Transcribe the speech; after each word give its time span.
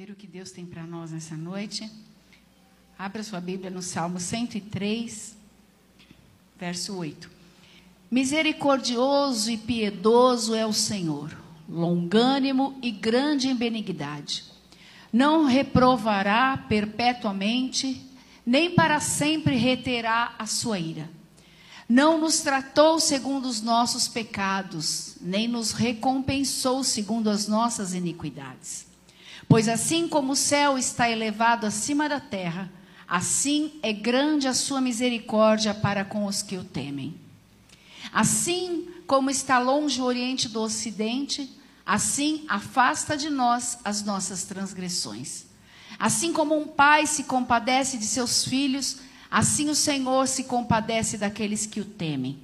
ver 0.00 0.12
o 0.12 0.16
que 0.16 0.26
Deus 0.26 0.50
tem 0.50 0.64
para 0.64 0.84
nós 0.84 1.10
nessa 1.10 1.36
noite. 1.36 1.86
Abra 2.98 3.22
sua 3.22 3.38
Bíblia 3.38 3.68
no 3.68 3.82
Salmo 3.82 4.18
103, 4.18 5.36
verso 6.58 6.96
8. 6.96 7.30
Misericordioso 8.10 9.50
e 9.50 9.58
piedoso 9.58 10.54
é 10.54 10.64
o 10.64 10.72
Senhor, 10.72 11.36
longânimo 11.68 12.78
e 12.80 12.90
grande 12.90 13.48
em 13.48 13.54
benignidade. 13.54 14.44
Não 15.12 15.44
reprovará 15.44 16.56
perpetuamente, 16.56 18.02
nem 18.46 18.74
para 18.74 19.00
sempre 19.00 19.54
reterá 19.54 20.34
a 20.38 20.46
sua 20.46 20.78
ira. 20.78 21.10
Não 21.86 22.18
nos 22.18 22.40
tratou 22.40 22.98
segundo 22.98 23.44
os 23.44 23.60
nossos 23.60 24.08
pecados, 24.08 25.16
nem 25.20 25.46
nos 25.46 25.72
recompensou 25.72 26.82
segundo 26.82 27.28
as 27.28 27.46
nossas 27.46 27.92
iniquidades. 27.92 28.88
Pois 29.50 29.66
assim 29.68 30.06
como 30.06 30.34
o 30.34 30.36
céu 30.36 30.78
está 30.78 31.10
elevado 31.10 31.66
acima 31.66 32.08
da 32.08 32.20
terra, 32.20 32.70
assim 33.08 33.80
é 33.82 33.92
grande 33.92 34.46
a 34.46 34.54
sua 34.54 34.80
misericórdia 34.80 35.74
para 35.74 36.04
com 36.04 36.24
os 36.24 36.40
que 36.40 36.56
o 36.56 36.62
temem. 36.62 37.16
Assim 38.12 38.86
como 39.08 39.28
está 39.28 39.58
longe 39.58 40.00
o 40.00 40.04
oriente 40.04 40.48
do 40.48 40.60
ocidente, 40.60 41.50
assim 41.84 42.44
afasta 42.48 43.16
de 43.16 43.28
nós 43.28 43.78
as 43.84 44.04
nossas 44.04 44.44
transgressões. 44.44 45.46
Assim 45.98 46.32
como 46.32 46.56
um 46.56 46.68
pai 46.68 47.04
se 47.08 47.24
compadece 47.24 47.98
de 47.98 48.04
seus 48.04 48.44
filhos, 48.44 48.98
assim 49.28 49.68
o 49.68 49.74
Senhor 49.74 50.28
se 50.28 50.44
compadece 50.44 51.18
daqueles 51.18 51.66
que 51.66 51.80
o 51.80 51.84
temem, 51.84 52.38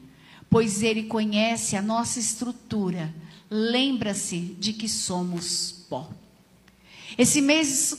pois 0.51 0.83
ele 0.83 1.05
conhece 1.05 1.77
a 1.77 1.83
nossa 1.83 2.19
estrutura, 2.19 3.15
lembra-se 3.49 4.41
de 4.59 4.73
que 4.73 4.89
somos 4.89 5.87
pó. 5.89 6.11
Esse 7.17 7.41
mês, 7.41 7.93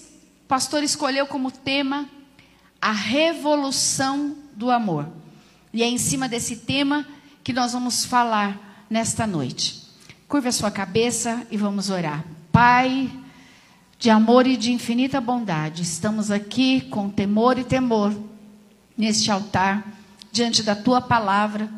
o 0.44 0.48
pastor 0.48 0.84
escolheu 0.84 1.26
como 1.28 1.52
tema 1.52 2.08
a 2.82 2.92
revolução 2.92 4.36
do 4.56 4.72
amor. 4.72 5.08
E 5.74 5.84
é 5.84 5.88
em 5.88 5.98
cima 5.98 6.28
desse 6.28 6.58
tema 6.58 7.06
que 7.44 7.54
nós 7.54 7.74
vamos 7.74 8.06
falar 8.06 8.86
nesta 8.90 9.28
noite. 9.28 9.84
Curva 10.28 10.50
a 10.50 10.52
sua 10.52 10.72
cabeça 10.72 11.46
e 11.50 11.58
vamos 11.58 11.90
orar. 11.90 12.24
Pai, 12.52 13.10
de 14.00 14.10
amor 14.10 14.46
e 14.46 14.58
de 14.58 14.72
infinita 14.72 15.20
bondade, 15.20 15.82
estamos 15.82 16.30
aqui 16.30 16.82
com 16.82 17.10
temor 17.10 17.58
e 17.58 17.64
temor 17.64 18.16
neste 18.98 19.32
altar, 19.32 19.86
diante 20.32 20.64
da 20.64 20.76
tua 20.76 21.00
palavra, 21.00 21.70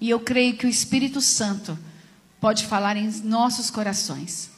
e 0.00 0.10
eu 0.10 0.20
creio 0.20 0.56
que 0.56 0.66
o 0.66 0.68
Espírito 0.68 1.20
Santo 1.20 1.78
pode 2.40 2.66
falar 2.66 2.96
em 2.96 3.10
nossos 3.22 3.70
corações. 3.70 4.50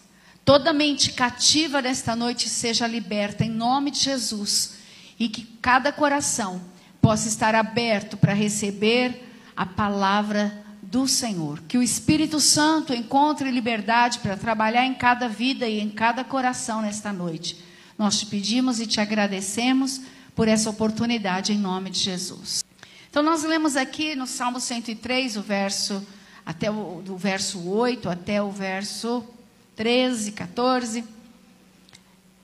Toda 0.44 0.72
mente 0.72 1.12
cativa 1.12 1.80
nesta 1.80 2.16
noite 2.16 2.48
seja 2.48 2.86
liberta 2.86 3.44
em 3.44 3.50
nome 3.50 3.90
de 3.90 4.00
Jesus 4.00 4.74
e 5.18 5.28
que 5.28 5.44
cada 5.60 5.92
coração 5.92 6.60
possa 7.00 7.28
estar 7.28 7.54
aberto 7.54 8.16
para 8.16 8.32
receber 8.32 9.28
a 9.56 9.66
palavra 9.66 10.64
do 10.82 11.06
Senhor. 11.06 11.60
Que 11.68 11.78
o 11.78 11.82
Espírito 11.82 12.40
Santo 12.40 12.92
encontre 12.92 13.50
liberdade 13.50 14.18
para 14.18 14.36
trabalhar 14.36 14.84
em 14.84 14.94
cada 14.94 15.28
vida 15.28 15.68
e 15.68 15.78
em 15.78 15.88
cada 15.88 16.24
coração 16.24 16.82
nesta 16.82 17.12
noite. 17.12 17.56
Nós 17.96 18.18
te 18.18 18.26
pedimos 18.26 18.80
e 18.80 18.86
te 18.86 19.00
agradecemos 19.00 20.00
por 20.34 20.48
essa 20.48 20.70
oportunidade 20.70 21.52
em 21.52 21.58
nome 21.58 21.90
de 21.90 22.00
Jesus. 22.00 22.64
Então 23.10 23.22
nós 23.22 23.44
lemos 23.44 23.76
aqui 23.76 24.14
no 24.14 24.26
Salmo 24.26 24.58
103, 24.58 25.36
o 25.36 25.42
verso 25.42 26.04
até 26.46 26.70
o 26.70 27.02
do 27.04 27.16
verso 27.16 27.60
8 27.68 28.08
até 28.08 28.42
o 28.42 28.50
verso 28.50 29.24
13, 29.80 30.32
14. 30.32 31.02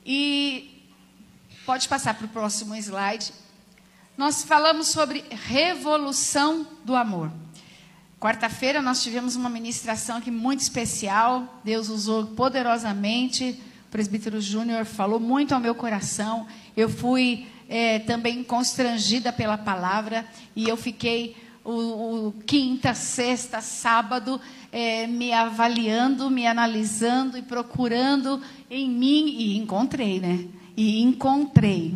E 0.06 0.88
pode 1.66 1.86
passar 1.86 2.14
para 2.14 2.24
o 2.24 2.30
próximo 2.30 2.74
slide. 2.76 3.30
Nós 4.16 4.42
falamos 4.42 4.86
sobre 4.86 5.22
revolução 5.46 6.66
do 6.82 6.96
amor. 6.96 7.30
Quarta-feira 8.18 8.80
nós 8.80 9.02
tivemos 9.02 9.36
uma 9.36 9.50
ministração 9.50 10.16
aqui 10.16 10.30
muito 10.30 10.60
especial. 10.60 11.60
Deus 11.62 11.90
usou 11.90 12.28
poderosamente. 12.28 13.62
O 13.86 13.90
presbítero 13.90 14.40
Júnior 14.40 14.86
falou 14.86 15.20
muito 15.20 15.54
ao 15.54 15.60
meu 15.60 15.74
coração. 15.74 16.46
Eu 16.74 16.88
fui 16.88 17.46
é, 17.68 17.98
também 17.98 18.42
constrangida 18.42 19.30
pela 19.30 19.58
palavra 19.58 20.26
e 20.54 20.66
eu 20.66 20.76
fiquei 20.78 21.36
o, 21.66 22.28
o 22.28 22.32
quinta, 22.46 22.94
sexta, 22.94 23.60
sábado 23.60 24.40
é, 24.70 25.06
me 25.06 25.32
avaliando, 25.32 26.30
me 26.30 26.46
analisando 26.46 27.36
e 27.36 27.42
procurando 27.42 28.40
em 28.70 28.88
mim, 28.88 29.26
e 29.36 29.56
encontrei, 29.56 30.20
né? 30.20 30.46
E 30.76 31.02
encontrei. 31.02 31.92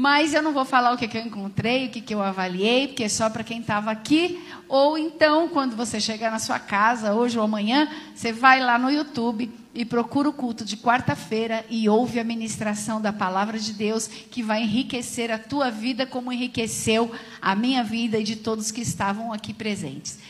Mas 0.00 0.32
eu 0.32 0.40
não 0.40 0.52
vou 0.52 0.64
falar 0.64 0.92
o 0.92 0.96
que, 0.96 1.08
que 1.08 1.18
eu 1.18 1.22
encontrei, 1.22 1.86
o 1.86 1.90
que, 1.90 2.00
que 2.00 2.14
eu 2.14 2.22
avaliei, 2.22 2.86
porque 2.86 3.02
é 3.02 3.08
só 3.08 3.28
para 3.28 3.42
quem 3.42 3.58
estava 3.58 3.90
aqui. 3.90 4.40
Ou 4.68 4.96
então, 4.96 5.48
quando 5.48 5.74
você 5.74 6.00
chegar 6.00 6.30
na 6.30 6.38
sua 6.38 6.60
casa, 6.60 7.14
hoje 7.14 7.36
ou 7.36 7.42
amanhã, 7.42 7.90
você 8.14 8.32
vai 8.32 8.60
lá 8.60 8.78
no 8.78 8.92
YouTube 8.92 9.50
e 9.74 9.84
procura 9.84 10.28
o 10.28 10.32
culto 10.32 10.64
de 10.64 10.76
quarta-feira 10.76 11.66
e 11.68 11.88
ouve 11.88 12.20
a 12.20 12.24
ministração 12.24 13.00
da 13.00 13.12
palavra 13.12 13.58
de 13.58 13.72
Deus, 13.72 14.06
que 14.06 14.40
vai 14.40 14.62
enriquecer 14.62 15.32
a 15.32 15.38
tua 15.38 15.68
vida 15.68 16.06
como 16.06 16.32
enriqueceu 16.32 17.10
a 17.42 17.56
minha 17.56 17.82
vida 17.82 18.20
e 18.20 18.22
de 18.22 18.36
todos 18.36 18.70
que 18.70 18.82
estavam 18.82 19.32
aqui 19.32 19.52
presentes. 19.52 20.20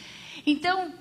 Então, 0.47 0.95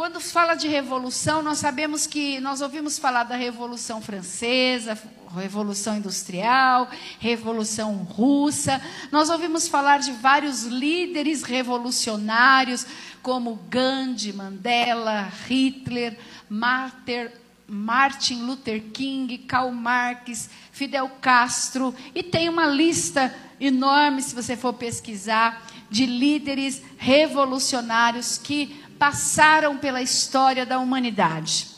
quando 0.00 0.18
fala 0.18 0.54
de 0.54 0.66
revolução, 0.66 1.42
nós 1.42 1.58
sabemos 1.58 2.06
que 2.06 2.40
nós 2.40 2.62
ouvimos 2.62 2.98
falar 2.98 3.24
da 3.24 3.36
Revolução 3.36 4.00
Francesa, 4.00 4.98
Revolução 5.36 5.94
Industrial, 5.94 6.88
Revolução 7.18 7.96
Russa. 7.96 8.80
Nós 9.12 9.28
ouvimos 9.28 9.68
falar 9.68 9.98
de 9.98 10.12
vários 10.12 10.64
líderes 10.64 11.42
revolucionários, 11.42 12.86
como 13.20 13.56
Gandhi, 13.68 14.32
Mandela, 14.32 15.30
Hitler, 15.46 16.18
Martin 16.48 18.36
Luther 18.36 18.82
King, 18.94 19.36
Karl 19.36 19.70
Marx, 19.70 20.48
Fidel 20.72 21.10
Castro, 21.20 21.94
e 22.14 22.22
tem 22.22 22.48
uma 22.48 22.64
lista 22.64 23.34
enorme, 23.60 24.22
se 24.22 24.34
você 24.34 24.56
for 24.56 24.72
pesquisar, 24.72 25.62
de 25.90 26.06
líderes 26.06 26.80
revolucionários 26.96 28.38
que 28.38 28.88
passaram 29.00 29.78
pela 29.78 30.02
história 30.02 30.66
da 30.66 30.78
humanidade. 30.78 31.68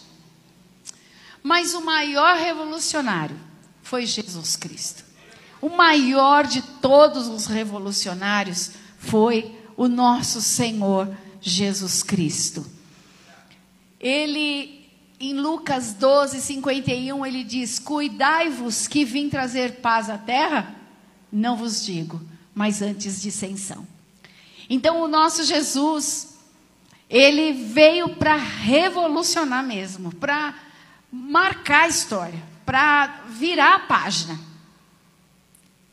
Mas 1.41 1.72
o 1.72 1.81
maior 1.81 2.37
revolucionário 2.37 3.37
foi 3.81 4.05
Jesus 4.06 4.56
Cristo. 4.56 5.05
O 5.61 5.69
maior 5.69 6.44
de 6.44 6.61
todos 6.61 7.28
os 7.28 7.47
revolucionários 7.47 8.72
foi 8.99 9.56
o 9.77 9.87
nosso 9.87 10.43
Senhor 10.43 11.16
Jesus 11.41 12.03
Cristo. 12.03 12.66
Ele, 14.00 14.91
em 15.21 15.34
Lucas 15.34 15.93
12, 15.94 16.41
51, 16.41 17.25
ele 17.25 17.44
diz: 17.44 17.78
Cuidai-vos 17.78 18.88
que 18.88 19.05
vim 19.05 19.28
trazer 19.28 19.77
paz 19.77 20.11
à 20.11 20.19
terra? 20.19 20.75
Não 21.31 21.56
vos 21.56 21.84
digo, 21.84 22.21
mas 22.53 22.82
antes 22.82 23.22
dissensão. 23.22 23.87
Então, 24.69 25.00
o 25.03 25.06
nosso 25.06 25.44
Jesus, 25.44 26.31
ele 27.12 27.53
veio 27.53 28.17
para 28.17 28.37
revolucionar 28.37 29.62
mesmo, 29.62 30.15
para 30.15 30.55
marcar 31.12 31.83
a 31.83 31.89
história, 31.89 32.43
para 32.65 33.25
virar 33.28 33.75
a 33.75 33.78
página. 33.81 34.41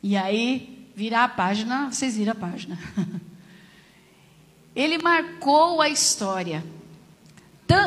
E 0.02 0.16
aí, 0.16 0.88
virar 0.96 1.24
a 1.24 1.28
página, 1.28 1.90
vocês 1.92 2.16
viram 2.16 2.32
a 2.32 2.34
página. 2.34 2.78
Ele 4.74 4.96
marcou 4.96 5.82
a 5.82 5.90
história. 5.90 6.64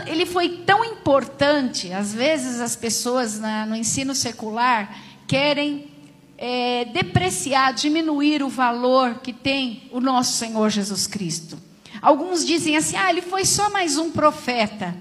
Ele 0.05 0.27
foi 0.27 0.59
tão 0.59 0.85
importante, 0.85 1.91
às 1.91 2.13
vezes 2.13 2.61
as 2.61 2.75
pessoas 2.75 3.39
na, 3.39 3.65
no 3.65 3.75
ensino 3.75 4.13
secular 4.13 4.95
querem 5.27 5.91
é, 6.37 6.85
depreciar, 6.85 7.73
diminuir 7.73 8.43
o 8.43 8.49
valor 8.49 9.15
que 9.15 9.33
tem 9.33 9.89
o 9.91 9.99
nosso 9.99 10.37
Senhor 10.37 10.69
Jesus 10.69 11.07
Cristo. 11.07 11.72
Alguns 12.03 12.45
dizem 12.45 12.75
assim: 12.75 12.97
ah, 12.97 13.09
ele 13.09 13.21
foi 13.21 13.45
só 13.45 13.69
mais 13.69 13.97
um 13.97 14.11
profeta. 14.11 14.93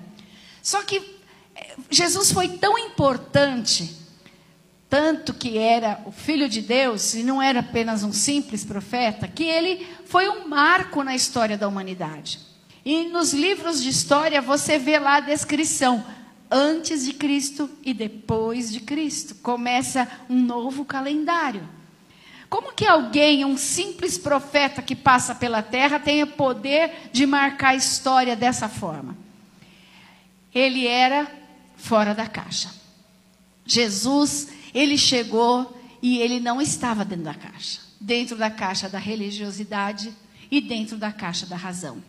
Só 0.62 0.82
que 0.82 1.02
eh, 1.56 1.76
Jesus 1.90 2.30
foi 2.30 2.48
tão 2.50 2.78
importante, 2.78 3.96
tanto 4.88 5.34
que 5.34 5.58
era 5.58 6.00
o 6.06 6.12
Filho 6.12 6.48
de 6.48 6.62
Deus 6.62 7.14
e 7.14 7.24
não 7.24 7.42
era 7.42 7.58
apenas 7.58 8.04
um 8.04 8.12
simples 8.12 8.64
profeta, 8.64 9.26
que 9.26 9.42
ele 9.42 9.84
foi 10.06 10.28
um 10.28 10.46
marco 10.46 11.02
na 11.02 11.16
história 11.16 11.58
da 11.58 11.66
humanidade. 11.66 12.38
E 12.84 13.08
nos 13.08 13.32
livros 13.32 13.82
de 13.82 13.88
história 13.88 14.40
você 14.40 14.78
vê 14.78 14.96
lá 15.00 15.16
a 15.16 15.20
descrição 15.20 16.06
antes 16.48 17.04
de 17.04 17.14
Cristo 17.14 17.68
e 17.84 17.92
depois 17.92 18.70
de 18.70 18.78
Cristo. 18.78 19.34
Começa 19.42 20.06
um 20.30 20.40
novo 20.40 20.84
calendário. 20.84 21.68
Como 22.52 22.74
que 22.74 22.84
alguém, 22.84 23.46
um 23.46 23.56
simples 23.56 24.18
profeta 24.18 24.82
que 24.82 24.94
passa 24.94 25.34
pela 25.34 25.62
terra, 25.62 25.98
tem 25.98 26.22
o 26.22 26.26
poder 26.26 27.08
de 27.10 27.24
marcar 27.24 27.70
a 27.70 27.74
história 27.74 28.36
dessa 28.36 28.68
forma? 28.68 29.16
Ele 30.54 30.86
era 30.86 31.26
fora 31.76 32.14
da 32.14 32.26
caixa. 32.26 32.68
Jesus, 33.64 34.48
ele 34.74 34.98
chegou 34.98 35.74
e 36.02 36.18
ele 36.18 36.40
não 36.40 36.60
estava 36.60 37.06
dentro 37.06 37.24
da 37.24 37.34
caixa 37.34 37.80
dentro 38.02 38.36
da 38.36 38.50
caixa 38.50 38.88
da 38.88 38.98
religiosidade 38.98 40.12
e 40.50 40.60
dentro 40.60 40.98
da 40.98 41.12
caixa 41.12 41.46
da 41.46 41.56
razão. 41.56 42.02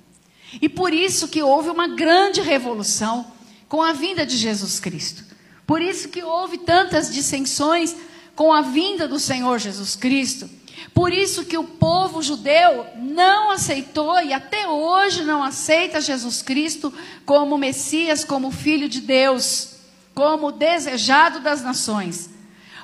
E 0.59 0.67
por 0.67 0.91
isso 0.91 1.27
que 1.27 1.43
houve 1.43 1.69
uma 1.69 1.87
grande 1.87 2.41
revolução 2.41 3.31
com 3.69 3.81
a 3.81 3.93
vinda 3.93 4.25
de 4.25 4.35
Jesus 4.35 4.79
Cristo. 4.79 5.23
Por 5.67 5.81
isso 5.81 6.09
que 6.09 6.23
houve 6.23 6.57
tantas 6.57 7.13
dissensões 7.13 7.95
com 8.35 8.51
a 8.51 8.61
vinda 8.61 9.07
do 9.07 9.19
Senhor 9.19 9.59
Jesus 9.59 9.95
Cristo. 9.95 10.49
Por 10.93 11.13
isso 11.13 11.45
que 11.45 11.57
o 11.57 11.63
povo 11.63 12.21
judeu 12.21 12.85
não 12.95 13.51
aceitou 13.51 14.21
e 14.21 14.33
até 14.33 14.67
hoje 14.67 15.23
não 15.23 15.41
aceita 15.43 16.01
Jesus 16.01 16.41
Cristo 16.41 16.93
como 17.25 17.57
Messias, 17.57 18.23
como 18.23 18.51
Filho 18.51 18.87
de 18.89 19.01
Deus, 19.01 19.75
como 20.13 20.51
desejado 20.51 21.39
das 21.39 21.63
nações. 21.63 22.29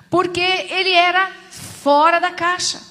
Porque 0.09 0.41
ele 0.41 0.91
era 0.91 1.29
fora 1.51 2.19
da 2.19 2.31
caixa. 2.31 2.81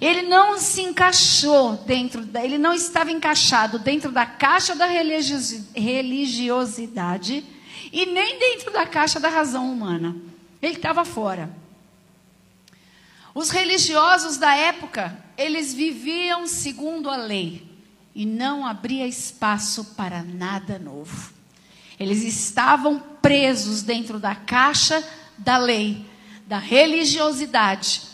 Ele 0.00 0.22
não 0.22 0.56
se 0.58 0.80
encaixou 0.80 1.74
dentro, 1.86 2.24
da, 2.24 2.42
ele 2.42 2.56
não 2.56 2.72
estava 2.72 3.12
encaixado 3.12 3.78
dentro 3.78 4.10
da 4.10 4.24
caixa 4.24 4.74
da 4.74 4.86
religiosidade 4.86 7.44
e 7.92 8.06
nem 8.06 8.38
dentro 8.38 8.72
da 8.72 8.86
caixa 8.86 9.20
da 9.20 9.28
razão 9.28 9.70
humana. 9.70 10.16
Ele 10.62 10.76
estava 10.76 11.04
fora. 11.04 11.60
Os 13.34 13.50
religiosos 13.50 14.36
da 14.36 14.54
época, 14.54 15.16
eles 15.36 15.72
viviam 15.72 16.46
segundo 16.46 17.08
a 17.08 17.16
lei 17.16 17.66
e 18.14 18.26
não 18.26 18.66
abria 18.66 19.06
espaço 19.06 19.94
para 19.96 20.22
nada 20.22 20.78
novo. 20.78 21.32
Eles 21.98 22.22
estavam 22.22 22.98
presos 23.22 23.82
dentro 23.82 24.18
da 24.18 24.34
caixa 24.34 25.02
da 25.38 25.56
lei, 25.56 26.04
da 26.46 26.58
religiosidade 26.58 28.12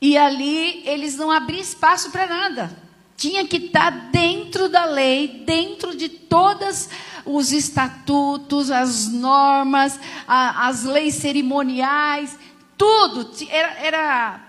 e 0.00 0.16
ali 0.16 0.82
eles 0.86 1.16
não 1.16 1.30
abriam 1.30 1.60
espaço 1.60 2.10
para 2.10 2.26
nada. 2.26 2.76
Tinha 3.16 3.46
que 3.46 3.56
estar 3.56 3.90
dentro 4.10 4.68
da 4.68 4.84
lei, 4.84 5.42
dentro 5.46 5.96
de 5.96 6.08
todos 6.08 6.88
os 7.24 7.50
estatutos, 7.50 8.70
as 8.70 9.08
normas, 9.08 9.98
a, 10.28 10.68
as 10.68 10.84
leis 10.84 11.14
cerimoniais, 11.14 12.38
tudo. 12.76 13.30
Era, 13.48 13.68
era, 13.80 14.40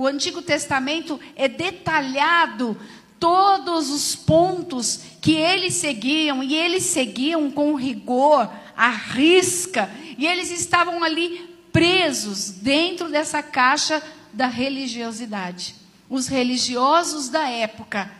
o 0.00 0.06
Antigo 0.06 0.40
Testamento 0.40 1.20
é 1.36 1.46
detalhado 1.46 2.74
todos 3.18 3.90
os 3.90 4.16
pontos 4.16 4.98
que 5.20 5.32
eles 5.32 5.74
seguiam, 5.74 6.42
e 6.42 6.54
eles 6.54 6.84
seguiam 6.84 7.50
com 7.50 7.74
rigor, 7.74 8.50
a 8.74 8.88
risca, 8.88 9.90
e 10.16 10.26
eles 10.26 10.50
estavam 10.50 11.04
ali 11.04 11.54
presos 11.70 12.48
dentro 12.50 13.10
dessa 13.10 13.42
caixa 13.42 14.02
da 14.32 14.46
religiosidade. 14.46 15.74
Os 16.08 16.28
religiosos 16.28 17.28
da 17.28 17.46
época, 17.46 18.10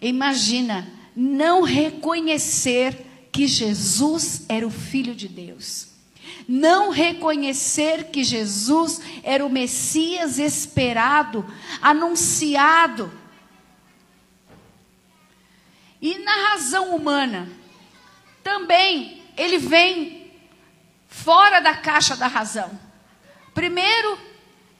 imagina, 0.00 0.88
não 1.14 1.60
reconhecer 1.60 3.04
que 3.30 3.46
Jesus 3.46 4.46
era 4.48 4.66
o 4.66 4.70
Filho 4.70 5.14
de 5.14 5.28
Deus. 5.28 5.87
Não 6.48 6.88
reconhecer 6.88 8.04
que 8.04 8.24
Jesus 8.24 9.02
era 9.22 9.44
o 9.44 9.50
Messias 9.50 10.38
esperado, 10.38 11.44
anunciado. 11.82 13.12
E 16.00 16.18
na 16.20 16.48
razão 16.48 16.96
humana, 16.96 17.46
também 18.42 19.22
ele 19.36 19.58
vem 19.58 20.32
fora 21.06 21.60
da 21.60 21.74
caixa 21.74 22.16
da 22.16 22.26
razão. 22.26 22.70
Primeiro, 23.52 24.18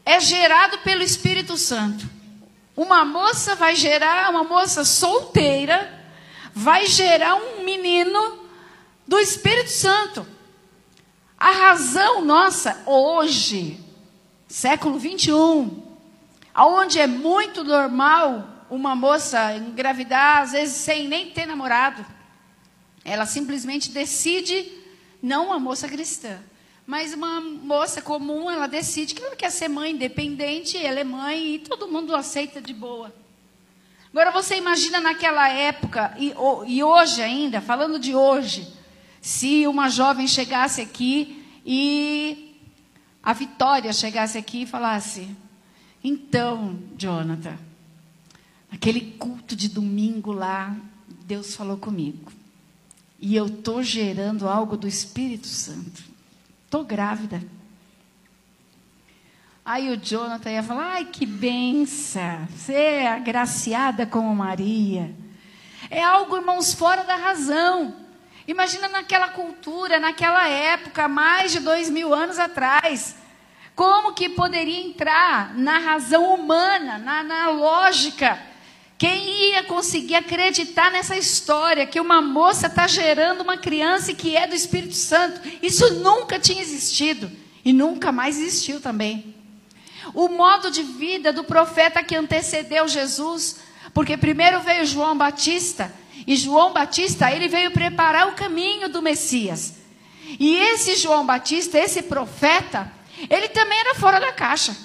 é 0.07 0.19
gerado 0.21 0.79
pelo 0.79 1.03
Espírito 1.03 1.59
Santo. 1.59 2.09
Uma 2.75 3.05
moça 3.05 3.55
vai 3.55 3.77
gerar, 3.77 4.31
uma 4.31 4.45
moça 4.45 4.87
solteira, 4.87 5.93
vai 6.55 6.87
gerar 6.87 7.35
um 7.35 7.63
menino 7.63 8.47
do 9.07 9.19
Espírito 9.19 9.71
Santo. 9.71 10.38
A 11.39 11.53
razão 11.53 12.25
nossa 12.25 12.83
hoje, 12.85 13.79
século 14.49 14.99
21, 14.99 15.83
aonde 16.53 16.99
é 16.99 17.07
muito 17.07 17.63
normal 17.63 18.67
uma 18.69 18.97
moça 18.97 19.55
engravidar, 19.55 20.43
às 20.43 20.51
vezes 20.51 20.75
sem 20.75 21.07
nem 21.07 21.31
ter 21.31 21.47
namorado, 21.47 22.05
ela 23.05 23.25
simplesmente 23.25 23.93
decide, 23.93 24.69
não 25.23 25.47
uma 25.47 25.61
moça 25.61 25.87
cristã, 25.89 26.41
mas 26.85 27.15
uma 27.15 27.41
moça 27.41 28.03
comum, 28.03 28.51
ela 28.51 28.67
decide 28.67 29.15
que 29.15 29.23
ela 29.23 29.37
quer 29.37 29.51
ser 29.51 29.69
mãe 29.69 29.93
independente, 29.93 30.77
ela 30.77 30.99
é 30.99 31.05
mãe 31.05 31.55
e 31.55 31.59
todo 31.61 31.87
mundo 31.87 32.17
aceita 32.17 32.61
de 32.61 32.75
boa. 32.75 33.15
Agora 34.11 34.33
você 34.33 34.57
imagina 34.57 34.99
naquela 34.99 35.49
época, 35.49 36.17
e, 36.19 36.35
e 36.67 36.83
hoje 36.83 37.23
ainda, 37.23 37.61
falando 37.61 37.97
de 37.97 38.13
hoje, 38.13 38.77
se 39.21 39.67
uma 39.67 39.89
jovem 39.89 40.27
chegasse 40.27 40.81
aqui 40.81 41.45
e 41.65 42.57
a 43.23 43.33
Vitória 43.33 43.93
chegasse 43.93 44.39
aqui 44.39 44.63
e 44.63 44.67
falasse: 44.67 45.29
Então, 46.03 46.79
Jonathan, 46.97 47.59
aquele 48.71 49.01
culto 49.19 49.55
de 49.55 49.69
domingo 49.69 50.33
lá, 50.33 50.77
Deus 51.25 51.55
falou 51.55 51.77
comigo. 51.77 52.33
E 53.21 53.35
eu 53.35 53.47
estou 53.47 53.83
gerando 53.83 54.49
algo 54.49 54.77
do 54.77 54.87
Espírito 54.87 55.49
Santo. 55.49 56.03
Estou 56.65 56.85
grávida. 56.85 57.43
Aí 59.65 59.91
o 59.91 59.99
Jonathan 59.99 60.51
ia 60.51 60.63
falar: 60.63 60.93
ai, 60.93 61.05
que 61.05 61.27
benção, 61.27 62.47
você 62.47 62.73
é 62.73 63.09
agraciada 63.09 64.07
como 64.07 64.35
Maria. 64.35 65.15
É 65.91 66.03
algo, 66.03 66.37
irmãos, 66.37 66.73
fora 66.73 67.03
da 67.05 67.17
razão. 67.17 67.95
Imagina 68.49 68.89
naquela 68.89 69.29
cultura, 69.29 70.01
naquela 70.01 70.49
época, 70.49 71.07
mais 71.07 71.53
de 71.53 71.61
dois 71.61 71.91
mil 71.91 72.15
anos 72.15 72.39
atrás. 72.39 73.15
Como 73.77 74.15
que 74.15 74.31
poderia 74.31 74.81
entrar 74.81 75.55
na 75.55 75.77
razão 75.79 76.35
humana, 76.35 76.97
na, 76.97 77.23
na 77.23 77.51
lógica? 77.51 78.41
Quem 78.97 79.51
ia 79.51 79.65
conseguir 79.65 80.15
acreditar 80.15 80.91
nessa 80.91 81.15
história 81.15 81.87
que 81.87 82.01
uma 82.01 82.23
moça 82.23 82.69
está 82.69 82.87
gerando 82.87 83.43
uma 83.43 83.59
criança 83.59 84.15
que 84.15 84.35
é 84.35 84.47
do 84.47 84.55
Espírito 84.55 84.95
Santo? 84.95 85.43
Isso 85.63 85.97
nunca 85.97 86.39
tinha 86.41 86.63
existido 86.63 87.31
e 87.63 87.71
nunca 87.71 88.11
mais 88.11 88.41
existiu 88.41 88.81
também. 88.81 89.35
O 90.15 90.27
modo 90.27 90.71
de 90.71 90.83
vida 90.83 91.35
do 91.35 91.45
profeta 91.45 92.03
que 92.03 92.17
antecedeu 92.17 92.89
Jesus, 92.89 93.61
porque 93.93 94.17
primeiro 94.17 94.61
veio 94.61 94.87
João 94.87 95.19
Batista 95.19 95.93
e 96.29 96.37
João 96.37 96.75
Batista 96.75 97.33
ele 97.33 97.49
veio 97.49 97.71
preparar 97.71 98.29
o 98.29 98.35
caminho 98.35 98.91
do 98.91 99.01
Messias. 99.01 99.77
E 100.39 100.57
esse 100.57 100.95
João 100.97 101.25
Batista, 101.25 101.79
esse 101.79 102.03
profeta, 102.03 102.93
ele 103.31 103.49
também 103.49 103.79
era 103.79 103.95
fora 103.95 104.21
da 104.21 104.31
caixa. 104.31 104.77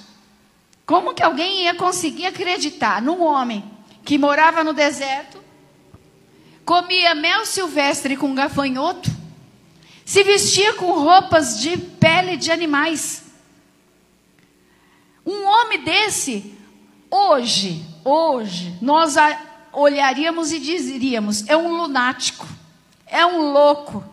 Como 0.85 1.13
que 1.13 1.21
alguém 1.21 1.63
ia 1.63 1.75
conseguir 1.75 2.27
acreditar 2.27 3.01
num 3.01 3.21
homem 3.21 3.61
que 4.05 4.17
morava 4.17 4.63
no 4.63 4.71
deserto, 4.71 5.43
comia 6.63 7.13
mel 7.13 7.45
silvestre 7.45 8.15
com 8.15 8.33
gafanhoto, 8.33 9.11
se 10.05 10.23
vestia 10.23 10.73
com 10.75 10.93
roupas 10.93 11.59
de 11.59 11.77
pele 11.77 12.37
de 12.37 12.51
animais. 12.51 13.21
Um 15.25 15.43
homem 15.43 15.83
desse, 15.83 16.57
hoje, 17.11 17.85
hoje, 18.05 18.77
nós 18.81 19.17
olharíamos 19.73 20.51
e 20.51 20.59
diríamos: 20.59 21.47
é 21.49 21.57
um 21.57 21.75
lunático, 21.75 22.47
é 23.07 23.25
um 23.25 23.51
louco, 23.51 24.03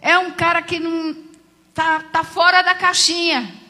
é 0.00 0.18
um 0.18 0.32
cara 0.32 0.62
que 0.62 0.80
não 0.80 1.14
tá, 1.74 2.00
tá 2.12 2.24
fora 2.24 2.62
da 2.62 2.74
caixinha. 2.74 3.60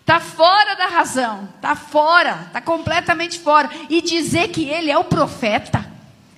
Está 0.00 0.18
fora 0.18 0.74
da 0.74 0.86
razão, 0.86 1.48
está 1.54 1.76
fora, 1.76 2.44
está 2.48 2.60
completamente 2.60 3.38
fora. 3.38 3.70
E 3.88 4.02
dizer 4.02 4.48
que 4.48 4.64
ele 4.64 4.90
é 4.90 4.98
o 4.98 5.04
profeta 5.04 5.88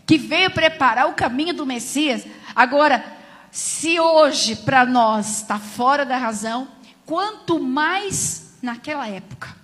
que 0.04 0.18
veio 0.18 0.50
preparar 0.50 1.08
o 1.08 1.14
caminho 1.14 1.54
do 1.54 1.64
Messias. 1.64 2.26
Agora, 2.54 3.02
se 3.50 3.98
hoje 3.98 4.56
para 4.56 4.84
nós 4.84 5.38
está 5.38 5.58
fora 5.58 6.04
da 6.04 6.18
razão, 6.18 6.68
quanto 7.06 7.58
mais 7.58 8.58
naquela 8.60 9.08
época. 9.08 9.56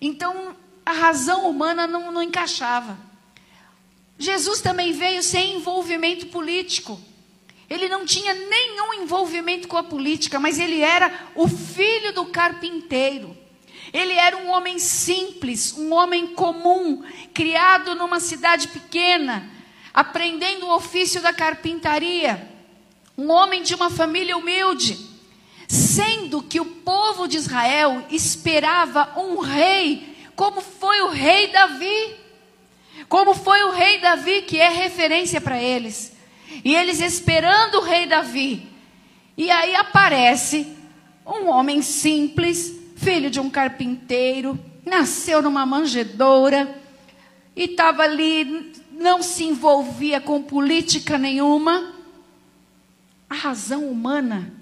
Então, 0.00 0.56
a 0.84 0.92
razão 0.92 1.48
humana 1.48 1.86
não, 1.86 2.10
não 2.10 2.22
encaixava. 2.22 2.98
Jesus 4.18 4.60
também 4.60 4.92
veio 4.92 5.22
sem 5.22 5.56
envolvimento 5.56 6.26
político. 6.26 7.00
Ele 7.70 7.88
não 7.88 8.04
tinha 8.04 8.34
nenhum 8.34 8.94
envolvimento 8.94 9.68
com 9.68 9.76
a 9.76 9.82
política, 9.82 10.40
mas 10.40 10.58
ele 10.58 10.80
era 10.80 11.28
o 11.34 11.46
filho 11.46 12.12
do 12.12 12.26
carpinteiro. 12.26 13.36
Ele 13.92 14.14
era 14.14 14.36
um 14.36 14.50
homem 14.50 14.78
simples, 14.78 15.72
um 15.76 15.92
homem 15.92 16.28
comum, 16.28 17.02
criado 17.32 17.94
numa 17.94 18.20
cidade 18.20 18.68
pequena, 18.68 19.50
aprendendo 19.94 20.66
o 20.66 20.74
ofício 20.74 21.20
da 21.22 21.32
carpintaria. 21.32 22.50
Um 23.16 23.30
homem 23.30 23.62
de 23.62 23.74
uma 23.74 23.90
família 23.90 24.36
humilde. 24.36 24.98
sendo 25.68 26.40
que 26.42 26.58
o 26.58 26.64
povo 26.64 27.28
de 27.28 27.36
Israel 27.36 28.06
esperava 28.10 29.12
um 29.18 29.38
rei, 29.38 30.16
como 30.34 30.62
foi 30.62 31.02
o 31.02 31.08
rei 31.08 31.48
Davi. 31.48 32.16
Como 33.08 33.34
foi 33.34 33.62
o 33.64 33.70
rei 33.70 34.00
Davi, 34.00 34.42
que 34.42 34.58
é 34.58 34.68
referência 34.68 35.40
para 35.40 35.62
eles. 35.62 36.12
E 36.64 36.74
eles 36.74 37.00
esperando 37.00 37.76
o 37.76 37.82
rei 37.82 38.06
Davi. 38.06 38.68
E 39.36 39.50
aí 39.50 39.74
aparece 39.76 40.66
um 41.26 41.48
homem 41.48 41.82
simples, 41.82 42.74
filho 42.96 43.30
de 43.30 43.38
um 43.38 43.50
carpinteiro, 43.50 44.58
nasceu 44.84 45.42
numa 45.42 45.66
manjedoura 45.66 46.74
e 47.54 47.64
estava 47.64 48.02
ali, 48.02 48.72
não 48.90 49.22
se 49.22 49.44
envolvia 49.44 50.20
com 50.20 50.42
política 50.42 51.18
nenhuma. 51.18 51.94
A 53.28 53.34
razão 53.34 53.84
humana 53.84 54.52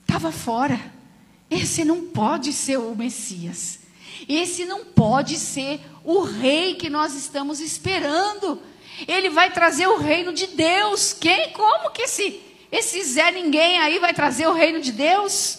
estava 0.00 0.32
fora. 0.32 0.80
Esse 1.50 1.84
não 1.84 2.06
pode 2.06 2.52
ser 2.52 2.78
o 2.78 2.94
Messias. 2.94 3.81
Esse 4.28 4.64
não 4.64 4.84
pode 4.84 5.36
ser 5.36 5.80
o 6.04 6.22
rei 6.22 6.74
que 6.74 6.90
nós 6.90 7.14
estamos 7.14 7.60
esperando. 7.60 8.60
Ele 9.06 9.30
vai 9.30 9.52
trazer 9.52 9.86
o 9.86 9.98
reino 9.98 10.32
de 10.32 10.46
Deus. 10.48 11.12
Quem? 11.12 11.52
Como 11.52 11.90
que 11.90 12.02
esse, 12.02 12.40
esse 12.70 13.02
Zé 13.04 13.30
Ninguém 13.30 13.78
aí 13.78 13.98
vai 13.98 14.12
trazer 14.12 14.46
o 14.46 14.52
reino 14.52 14.80
de 14.80 14.92
Deus? 14.92 15.58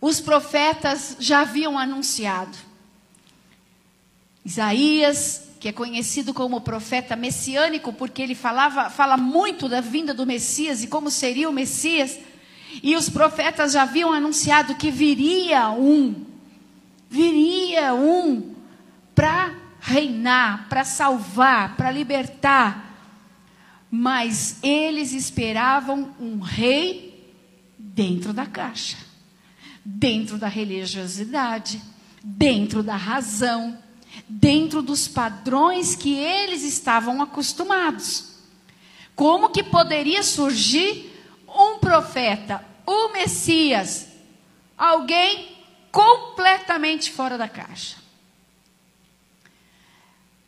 Os 0.00 0.20
profetas 0.20 1.16
já 1.18 1.40
haviam 1.40 1.78
anunciado. 1.78 2.56
Isaías, 4.44 5.48
que 5.58 5.68
é 5.68 5.72
conhecido 5.72 6.32
como 6.32 6.60
profeta 6.60 7.16
messiânico, 7.16 7.92
porque 7.92 8.22
ele 8.22 8.34
falava, 8.34 8.88
fala 8.90 9.16
muito 9.16 9.68
da 9.68 9.80
vinda 9.80 10.14
do 10.14 10.24
Messias 10.24 10.82
e 10.82 10.86
como 10.86 11.10
seria 11.10 11.50
o 11.50 11.52
Messias. 11.52 12.18
E 12.82 12.96
os 12.96 13.08
profetas 13.08 13.72
já 13.72 13.82
haviam 13.82 14.12
anunciado 14.12 14.76
que 14.76 14.90
viria 14.90 15.70
um, 15.70 16.14
viria 17.08 17.94
um 17.94 18.54
para 19.14 19.54
reinar, 19.80 20.68
para 20.68 20.84
salvar, 20.84 21.76
para 21.76 21.90
libertar. 21.90 22.84
Mas 23.90 24.58
eles 24.62 25.12
esperavam 25.12 26.14
um 26.20 26.40
rei 26.40 27.34
dentro 27.78 28.32
da 28.32 28.44
caixa, 28.44 28.98
dentro 29.84 30.36
da 30.36 30.46
religiosidade, 30.46 31.80
dentro 32.22 32.82
da 32.82 32.96
razão, 32.96 33.78
dentro 34.28 34.82
dos 34.82 35.08
padrões 35.08 35.94
que 35.94 36.14
eles 36.14 36.62
estavam 36.62 37.22
acostumados. 37.22 38.36
Como 39.16 39.48
que 39.48 39.62
poderia 39.62 40.22
surgir 40.22 41.10
um 41.48 41.78
profeta, 41.78 42.64
o 42.86 43.08
Messias, 43.08 44.06
alguém 44.76 45.57
completamente 45.98 47.10
fora 47.10 47.36
da 47.36 47.48
caixa? 47.48 47.96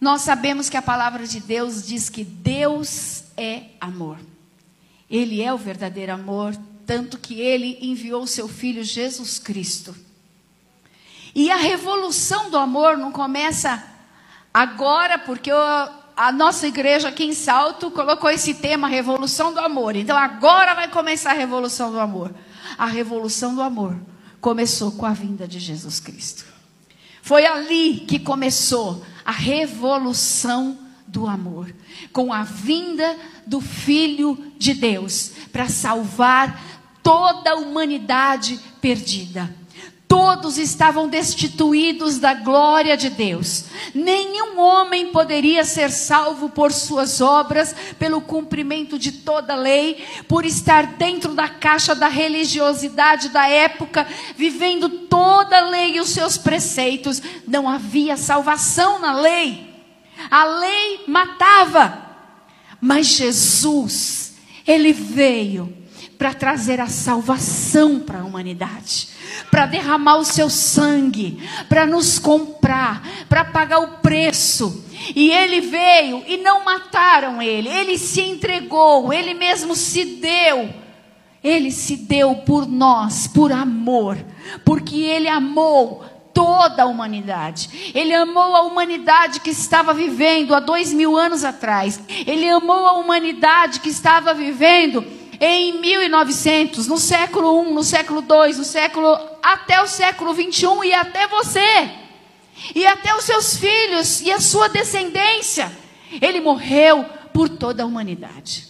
Nós 0.00 0.22
sabemos 0.22 0.70
que 0.70 0.76
a 0.76 0.82
palavra 0.82 1.26
de 1.26 1.40
Deus 1.40 1.84
diz 1.84 2.08
que 2.08 2.22
Deus 2.22 3.24
é 3.36 3.64
amor. 3.80 4.16
Ele 5.10 5.42
é 5.42 5.52
o 5.52 5.58
verdadeiro 5.58 6.12
amor, 6.12 6.56
tanto 6.86 7.18
que 7.18 7.40
ele 7.40 7.78
enviou 7.82 8.28
seu 8.28 8.46
filho 8.46 8.84
Jesus 8.84 9.40
Cristo. 9.40 9.96
E 11.34 11.50
a 11.50 11.56
revolução 11.56 12.48
do 12.48 12.56
amor 12.56 12.96
não 12.96 13.10
começa 13.10 13.84
agora, 14.54 15.18
porque 15.18 15.50
a 15.50 16.30
nossa 16.30 16.68
igreja 16.68 17.08
aqui 17.08 17.24
em 17.24 17.34
Salto 17.34 17.90
colocou 17.90 18.30
esse 18.30 18.54
tema, 18.54 18.86
revolução 18.86 19.52
do 19.52 19.58
amor. 19.58 19.96
Então 19.96 20.16
agora 20.16 20.74
vai 20.74 20.86
começar 20.86 21.32
a 21.32 21.34
revolução 21.34 21.90
do 21.90 21.98
amor. 21.98 22.32
A 22.78 22.86
revolução 22.86 23.56
do 23.56 23.62
amor 23.62 23.96
começou 24.40 24.92
com 24.92 25.06
a 25.06 25.12
vinda 25.12 25.46
de 25.46 25.58
Jesus 25.58 26.00
Cristo. 26.00 26.44
Foi 27.22 27.44
ali 27.46 28.00
que 28.00 28.18
começou 28.18 29.04
a 29.24 29.32
revolução 29.32 30.78
do 31.06 31.26
amor, 31.26 31.74
com 32.12 32.32
a 32.32 32.42
vinda 32.42 33.16
do 33.46 33.60
Filho 33.60 34.52
de 34.58 34.74
Deus 34.74 35.32
para 35.52 35.68
salvar 35.68 36.60
toda 37.02 37.50
a 37.50 37.56
humanidade 37.56 38.58
perdida. 38.80 39.59
Todos 40.10 40.58
estavam 40.58 41.06
destituídos 41.06 42.18
da 42.18 42.34
glória 42.34 42.96
de 42.96 43.08
Deus. 43.08 43.66
Nenhum 43.94 44.58
homem 44.58 45.12
poderia 45.12 45.64
ser 45.64 45.88
salvo 45.88 46.48
por 46.48 46.72
suas 46.72 47.20
obras, 47.20 47.76
pelo 47.96 48.20
cumprimento 48.20 48.98
de 48.98 49.12
toda 49.12 49.54
lei, 49.54 50.04
por 50.26 50.44
estar 50.44 50.84
dentro 50.96 51.32
da 51.32 51.48
caixa 51.48 51.94
da 51.94 52.08
religiosidade 52.08 53.28
da 53.28 53.46
época, 53.46 54.04
vivendo 54.36 54.88
toda 54.88 55.58
a 55.58 55.70
lei 55.70 55.94
e 55.94 56.00
os 56.00 56.08
seus 56.08 56.36
preceitos. 56.36 57.22
Não 57.46 57.68
havia 57.68 58.16
salvação 58.16 58.98
na 58.98 59.12
lei. 59.12 59.72
A 60.28 60.44
lei 60.44 61.04
matava. 61.06 62.04
Mas 62.80 63.06
Jesus, 63.06 64.34
ele 64.66 64.92
veio 64.92 65.79
para 66.20 66.34
trazer 66.34 66.78
a 66.82 66.86
salvação 66.86 67.98
para 67.98 68.20
a 68.20 68.24
humanidade 68.24 69.08
para 69.50 69.66
derramar 69.66 70.16
o 70.16 70.24
seu 70.24 70.50
sangue, 70.50 71.42
para 71.68 71.86
nos 71.86 72.18
comprar, 72.18 73.02
para 73.28 73.44
pagar 73.44 73.78
o 73.78 73.98
preço. 73.98 74.84
E 75.14 75.30
ele 75.30 75.60
veio 75.60 76.22
e 76.26 76.36
não 76.38 76.64
mataram 76.64 77.40
ele, 77.40 77.68
ele 77.68 77.98
se 77.98 78.20
entregou, 78.20 79.12
ele 79.12 79.34
mesmo 79.34 79.74
se 79.74 80.04
deu. 80.16 80.68
Ele 81.42 81.70
se 81.70 81.96
deu 81.96 82.34
por 82.36 82.66
nós, 82.66 83.26
por 83.26 83.50
amor, 83.50 84.18
porque 84.62 84.96
ele 84.96 85.26
amou 85.26 86.04
toda 86.34 86.82
a 86.82 86.86
humanidade. 86.86 87.92
Ele 87.94 88.14
amou 88.14 88.54
a 88.54 88.62
humanidade 88.62 89.40
que 89.40 89.48
estava 89.48 89.94
vivendo 89.94 90.54
há 90.54 90.60
dois 90.60 90.92
mil 90.92 91.16
anos 91.16 91.42
atrás. 91.42 91.98
Ele 92.26 92.46
amou 92.46 92.86
a 92.86 92.92
humanidade 92.92 93.80
que 93.80 93.88
estava 93.88 94.34
vivendo 94.34 95.02
em 95.40 95.80
1900, 95.80 96.86
no 96.86 96.98
século 96.98 97.64
I, 97.64 97.72
no 97.72 97.82
século 97.82 98.20
II, 98.20 98.54
no 98.56 98.64
século 98.64 99.18
até 99.42 99.80
o 99.80 99.86
século 99.86 100.34
21 100.34 100.84
e 100.84 100.92
até 100.92 101.26
você 101.26 101.90
e 102.74 102.86
até 102.86 103.14
os 103.14 103.24
seus 103.24 103.56
filhos 103.56 104.20
e 104.20 104.30
a 104.30 104.38
sua 104.38 104.68
descendência. 104.68 105.72
Ele 106.20 106.40
morreu 106.40 107.04
por 107.32 107.48
toda 107.48 107.82
a 107.82 107.86
humanidade. 107.86 108.68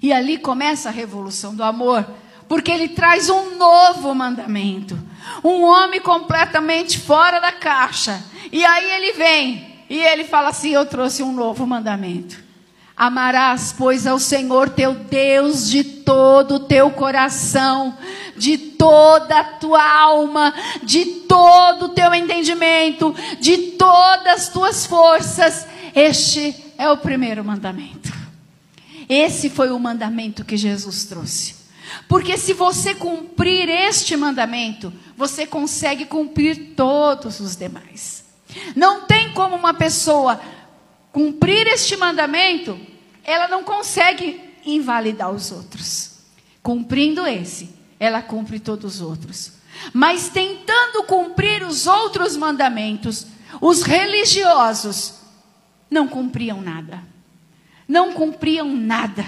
E 0.00 0.12
ali 0.12 0.38
começa 0.38 0.88
a 0.88 0.92
revolução 0.92 1.54
do 1.54 1.64
amor, 1.64 2.06
porque 2.48 2.70
ele 2.70 2.88
traz 2.88 3.28
um 3.28 3.56
novo 3.56 4.14
mandamento. 4.14 4.98
Um 5.42 5.64
homem 5.64 6.00
completamente 6.00 6.98
fora 6.98 7.40
da 7.40 7.52
caixa. 7.52 8.22
E 8.52 8.64
aí 8.64 8.90
ele 8.92 9.12
vem 9.12 9.84
e 9.88 9.98
ele 9.98 10.24
fala 10.24 10.50
assim: 10.50 10.70
Eu 10.70 10.86
trouxe 10.86 11.22
um 11.22 11.32
novo 11.32 11.66
mandamento. 11.66 12.51
Amarás, 12.96 13.74
pois, 13.76 14.06
ao 14.06 14.18
Senhor 14.18 14.68
teu 14.68 14.94
Deus 14.94 15.68
de 15.68 15.82
todo 15.82 16.56
o 16.56 16.60
teu 16.60 16.90
coração, 16.90 17.96
de 18.36 18.58
toda 18.58 19.38
a 19.38 19.44
tua 19.44 19.82
alma, 19.82 20.54
de 20.82 21.04
todo 21.04 21.86
o 21.86 21.88
teu 21.90 22.14
entendimento, 22.14 23.14
de 23.40 23.56
todas 23.72 24.42
as 24.42 24.48
tuas 24.48 24.86
forças. 24.86 25.66
Este 25.94 26.54
é 26.76 26.90
o 26.90 26.98
primeiro 26.98 27.44
mandamento. 27.44 28.12
Esse 29.08 29.50
foi 29.50 29.70
o 29.70 29.78
mandamento 29.78 30.44
que 30.44 30.56
Jesus 30.56 31.04
trouxe. 31.04 31.56
Porque 32.08 32.36
se 32.38 32.52
você 32.52 32.94
cumprir 32.94 33.68
este 33.68 34.16
mandamento, 34.16 34.92
você 35.16 35.46
consegue 35.46 36.06
cumprir 36.06 36.74
todos 36.76 37.40
os 37.40 37.56
demais. 37.56 38.24
Não 38.74 39.02
tem 39.02 39.32
como 39.32 39.56
uma 39.56 39.74
pessoa 39.74 40.40
cumprir 41.12 41.66
este 41.66 41.96
mandamento, 41.96 42.78
ela 43.22 43.46
não 43.46 43.62
consegue 43.62 44.40
invalidar 44.64 45.30
os 45.30 45.52
outros. 45.52 46.12
Cumprindo 46.62 47.26
esse, 47.26 47.70
ela 48.00 48.22
cumpre 48.22 48.58
todos 48.58 48.96
os 48.96 49.00
outros. 49.00 49.52
Mas 49.92 50.28
tentando 50.28 51.04
cumprir 51.04 51.62
os 51.62 51.86
outros 51.86 52.36
mandamentos, 52.36 53.26
os 53.60 53.82
religiosos 53.82 55.14
não 55.90 56.08
cumpriam 56.08 56.60
nada. 56.60 57.02
Não 57.86 58.12
cumpriam 58.12 58.74
nada. 58.74 59.24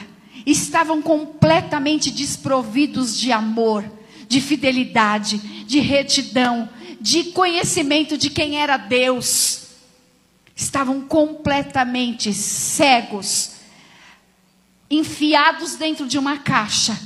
Estavam 0.47 1.03
completamente 1.03 2.11
desprovidos 2.11 3.19
de 3.19 3.31
amor, 3.33 3.85
de 4.29 4.41
fidelidade, 4.41 5.39
de 5.67 5.81
retidão, 5.81 6.69
de 7.01 7.25
conhecimento 7.25 8.17
de 8.17 8.31
quem 8.31 8.61
era 8.61 8.77
Deus 8.77 9.64
estavam 10.55 11.01
completamente 11.01 12.33
cegos, 12.33 13.53
enfiados 14.91 15.77
dentro 15.77 16.07
de 16.07 16.19
uma 16.19 16.39
caixa, 16.39 16.99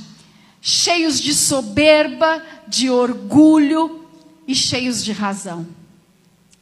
cheios 0.61 1.19
de 1.19 1.33
soberba, 1.33 2.43
de 2.67 2.89
orgulho 2.89 4.07
e 4.47 4.53
cheios 4.53 5.03
de 5.03 5.11
razão. 5.11 5.67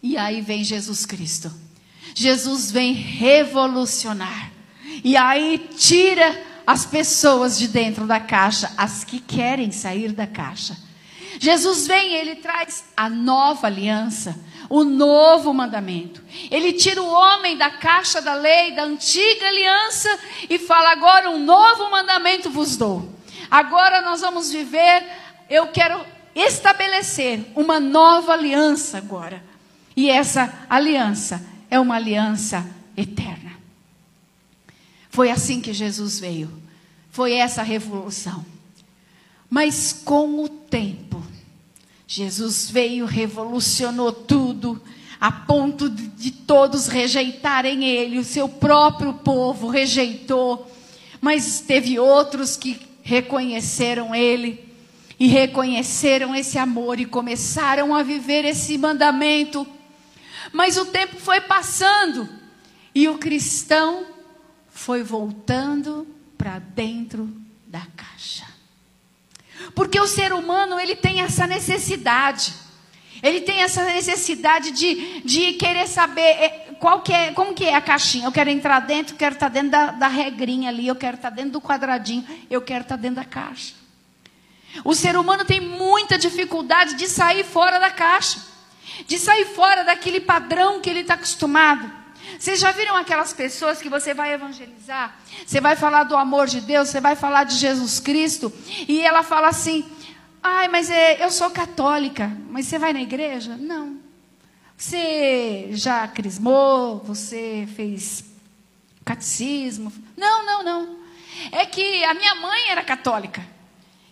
E 0.02 0.16
aí 0.18 0.42
vem 0.42 0.64
Jesus 0.64 1.06
Cristo. 1.06 1.52
Jesus 2.14 2.72
vem 2.72 2.94
revolucionar. 2.94 4.52
E 5.04 5.18
aí 5.18 5.70
tira 5.78 6.44
as 6.66 6.86
pessoas 6.86 7.58
de 7.58 7.68
dentro 7.68 8.06
da 8.06 8.20
caixa, 8.20 8.72
as 8.78 9.04
que 9.04 9.20
querem 9.20 9.72
sair 9.72 10.12
da 10.12 10.28
caixa. 10.28 10.78
Jesus 11.40 11.88
vem, 11.88 12.14
ele 12.14 12.36
traz 12.36 12.86
a 12.96 13.10
nova 13.10 13.68
aliança, 13.68 14.38
o 14.70 14.84
novo 14.84 15.54
mandamento. 15.54 16.22
Ele 16.52 16.74
tira 16.74 17.02
o 17.02 17.10
homem 17.10 17.58
da 17.58 17.70
caixa 17.70 18.22
da 18.22 18.34
lei, 18.34 18.74
da 18.74 18.84
antiga 18.84 19.48
aliança 19.48 20.20
e 20.50 20.58
fala: 20.58 20.92
agora 20.92 21.30
um 21.30 21.44
novo 21.44 21.90
mandamento 21.90 22.50
vos 22.50 22.76
dou. 22.76 23.08
Agora 23.50 24.02
nós 24.02 24.22
vamos 24.22 24.52
viver, 24.52 25.04
eu 25.50 25.68
quero 25.68 26.06
estabelecer 26.36 27.46
uma 27.56 27.80
nova 27.80 28.34
aliança 28.34 28.98
agora. 28.98 29.44
E 29.96 30.10
essa 30.10 30.54
aliança 30.70 31.44
é 31.70 31.80
uma 31.80 31.96
aliança 31.96 32.66
eterna. 32.96 33.58
Foi 35.10 35.32
assim 35.32 35.62
que 35.62 35.74
Jesus 35.74 36.20
veio. 36.20 36.52
Foi 37.10 37.34
essa 37.34 37.64
revolução. 37.64 38.46
Mas 39.50 39.94
com 39.94 40.44
o 40.44 40.50
tempo, 40.50 41.07
Jesus 42.08 42.72
veio, 42.72 43.06
revolucionou 43.06 44.14
tudo, 44.14 44.82
a 45.20 45.30
ponto 45.30 45.90
de, 45.90 46.08
de 46.08 46.32
todos 46.32 46.88
rejeitarem 46.88 47.84
ele, 47.84 48.18
o 48.18 48.24
seu 48.24 48.48
próprio 48.48 49.14
povo 49.14 49.68
rejeitou, 49.68 50.72
mas 51.20 51.60
teve 51.60 52.00
outros 52.00 52.56
que 52.56 52.80
reconheceram 53.02 54.16
ele 54.16 54.66
e 55.20 55.28
reconheceram 55.28 56.34
esse 56.34 56.58
amor 56.58 57.00
e 57.00 57.06
começaram 57.06 57.94
a 57.94 58.04
viver 58.04 58.46
esse 58.46 58.78
mandamento. 58.78 59.68
Mas 60.54 60.78
o 60.78 60.86
tempo 60.86 61.18
foi 61.18 61.42
passando 61.42 62.30
e 62.96 63.10
o 63.10 63.18
cristão 63.18 64.06
foi 64.70 65.04
voltando 65.04 66.08
para 66.38 66.60
dentro 66.60 67.30
da 67.68 67.82
caixa. 67.98 68.57
Porque 69.78 70.00
o 70.00 70.08
ser 70.08 70.34
humano, 70.34 70.80
ele 70.80 70.96
tem 70.96 71.22
essa 71.22 71.46
necessidade. 71.46 72.52
Ele 73.22 73.42
tem 73.42 73.62
essa 73.62 73.84
necessidade 73.86 74.72
de, 74.72 75.22
de 75.22 75.54
querer 75.54 75.88
saber 75.88 76.20
é, 76.20 76.50
qual 76.80 77.04
que 77.04 77.14
é, 77.14 77.32
como 77.32 77.54
que 77.54 77.64
é 77.64 77.76
a 77.76 77.82
caixinha. 77.82 78.26
Eu 78.26 78.32
quero 78.32 78.50
entrar 78.50 78.80
dentro, 78.80 79.16
quero 79.16 79.36
estar 79.36 79.50
dentro 79.50 79.70
da, 79.70 79.92
da 79.92 80.08
regrinha 80.08 80.70
ali, 80.70 80.88
eu 80.88 80.96
quero 80.96 81.18
estar 81.18 81.30
dentro 81.30 81.52
do 81.52 81.62
quadradinho, 81.62 82.26
eu 82.50 82.60
quero 82.60 82.82
estar 82.82 82.96
dentro 82.96 83.18
da 83.18 83.24
caixa. 83.24 83.76
O 84.84 84.96
ser 84.96 85.16
humano 85.16 85.46
tem 85.46 85.62
muita 85.62 86.18
dificuldade 86.18 86.96
de 86.96 87.08
sair 87.08 87.44
fora 87.44 87.78
da 87.78 87.92
caixa, 87.92 88.40
de 89.06 89.20
sair 89.20 89.46
fora 89.46 89.84
daquele 89.84 90.20
padrão 90.20 90.82
que 90.82 90.90
ele 90.90 91.02
está 91.02 91.14
acostumado. 91.14 91.88
Vocês 92.38 92.60
já 92.60 92.72
viram 92.72 92.96
aquelas 92.96 93.34
pessoas 93.34 93.82
que 93.82 93.90
você 93.90 94.14
vai 94.14 94.34
evangelizar? 94.34 95.18
Você 95.46 95.60
vai 95.62 95.76
falar 95.76 96.04
do 96.04 96.16
amor 96.16 96.48
de 96.48 96.62
Deus, 96.62 96.90
você 96.90 97.02
vai 97.02 97.16
falar 97.16 97.46
de 97.46 97.56
Jesus 97.56 98.00
Cristo, 98.00 98.52
e 98.88 99.02
ela 99.02 99.24
fala 99.24 99.48
assim: 99.48 99.86
ai, 100.44 100.68
mas 100.68 100.90
é, 100.90 101.24
eu 101.24 101.32
sou 101.32 101.50
católica, 101.50 102.32
mas 102.50 102.68
você 102.68 102.78
vai 102.78 102.94
na 102.94 103.02
igreja? 103.02 103.56
Não. 103.58 103.98
Você 104.78 105.70
já 105.72 106.08
crismou, 106.08 107.00
você 107.00 107.68
fez 107.76 108.24
catecismo? 109.04 109.92
Não, 110.16 110.46
não, 110.46 110.64
não. 110.64 110.98
É 111.52 111.66
que 111.66 112.04
a 112.04 112.14
minha 112.14 112.36
mãe 112.36 112.70
era 112.70 112.84
católica. 112.84 113.44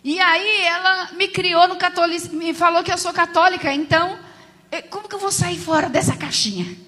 E 0.02 0.18
aí 0.18 0.60
ela 0.62 1.12
me 1.12 1.28
criou 1.28 1.68
no 1.68 1.76
catolicismo, 1.76 2.38
me 2.38 2.54
falou 2.54 2.82
que 2.82 2.92
eu 2.92 2.98
sou 2.98 3.12
católica, 3.12 3.72
então, 3.72 4.18
eh, 4.70 4.82
como 4.82 5.08
que 5.08 5.14
eu 5.14 5.18
vou 5.18 5.32
sair 5.32 5.58
fora 5.58 5.88
dessa 5.88 6.16
caixinha? 6.16 6.85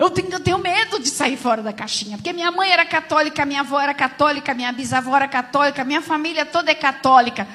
Eu 0.00 0.08
tenho, 0.08 0.30
eu 0.32 0.40
tenho 0.40 0.56
medo 0.56 0.98
de 0.98 1.10
sair 1.10 1.36
fora 1.36 1.62
da 1.62 1.74
caixinha, 1.74 2.16
porque 2.16 2.32
minha 2.32 2.50
mãe 2.50 2.70
era 2.70 2.86
católica, 2.86 3.44
minha 3.44 3.60
avó 3.60 3.78
era 3.78 3.92
católica, 3.92 4.54
minha 4.54 4.72
bisavó 4.72 5.14
era 5.14 5.28
católica, 5.28 5.84
minha 5.84 6.00
família 6.00 6.46
toda 6.46 6.70
é 6.70 6.74
católica. 6.74 7.46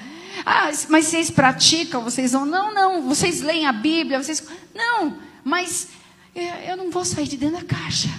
Ah, 0.46 0.70
mas 0.88 1.06
vocês 1.06 1.32
praticam? 1.32 2.04
Vocês 2.04 2.34
vão? 2.34 2.46
Não, 2.46 2.72
não. 2.72 3.02
Vocês 3.02 3.42
leem 3.42 3.66
a 3.66 3.72
Bíblia? 3.72 4.22
Vocês? 4.22 4.48
Não. 4.76 5.18
Mas 5.44 5.90
eh, 6.36 6.72
eu 6.72 6.78
não 6.78 6.92
vou 6.92 7.04
sair 7.04 7.28
de 7.28 7.36
dentro 7.36 7.58
da 7.58 7.64
caixa. 7.64 8.10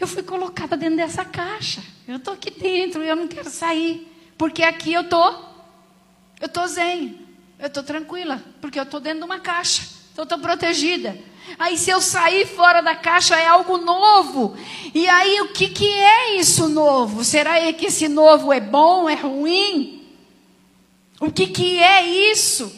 Eu 0.00 0.08
fui 0.08 0.24
colocada 0.24 0.76
dentro 0.76 0.96
dessa 0.96 1.24
caixa. 1.24 1.80
Eu 2.08 2.16
estou 2.16 2.34
aqui 2.34 2.50
dentro. 2.50 3.04
Eu 3.04 3.14
não 3.14 3.28
quero 3.28 3.48
sair, 3.48 4.12
porque 4.36 4.64
aqui 4.64 4.92
eu 4.92 5.08
tô, 5.08 5.24
eu 6.40 6.48
tô 6.48 6.66
zen. 6.66 7.24
Eu 7.56 7.68
estou 7.68 7.84
tranquila, 7.84 8.42
porque 8.60 8.80
eu 8.80 8.82
estou 8.82 8.98
dentro 8.98 9.20
de 9.20 9.24
uma 9.26 9.38
caixa. 9.38 9.82
Então 10.12 10.22
eu 10.22 10.24
estou 10.24 10.40
protegida. 10.40 11.16
Aí 11.58 11.78
se 11.78 11.90
eu 11.90 12.00
sair 12.00 12.46
fora 12.46 12.80
da 12.80 12.94
caixa 12.94 13.36
é 13.36 13.46
algo 13.46 13.78
novo. 13.78 14.56
E 14.94 15.08
aí 15.08 15.40
o 15.40 15.48
que, 15.48 15.68
que 15.68 15.88
é 15.88 16.36
isso 16.36 16.68
novo? 16.68 17.22
Será 17.24 17.60
que 17.72 17.86
esse 17.86 18.08
novo 18.08 18.52
é 18.52 18.60
bom, 18.60 19.08
é 19.08 19.14
ruim? 19.14 20.02
O 21.20 21.30
que, 21.30 21.48
que 21.48 21.82
é 21.82 22.06
isso? 22.32 22.72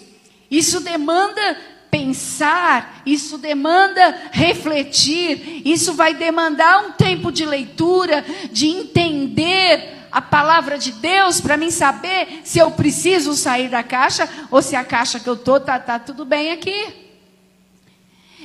Isso 0.50 0.80
demanda 0.80 1.56
pensar, 1.90 3.02
isso 3.04 3.36
demanda 3.36 4.30
refletir, 4.30 5.62
isso 5.64 5.92
vai 5.94 6.14
demandar 6.14 6.86
um 6.86 6.92
tempo 6.92 7.32
de 7.32 7.44
leitura, 7.44 8.24
de 8.50 8.68
entender 8.68 10.06
a 10.10 10.20
palavra 10.20 10.78
de 10.78 10.92
Deus 10.92 11.40
para 11.40 11.56
mim 11.56 11.70
saber 11.70 12.40
se 12.44 12.58
eu 12.58 12.70
preciso 12.70 13.34
sair 13.34 13.68
da 13.68 13.82
caixa 13.82 14.28
ou 14.50 14.60
se 14.62 14.74
a 14.74 14.84
caixa 14.84 15.20
que 15.20 15.28
eu 15.28 15.36
tô 15.36 15.60
tá, 15.60 15.78
tá 15.78 15.98
tudo 15.98 16.24
bem 16.24 16.50
aqui. 16.52 16.99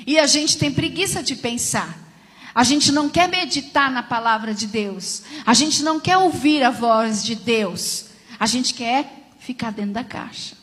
E 0.06 0.20
a 0.20 0.28
gente 0.28 0.58
tem 0.58 0.72
preguiça 0.72 1.24
de 1.24 1.36
pensar. 1.36 2.06
A 2.54 2.64
gente 2.64 2.92
não 2.92 3.10
quer 3.10 3.28
meditar 3.28 3.92
na 3.92 4.04
palavra 4.04 4.54
de 4.54 4.68
Deus. 4.68 5.24
A 5.46 5.54
gente 5.54 5.84
não 5.84 6.00
quer 6.00 6.18
ouvir 6.18 6.64
a 6.64 6.70
voz 6.70 7.24
de 7.24 7.36
Deus. 7.36 8.06
A 8.40 8.46
gente 8.46 8.74
quer 8.74 9.32
ficar 9.40 9.72
dentro 9.72 9.94
da 9.94 10.04
caixa. 10.04 10.56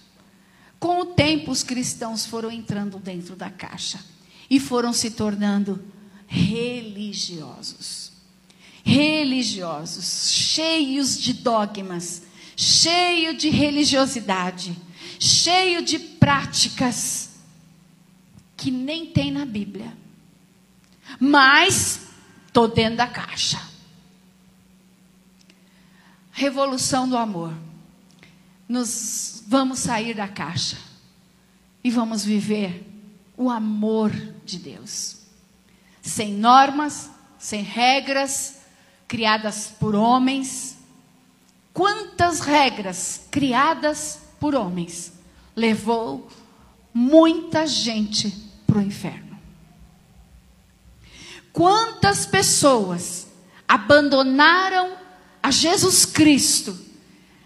Com 0.79 1.01
o 1.01 1.05
tempo, 1.07 1.51
os 1.51 1.63
cristãos 1.63 2.25
foram 2.25 2.51
entrando 2.51 2.99
dentro 2.99 3.37
da 3.37 3.51
caixa 3.51 4.01
e 4.49 4.59
foram 4.59 4.93
se 4.93 5.11
tornando 5.11 5.85
religiosos. 6.27 8.11
Religiosos, 8.85 10.31
cheios 10.31 11.21
de 11.21 11.35
dogmas, 11.35 12.23
cheio 12.57 13.35
de 13.37 13.49
religiosidade, 13.49 14.77
cheio 15.21 15.83
de 15.83 15.99
práticas 15.99 17.32
que 18.63 18.71
nem 18.71 19.07
tem 19.07 19.33
na 19.33 19.45
Bíblia. 19.45 19.93
Mas 21.19 22.03
estou 22.47 22.69
dentro 22.69 22.99
da 22.99 23.09
caixa. 23.09 23.61
Revolução 26.31 27.09
do 27.09 27.17
amor. 27.17 27.53
Nos 28.69 29.43
vamos 29.49 29.81
sair 29.81 30.15
da 30.15 30.29
caixa 30.29 30.79
e 31.83 31.91
vamos 31.91 32.25
viver 32.25 32.89
o 33.37 33.51
amor 33.51 34.13
de 34.45 34.61
Deus. 34.61 35.17
Sem 36.01 36.33
normas, 36.33 37.11
sem 37.41 37.63
regras 37.65 38.61
criadas 39.09 39.75
por 39.81 39.97
homens. 39.97 40.79
Quantas 41.75 42.39
regras 42.39 43.27
criadas 43.29 44.21
por 44.39 44.55
homens 44.55 45.13
levou 45.57 46.31
muita 46.95 47.67
gente 47.67 48.42
para 48.73 48.79
o 48.79 48.83
inferno. 48.83 49.39
Quantas 51.53 52.25
pessoas 52.25 53.29
abandonaram 53.69 54.97
a 55.43 55.51
Jesus 55.51 56.07
Cristo, 56.07 56.75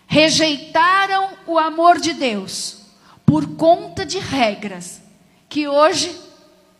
rejeitaram 0.06 1.30
o 1.44 1.58
amor 1.58 1.98
de 1.98 2.12
Deus 2.12 2.82
por 3.24 3.56
conta 3.56 4.06
de 4.06 4.20
regras 4.20 5.02
que 5.48 5.66
hoje 5.66 6.16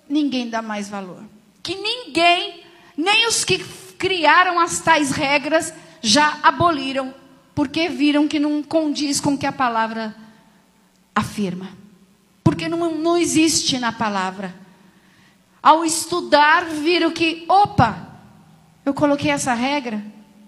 ninguém 0.09 0.49
dá 0.49 0.63
mais 0.63 0.89
valor. 0.89 1.25
Que 1.61 1.75
ninguém, 1.75 2.63
nem 2.97 3.27
os 3.27 3.45
que 3.45 3.59
criaram 3.99 4.61
as 4.61 4.79
tais 4.79 5.11
regras, 5.11 5.75
já 6.01 6.39
aboliram, 6.41 7.13
porque 7.53 7.89
viram 7.89 8.29
que 8.29 8.39
não 8.39 8.63
condiz 8.63 9.21
com 9.21 9.35
o 9.35 9.39
que 9.39 9.47
a 9.47 9.51
palavra 9.51 10.15
afirma 11.13 11.86
porque 12.47 12.69
não, 12.69 12.95
não 12.95 13.17
existe 13.17 13.77
na 13.77 13.91
palavra. 13.91 14.55
Ao 15.61 15.85
estudar, 15.85 16.67
viram 16.67 17.11
que, 17.11 17.45
opa, 17.49 18.21
eu 18.85 18.95
coloquei 18.95 19.33
essa 19.33 19.53
regra, 19.53 20.01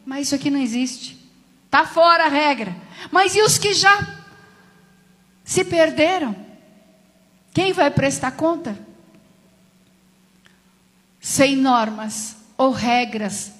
mas 0.06 0.28
isso 0.28 0.36
aqui 0.36 0.48
não 0.48 0.60
existe. 0.60 1.18
Está 1.64 1.84
fora 1.84 2.26
a 2.26 2.28
regra. 2.28 2.72
Mas 3.10 3.34
e 3.34 3.42
os 3.42 3.58
que 3.58 3.74
já 3.74 4.16
se 5.42 5.64
perderam? 5.64 6.36
Quem 7.52 7.72
vai 7.72 7.90
prestar 7.90 8.30
conta? 8.30 8.78
Sem 11.18 11.56
normas 11.56 12.36
ou 12.56 12.70
regras. 12.70 13.54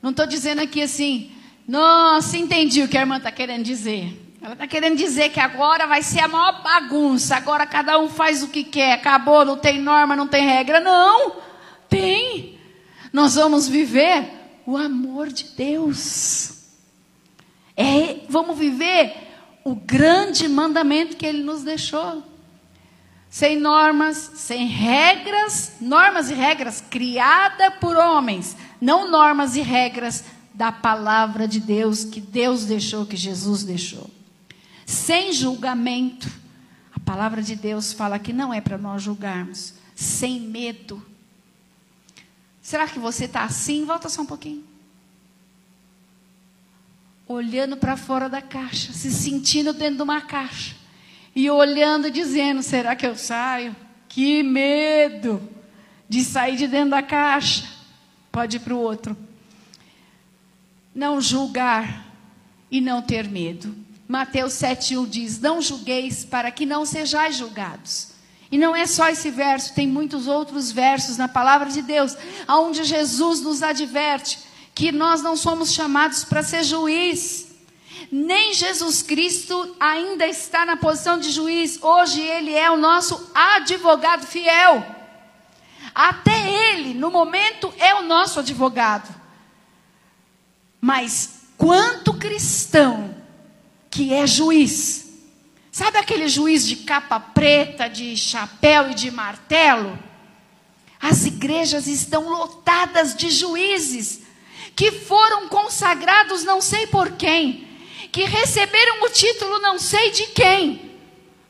Não 0.00 0.10
estou 0.10 0.28
dizendo 0.28 0.60
aqui 0.60 0.80
assim, 0.80 1.32
nossa, 1.66 2.38
entendi 2.38 2.84
o 2.84 2.88
que 2.88 2.96
a 2.96 3.00
irmã 3.00 3.16
está 3.16 3.32
querendo 3.32 3.64
dizer. 3.64 4.29
Ela 4.42 4.54
está 4.54 4.66
querendo 4.66 4.96
dizer 4.96 5.30
que 5.30 5.38
agora 5.38 5.86
vai 5.86 6.02
ser 6.02 6.20
a 6.20 6.28
maior 6.28 6.62
bagunça. 6.62 7.36
Agora 7.36 7.66
cada 7.66 7.98
um 7.98 8.08
faz 8.08 8.42
o 8.42 8.48
que 8.48 8.64
quer. 8.64 8.94
Acabou, 8.94 9.44
não 9.44 9.58
tem 9.58 9.80
norma, 9.80 10.16
não 10.16 10.26
tem 10.26 10.46
regra. 10.46 10.80
Não, 10.80 11.36
tem. 11.90 12.58
Nós 13.12 13.34
vamos 13.34 13.68
viver 13.68 14.30
o 14.64 14.78
amor 14.78 15.28
de 15.28 15.44
Deus. 15.44 16.52
É, 17.76 18.20
vamos 18.30 18.58
viver 18.58 19.14
o 19.62 19.74
grande 19.74 20.48
mandamento 20.48 21.18
que 21.18 21.26
ele 21.26 21.42
nos 21.42 21.62
deixou. 21.62 22.22
Sem 23.28 23.60
normas, 23.60 24.16
sem 24.36 24.66
regras, 24.66 25.74
normas 25.82 26.30
e 26.30 26.34
regras 26.34 26.80
criadas 26.80 27.74
por 27.78 27.96
homens, 27.96 28.56
não 28.80 29.08
normas 29.08 29.54
e 29.54 29.60
regras 29.60 30.24
da 30.52 30.72
palavra 30.72 31.46
de 31.46 31.60
Deus 31.60 32.04
que 32.04 32.20
Deus 32.20 32.64
deixou, 32.64 33.06
que 33.06 33.16
Jesus 33.16 33.62
deixou. 33.62 34.19
Sem 34.90 35.32
julgamento. 35.32 36.28
A 36.92 37.00
palavra 37.00 37.42
de 37.42 37.56
Deus 37.56 37.92
fala 37.92 38.18
que 38.18 38.32
não 38.32 38.52
é 38.52 38.60
para 38.60 38.76
nós 38.76 39.02
julgarmos, 39.02 39.74
sem 39.94 40.40
medo. 40.40 41.04
Será 42.60 42.86
que 42.86 42.98
você 42.98 43.24
está 43.24 43.44
assim? 43.44 43.84
Volta 43.84 44.08
só 44.08 44.22
um 44.22 44.26
pouquinho 44.26 44.70
olhando 47.32 47.76
para 47.76 47.96
fora 47.96 48.28
da 48.28 48.42
caixa, 48.42 48.92
se 48.92 49.08
sentindo 49.12 49.72
dentro 49.72 49.98
de 49.98 50.02
uma 50.02 50.20
caixa 50.20 50.74
e 51.34 51.48
olhando 51.48 52.08
e 52.08 52.10
dizendo: 52.10 52.62
será 52.62 52.96
que 52.96 53.06
eu 53.06 53.16
saio? 53.16 53.74
Que 54.08 54.42
medo 54.42 55.40
de 56.08 56.24
sair 56.24 56.56
de 56.56 56.66
dentro 56.66 56.90
da 56.90 57.02
caixa. 57.02 57.68
Pode 58.32 58.56
ir 58.56 58.60
para 58.60 58.74
o 58.74 58.78
outro. 58.78 59.16
Não 60.92 61.20
julgar 61.20 62.04
e 62.68 62.80
não 62.80 63.00
ter 63.00 63.28
medo. 63.28 63.72
Mateus 64.10 64.54
7,1 64.54 65.08
diz: 65.08 65.38
Não 65.38 65.62
julgueis 65.62 66.24
para 66.24 66.50
que 66.50 66.66
não 66.66 66.84
sejais 66.84 67.36
julgados. 67.36 68.08
E 68.50 68.58
não 68.58 68.74
é 68.74 68.84
só 68.84 69.08
esse 69.08 69.30
verso, 69.30 69.72
tem 69.72 69.86
muitos 69.86 70.26
outros 70.26 70.72
versos 70.72 71.16
na 71.16 71.28
palavra 71.28 71.70
de 71.70 71.80
Deus, 71.80 72.16
onde 72.48 72.82
Jesus 72.82 73.40
nos 73.40 73.62
adverte 73.62 74.40
que 74.74 74.90
nós 74.90 75.22
não 75.22 75.36
somos 75.36 75.72
chamados 75.72 76.24
para 76.24 76.42
ser 76.42 76.64
juiz. 76.64 77.52
Nem 78.10 78.52
Jesus 78.52 79.00
Cristo 79.00 79.76
ainda 79.78 80.26
está 80.26 80.66
na 80.66 80.76
posição 80.76 81.16
de 81.16 81.30
juiz. 81.30 81.80
Hoje 81.80 82.20
ele 82.20 82.52
é 82.52 82.68
o 82.68 82.76
nosso 82.76 83.30
advogado 83.32 84.26
fiel. 84.26 84.84
Até 85.94 86.72
ele, 86.72 86.94
no 86.94 87.12
momento, 87.12 87.72
é 87.78 87.94
o 87.94 88.02
nosso 88.02 88.40
advogado. 88.40 89.08
Mas 90.80 91.44
quanto 91.56 92.12
cristão 92.14 93.19
que 93.90 94.14
é 94.14 94.26
juiz, 94.26 95.08
sabe 95.72 95.98
aquele 95.98 96.28
juiz 96.28 96.66
de 96.66 96.76
capa 96.76 97.18
preta, 97.18 97.88
de 97.88 98.16
chapéu 98.16 98.90
e 98.90 98.94
de 98.94 99.10
martelo? 99.10 99.98
As 101.00 101.24
igrejas 101.24 101.86
estão 101.86 102.28
lotadas 102.28 103.16
de 103.16 103.30
juízes 103.30 104.20
que 104.76 104.92
foram 104.92 105.48
consagrados 105.48 106.44
não 106.44 106.60
sei 106.60 106.86
por 106.86 107.12
quem, 107.12 107.66
que 108.12 108.24
receberam 108.24 109.02
o 109.02 109.08
título 109.08 109.58
não 109.58 109.78
sei 109.78 110.10
de 110.10 110.26
quem, 110.28 110.92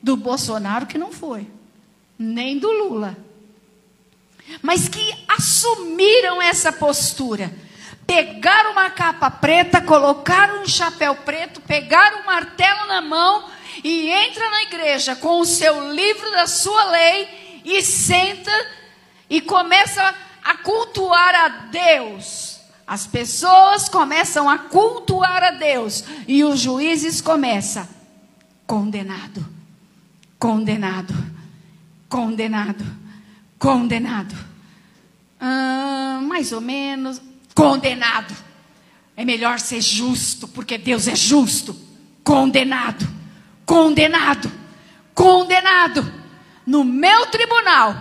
do 0.02 0.16
Bolsonaro 0.16 0.86
que 0.86 0.96
não 0.96 1.12
foi, 1.12 1.46
nem 2.18 2.58
do 2.58 2.70
Lula, 2.70 3.16
mas 4.62 4.88
que 4.88 5.14
assumiram 5.28 6.40
essa 6.40 6.72
postura. 6.72 7.52
Pegaram 8.10 8.72
uma 8.72 8.90
capa 8.90 9.30
preta, 9.30 9.80
colocaram 9.80 10.62
um 10.62 10.66
chapéu 10.66 11.14
preto, 11.14 11.60
pegaram 11.60 12.22
um 12.22 12.26
martelo 12.26 12.88
na 12.88 13.00
mão 13.00 13.48
e 13.84 14.10
entra 14.10 14.50
na 14.50 14.62
igreja 14.64 15.14
com 15.14 15.38
o 15.38 15.44
seu 15.44 15.92
livro 15.92 16.28
da 16.32 16.48
sua 16.48 16.86
lei 16.86 17.62
e 17.64 17.80
senta 17.80 18.50
e 19.28 19.40
começa 19.40 20.12
a 20.42 20.56
cultuar 20.56 21.34
a 21.34 21.48
Deus 21.70 22.60
as 22.90 23.06
pessoas 23.06 23.88
começam 23.88 24.50
a 24.50 24.58
cultuar 24.58 25.44
a 25.44 25.52
Deus 25.52 26.02
e 26.26 26.42
os 26.42 26.58
juízes 26.58 27.20
começam 27.20 27.86
condenado, 28.66 29.46
condenado, 30.36 31.14
condenado, 32.08 32.84
condenado. 33.60 34.34
Ah, 35.40 36.18
mais 36.20 36.50
ou 36.50 36.60
menos 36.60 37.22
condenado. 37.54 38.34
É 39.16 39.24
melhor 39.24 39.58
ser 39.58 39.80
justo, 39.80 40.48
porque 40.48 40.78
Deus 40.78 41.06
é 41.06 41.14
justo. 41.14 41.76
Condenado, 42.22 43.08
condenado, 43.66 44.50
condenado. 45.14 46.12
No 46.66 46.84
meu 46.84 47.26
tribunal, 47.26 47.94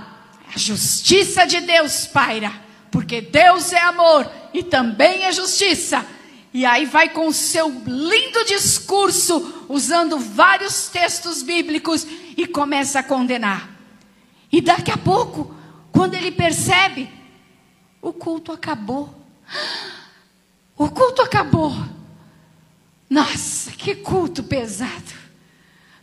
a 0.54 0.58
justiça 0.58 1.46
de 1.46 1.62
Deus 1.62 2.06
paira, 2.08 2.52
porque 2.92 3.22
Deus 3.22 3.72
é 3.74 3.82
amor 3.82 4.30
e 4.54 4.64
também 4.64 5.26
é 5.26 5.32
justiça. 5.32 6.06
E 6.54 6.66
aí 6.66 6.86
vai 6.86 7.10
com 7.10 7.28
o 7.28 7.34
seu 7.34 7.70
lindo 7.86 8.44
discurso, 8.46 9.66
usando 9.70 10.18
vários 10.18 10.88
textos 10.88 11.44
bíblicos, 11.44 12.08
e 12.36 12.48
começa 12.48 13.00
a 13.00 13.04
condenar. 13.04 13.70
E 14.52 14.62
daqui 14.62 14.92
a 14.92 14.98
pouco, 14.98 15.54
quando 15.92 16.16
ele 16.16 16.32
percebe, 16.32 17.10
o 18.02 18.12
culto 18.12 18.52
acabou. 18.52 19.19
O 20.78 20.90
culto 20.90 21.22
acabou. 21.22 21.74
Nossa, 23.10 23.70
que 23.72 23.96
culto 23.96 24.42
pesado. 24.42 25.14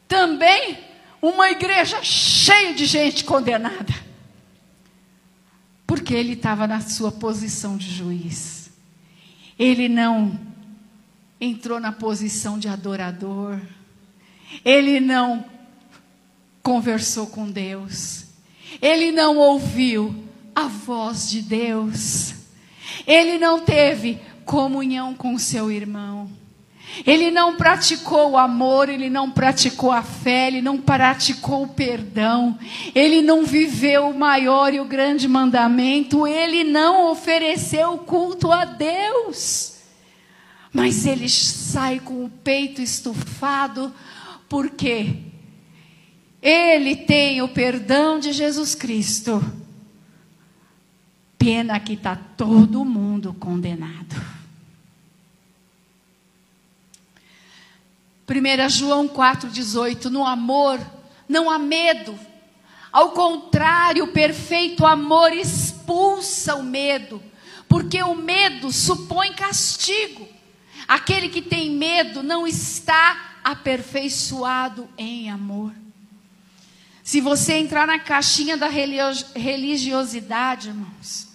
Também 0.07 0.79
uma 1.23 1.51
igreja 1.51 2.03
cheia 2.03 2.75
de 2.75 2.85
gente 2.85 3.25
condenada. 3.25 3.95
Porque 5.87 6.13
ele 6.13 6.35
estava 6.35 6.67
na 6.67 6.83
sua 6.83 7.11
posição 7.11 7.79
de 7.79 7.91
juiz. 7.91 8.71
Ele 9.59 9.89
não 9.89 10.39
entrou 11.41 11.81
na 11.81 11.93
posição 11.93 12.59
de 12.59 12.69
adorador. 12.69 13.59
Ele 14.63 15.01
não 15.01 15.45
conversou 16.63 17.29
com 17.29 17.51
Deus. 17.51 18.27
Ele 18.83 19.11
não 19.11 19.39
ouviu 19.39 20.25
a 20.55 20.67
voz 20.67 21.31
de 21.31 21.41
Deus. 21.41 22.35
Ele 23.07 23.39
não 23.39 23.61
teve 23.61 24.21
comunhão 24.45 25.13
com 25.13 25.37
seu 25.39 25.71
irmão. 25.71 26.31
Ele 27.05 27.31
não 27.31 27.57
praticou 27.57 28.31
o 28.31 28.37
amor, 28.39 28.89
ele 28.89 29.11
não 29.11 29.31
praticou 29.31 29.91
a 29.91 30.03
fé, 30.03 30.47
ele 30.47 30.63
não 30.63 30.79
praticou 30.79 31.65
o 31.65 31.69
perdão, 31.69 32.57
ele 32.95 33.21
não 33.21 33.45
viveu 33.45 34.09
o 34.09 34.19
maior 34.19 34.73
e 34.73 34.81
o 34.81 34.85
grande 34.85 35.27
mandamento, 35.27 36.27
ele 36.27 36.65
não 36.65 37.11
ofereceu 37.11 37.99
culto 37.99 38.53
a 38.53 38.65
Deus. 38.65 39.75
Mas 40.73 41.07
ele 41.07 41.29
sai 41.29 42.01
com 42.01 42.25
o 42.25 42.31
peito 42.31 42.81
estufado, 42.81 43.93
porque 44.49 45.17
ele 46.41 46.97
tem 46.97 47.43
o 47.43 47.49
perdão 47.49 48.19
de 48.19 48.33
Jesus 48.33 48.75
Cristo. 48.75 49.43
Pena 51.39 51.79
que 51.79 51.95
está 51.95 52.17
todo 52.17 52.85
mundo 52.85 53.35
condenado. 53.35 54.37
1 58.29 58.69
João 58.69 59.09
4,18: 59.09 60.07
No 60.07 60.27
amor 60.27 60.81
não 61.29 61.51
há 61.51 61.59
medo. 61.59 62.19
Ao 62.93 63.11
contrário, 63.11 64.05
o 64.05 64.13
perfeito 64.13 64.87
amor 64.87 65.33
expulsa 65.33 66.57
o 66.57 66.63
medo, 66.63 67.23
porque 67.69 68.03
o 68.03 68.15
medo 68.15 68.73
supõe 68.73 69.35
castigo. 69.35 70.27
Aquele 70.89 71.29
que 71.29 71.43
tem 71.43 71.71
medo 71.71 72.23
não 72.23 72.47
está 72.47 73.39
aperfeiçoado 73.45 74.89
em 74.97 75.31
amor. 75.31 75.73
Se 77.03 77.21
você 77.21 77.55
entrar 77.55 77.87
na 77.87 77.99
caixinha 77.99 78.57
da 78.57 78.69
religiosidade, 78.69 80.69
irmãos, 80.69 81.26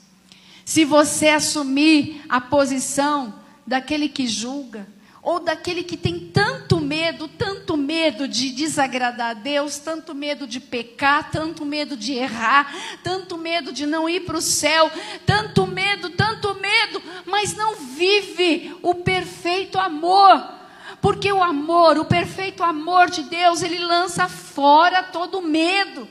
se 0.65 0.85
você 0.85 1.29
assumir 1.29 2.23
a 2.29 2.39
posição 2.39 3.33
daquele 3.65 4.09
que 4.09 4.27
julga, 4.27 4.87
ou 5.23 5.39
daquele 5.39 5.83
que 5.83 5.95
tem 5.95 6.19
tanto 6.19 6.79
medo, 6.79 7.27
tanto 7.27 7.77
medo 7.77 8.27
de 8.27 8.49
desagradar 8.49 9.31
a 9.31 9.33
Deus, 9.33 9.77
tanto 9.77 10.15
medo 10.15 10.47
de 10.47 10.59
pecar, 10.59 11.29
tanto 11.29 11.63
medo 11.63 11.95
de 11.95 12.13
errar, 12.13 12.73
tanto 13.03 13.37
medo 13.37 13.71
de 13.71 13.85
não 13.85 14.09
ir 14.09 14.21
para 14.21 14.37
o 14.37 14.41
céu, 14.41 14.91
tanto 15.25 15.67
medo, 15.67 16.09
tanto 16.09 16.55
medo, 16.55 17.01
mas 17.25 17.55
não 17.55 17.75
vive 17.75 18.75
o 18.81 18.95
perfeito 18.95 19.77
amor. 19.77 20.59
Porque 20.99 21.31
o 21.31 21.41
amor, 21.41 21.97
o 21.97 22.05
perfeito 22.05 22.63
amor 22.63 23.09
de 23.09 23.23
Deus, 23.23 23.61
ele 23.61 23.79
lança 23.79 24.27
fora 24.27 25.03
todo 25.03 25.41
medo. 25.41 26.07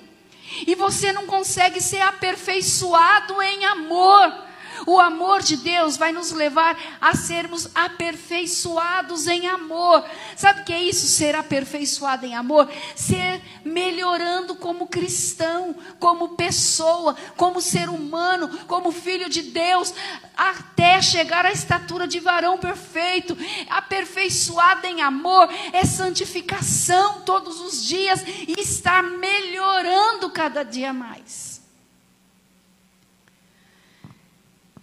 E 0.67 0.75
você 0.75 1.13
não 1.13 1.27
consegue 1.27 1.81
ser 1.81 2.01
aperfeiçoado 2.01 3.41
em 3.43 3.65
amor 3.67 4.50
O 4.87 4.99
amor 4.99 5.43
de 5.43 5.57
Deus 5.57 5.97
vai 5.97 6.13
nos 6.13 6.33
levar 6.33 6.77
a 7.01 7.15
sermos 7.15 7.69
aperfeiçoados 7.75 9.27
em 9.27 9.47
amor. 9.47 10.05
Sabe 10.37 10.63
o 10.63 10.65
que 10.65 10.73
é 10.73 10.83
isso? 10.83 11.07
Ser 11.07 11.35
aperfeiçoado 11.35 12.27
em 12.27 12.35
amor? 12.35 12.69
Ser 12.95 13.41
melhorando 13.65 14.55
como 14.55 14.87
cristão, 14.87 15.75
como 15.99 16.31
pessoa, 16.31 17.17
como 17.37 17.61
ser 17.61 17.89
humano, 17.89 18.49
como 18.67 18.93
filho 18.93 19.29
de 19.29 19.43
Deus, 19.43 19.93
até 20.37 21.03
chegar 21.03 21.45
à 21.45 21.53
estatura 21.53 22.07
de 22.07 22.21
varão 22.21 22.59
perfeito. 22.59 23.37
Aperfeiçoado 23.69 24.87
em 24.87 25.03
amor 25.03 25.49
é 25.73 25.85
santificação 25.85 27.23
todos 27.23 27.61
os 27.61 27.85
dias 27.85 28.23
e 28.27 28.61
estar 28.61 29.03
melhorando 29.03 30.31
cada 30.31 30.63
dia 30.63 30.93
mais. 30.93 31.50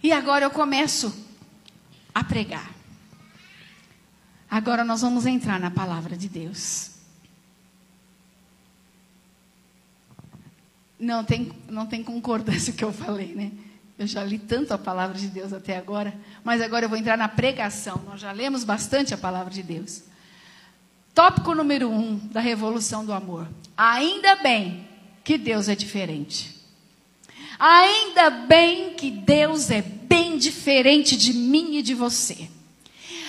E 0.02 0.12
agora 0.12 0.44
eu 0.44 0.50
começo 0.50 1.26
a 2.14 2.22
pregar. 2.22 2.70
Agora 4.50 4.84
nós 4.84 5.02
vamos 5.02 5.26
entrar 5.26 5.58
na 5.58 5.70
palavra 5.70 6.16
de 6.16 6.28
Deus. 6.28 6.92
Não 10.98 11.22
tem, 11.22 11.52
não 11.68 11.86
tem 11.86 12.02
concordância 12.02 12.72
o 12.74 12.76
que 12.76 12.84
eu 12.84 12.92
falei, 12.92 13.34
né? 13.34 13.52
Eu 13.98 14.06
já 14.06 14.22
li 14.22 14.38
tanto 14.38 14.72
a 14.72 14.78
palavra 14.78 15.18
de 15.18 15.26
Deus 15.26 15.52
até 15.52 15.76
agora, 15.76 16.14
mas 16.44 16.62
agora 16.62 16.84
eu 16.84 16.88
vou 16.88 16.96
entrar 16.96 17.18
na 17.18 17.28
pregação. 17.28 18.00
Nós 18.06 18.20
já 18.20 18.30
lemos 18.30 18.62
bastante 18.62 19.12
a 19.12 19.18
palavra 19.18 19.52
de 19.52 19.62
Deus. 19.62 20.02
Tópico 21.12 21.52
número 21.52 21.90
um 21.90 22.16
da 22.16 22.40
revolução 22.40 23.04
do 23.04 23.12
amor. 23.12 23.48
Ainda 23.76 24.36
bem 24.36 24.86
que 25.24 25.36
Deus 25.36 25.68
é 25.68 25.74
diferente. 25.74 26.57
Ainda 27.58 28.30
bem 28.30 28.90
que 28.94 29.10
Deus 29.10 29.70
é 29.70 29.82
bem 29.82 30.38
diferente 30.38 31.16
de 31.16 31.32
mim 31.32 31.76
e 31.76 31.82
de 31.82 31.94
você. 31.94 32.48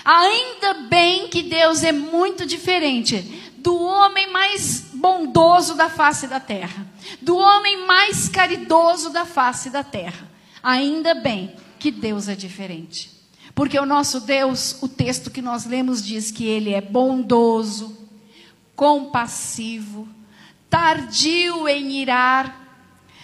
Ainda 0.06 0.74
bem 0.88 1.28
que 1.28 1.44
Deus 1.44 1.84
é 1.84 1.92
muito 1.92 2.46
diferente 2.46 3.22
do 3.58 3.76
homem 3.76 4.32
mais 4.32 4.86
bondoso 4.94 5.76
da 5.76 5.90
face 5.90 6.28
da 6.28 6.40
terra, 6.40 6.88
do 7.22 7.36
homem 7.36 7.86
mais 7.86 8.30
caridoso 8.30 9.10
da 9.10 9.26
face 9.26 9.70
da 9.70 9.84
terra. 9.84 10.30
Ainda 10.62 11.16
bem 11.16 11.56
que 11.78 11.92
Deus 11.92 12.28
é 12.28 12.36
diferente. 12.36 13.12
Porque 13.56 13.78
o 13.80 13.86
nosso 13.86 14.22
Deus, 14.22 14.78
o 14.82 14.88
texto 14.88 15.32
que 15.32 15.42
nós 15.42 15.66
lemos 15.66 16.06
diz 16.06 16.32
que 16.32 16.46
ele 16.46 16.74
é 16.74 16.82
bondoso, 16.82 17.98
compassivo, 18.76 20.08
tardio 20.70 21.68
em 21.68 22.02
irar, 22.02 22.69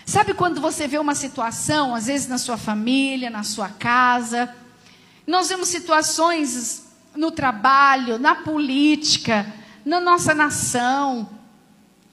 Sabe 0.06 0.36
quando 0.36 0.62
você 0.62 0.88
vê 0.88 1.00
uma 1.00 1.16
situação, 1.16 1.96
às 1.96 2.06
vezes 2.06 2.28
na 2.28 2.38
sua 2.38 2.58
família, 2.58 3.32
na 3.32 3.42
sua 3.42 3.70
casa, 3.70 4.56
nós 5.26 5.50
vemos 5.50 5.68
situações 5.68 6.86
no 7.16 7.32
trabalho, 7.32 8.20
na 8.20 8.36
política, 8.36 9.52
na 9.84 10.00
nossa 10.00 10.36
nação, 10.36 11.28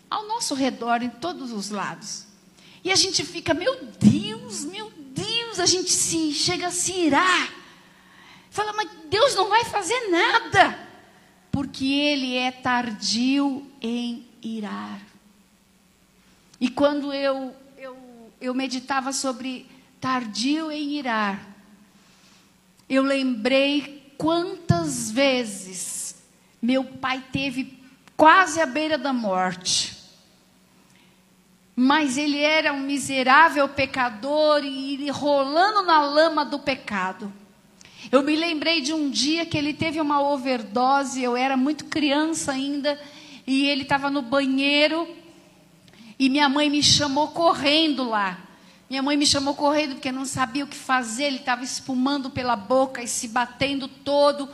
ao 0.08 0.26
nosso 0.26 0.54
redor, 0.54 1.02
em 1.02 1.10
todos 1.10 1.52
os 1.52 1.68
lados. 1.68 2.26
E 2.82 2.90
a 2.90 2.96
gente 2.96 3.24
fica, 3.24 3.52
meu 3.52 3.84
Deus, 4.00 4.64
meu 4.64 4.90
Deus, 4.96 5.60
a 5.60 5.66
gente 5.66 5.90
se 5.90 6.32
chega 6.32 6.68
a 6.68 6.72
se 6.72 6.92
irar. 6.92 7.52
Fala, 8.50 8.72
mas 8.72 8.88
Deus 9.10 9.34
não 9.34 9.50
vai 9.50 9.64
fazer 9.66 10.08
nada, 10.08 10.78
porque 11.50 11.84
Ele 11.84 12.36
é 12.36 12.50
tardio 12.50 13.66
em 13.82 14.26
irar. 14.42 14.98
E 16.58 16.68
quando 16.68 17.12
eu 17.12 17.54
eu 18.42 18.52
meditava 18.52 19.12
sobre 19.12 19.66
tardio 20.00 20.70
em 20.70 20.98
irar, 20.98 21.48
eu 22.88 23.04
lembrei 23.04 24.12
quantas 24.18 25.10
vezes 25.10 26.16
meu 26.60 26.84
pai 26.84 27.24
teve 27.32 27.78
quase 28.16 28.60
à 28.60 28.66
beira 28.66 28.98
da 28.98 29.12
morte. 29.12 29.96
Mas 31.74 32.18
ele 32.18 32.38
era 32.38 32.72
um 32.72 32.80
miserável 32.80 33.68
pecador 33.68 34.62
e 34.64 35.08
rolando 35.08 35.82
na 35.86 36.04
lama 36.04 36.44
do 36.44 36.58
pecado. 36.58 37.32
Eu 38.10 38.22
me 38.22 38.36
lembrei 38.36 38.80
de 38.80 38.92
um 38.92 39.08
dia 39.08 39.46
que 39.46 39.56
ele 39.56 39.72
teve 39.72 40.00
uma 40.00 40.20
overdose, 40.20 41.22
eu 41.22 41.36
era 41.36 41.56
muito 41.56 41.86
criança 41.86 42.52
ainda, 42.52 43.00
e 43.46 43.66
ele 43.66 43.82
estava 43.82 44.10
no 44.10 44.20
banheiro 44.20 45.08
e 46.22 46.28
minha 46.28 46.48
mãe 46.48 46.70
me 46.70 46.80
chamou 46.84 47.26
correndo 47.26 48.08
lá. 48.08 48.38
Minha 48.88 49.02
mãe 49.02 49.16
me 49.16 49.26
chamou 49.26 49.56
correndo 49.56 49.94
porque 49.94 50.12
não 50.12 50.24
sabia 50.24 50.62
o 50.62 50.68
que 50.68 50.76
fazer, 50.76 51.24
ele 51.24 51.38
estava 51.38 51.64
espumando 51.64 52.30
pela 52.30 52.54
boca 52.54 53.02
e 53.02 53.08
se 53.08 53.26
batendo 53.26 53.88
todo. 53.88 54.48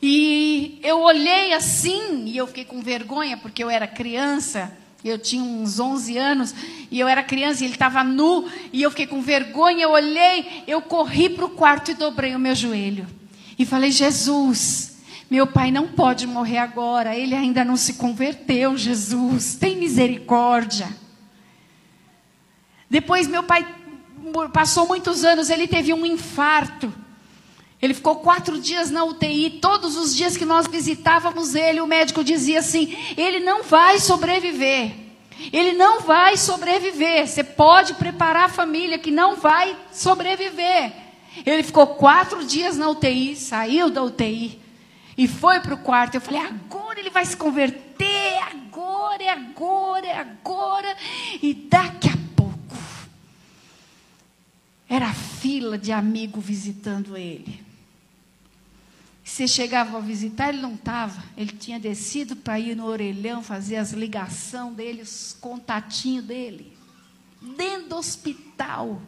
E 0.00 0.80
eu 0.82 1.02
olhei 1.02 1.52
assim 1.52 2.24
e 2.24 2.38
eu 2.38 2.46
fiquei 2.46 2.64
com 2.64 2.80
vergonha 2.80 3.36
porque 3.36 3.62
eu 3.62 3.68
era 3.68 3.86
criança. 3.86 4.74
Eu 5.04 5.18
tinha 5.18 5.42
uns 5.42 5.78
11 5.78 6.16
anos 6.16 6.54
e 6.90 6.98
eu 6.98 7.06
era 7.06 7.22
criança 7.22 7.62
e 7.62 7.66
ele 7.66 7.74
estava 7.74 8.02
nu 8.02 8.50
e 8.72 8.82
eu 8.82 8.90
fiquei 8.90 9.06
com 9.06 9.20
vergonha. 9.20 9.82
Eu 9.82 9.90
olhei, 9.90 10.64
eu 10.66 10.80
corri 10.80 11.28
para 11.28 11.44
o 11.44 11.50
quarto 11.50 11.90
e 11.90 11.94
dobrei 11.94 12.34
o 12.34 12.38
meu 12.38 12.54
joelho 12.54 13.06
e 13.58 13.66
falei: 13.66 13.90
Jesus, 13.90 14.93
meu 15.30 15.46
pai 15.46 15.70
não 15.70 15.88
pode 15.88 16.26
morrer 16.26 16.58
agora, 16.58 17.16
ele 17.16 17.34
ainda 17.34 17.64
não 17.64 17.76
se 17.76 17.94
converteu, 17.94 18.76
Jesus, 18.76 19.54
tem 19.54 19.76
misericórdia. 19.76 20.88
Depois, 22.88 23.26
meu 23.26 23.42
pai 23.42 23.66
passou 24.52 24.86
muitos 24.86 25.24
anos, 25.24 25.50
ele 25.50 25.66
teve 25.66 25.92
um 25.92 26.06
infarto. 26.06 26.92
Ele 27.80 27.92
ficou 27.92 28.16
quatro 28.16 28.58
dias 28.58 28.90
na 28.90 29.04
UTI. 29.04 29.58
Todos 29.60 29.96
os 29.96 30.14
dias 30.14 30.36
que 30.36 30.44
nós 30.44 30.66
visitávamos 30.66 31.54
ele, 31.54 31.80
o 31.80 31.86
médico 31.86 32.24
dizia 32.24 32.60
assim: 32.60 32.96
ele 33.16 33.40
não 33.40 33.62
vai 33.62 33.98
sobreviver. 33.98 34.92
Ele 35.52 35.72
não 35.72 36.00
vai 36.00 36.36
sobreviver. 36.36 37.26
Você 37.26 37.42
pode 37.42 37.94
preparar 37.94 38.44
a 38.44 38.48
família 38.48 38.98
que 38.98 39.10
não 39.10 39.36
vai 39.36 39.76
sobreviver. 39.92 40.92
Ele 41.44 41.62
ficou 41.62 41.88
quatro 41.88 42.44
dias 42.44 42.76
na 42.76 42.88
UTI, 42.88 43.34
saiu 43.34 43.90
da 43.90 44.02
UTI. 44.02 44.63
E 45.16 45.28
foi 45.28 45.60
para 45.60 45.74
o 45.74 45.78
quarto. 45.78 46.16
Eu 46.16 46.20
falei: 46.20 46.40
agora 46.40 46.98
ele 46.98 47.10
vai 47.10 47.24
se 47.24 47.36
converter, 47.36 48.38
agora, 48.42 49.22
é 49.22 49.30
agora, 49.30 50.06
é 50.06 50.18
agora. 50.18 50.96
E 51.42 51.54
daqui 51.54 52.08
a 52.08 52.16
pouco, 52.36 52.76
era 54.88 55.12
fila 55.12 55.78
de 55.78 55.92
amigo 55.92 56.40
visitando 56.40 57.16
ele. 57.16 57.64
Você 59.24 59.48
chegava 59.48 59.96
a 59.96 60.00
visitar, 60.00 60.50
ele 60.50 60.60
não 60.60 60.74
estava. 60.74 61.24
Ele 61.36 61.52
tinha 61.52 61.80
descido 61.80 62.36
para 62.36 62.60
ir 62.60 62.76
no 62.76 62.84
orelhão 62.84 63.42
fazer 63.42 63.76
as 63.76 63.92
ligações 63.92 64.74
dele, 64.74 65.00
os 65.00 65.36
contatinhos 65.40 66.24
dele. 66.24 66.76
Dentro 67.56 67.88
do 67.88 67.96
hospital. 67.96 69.00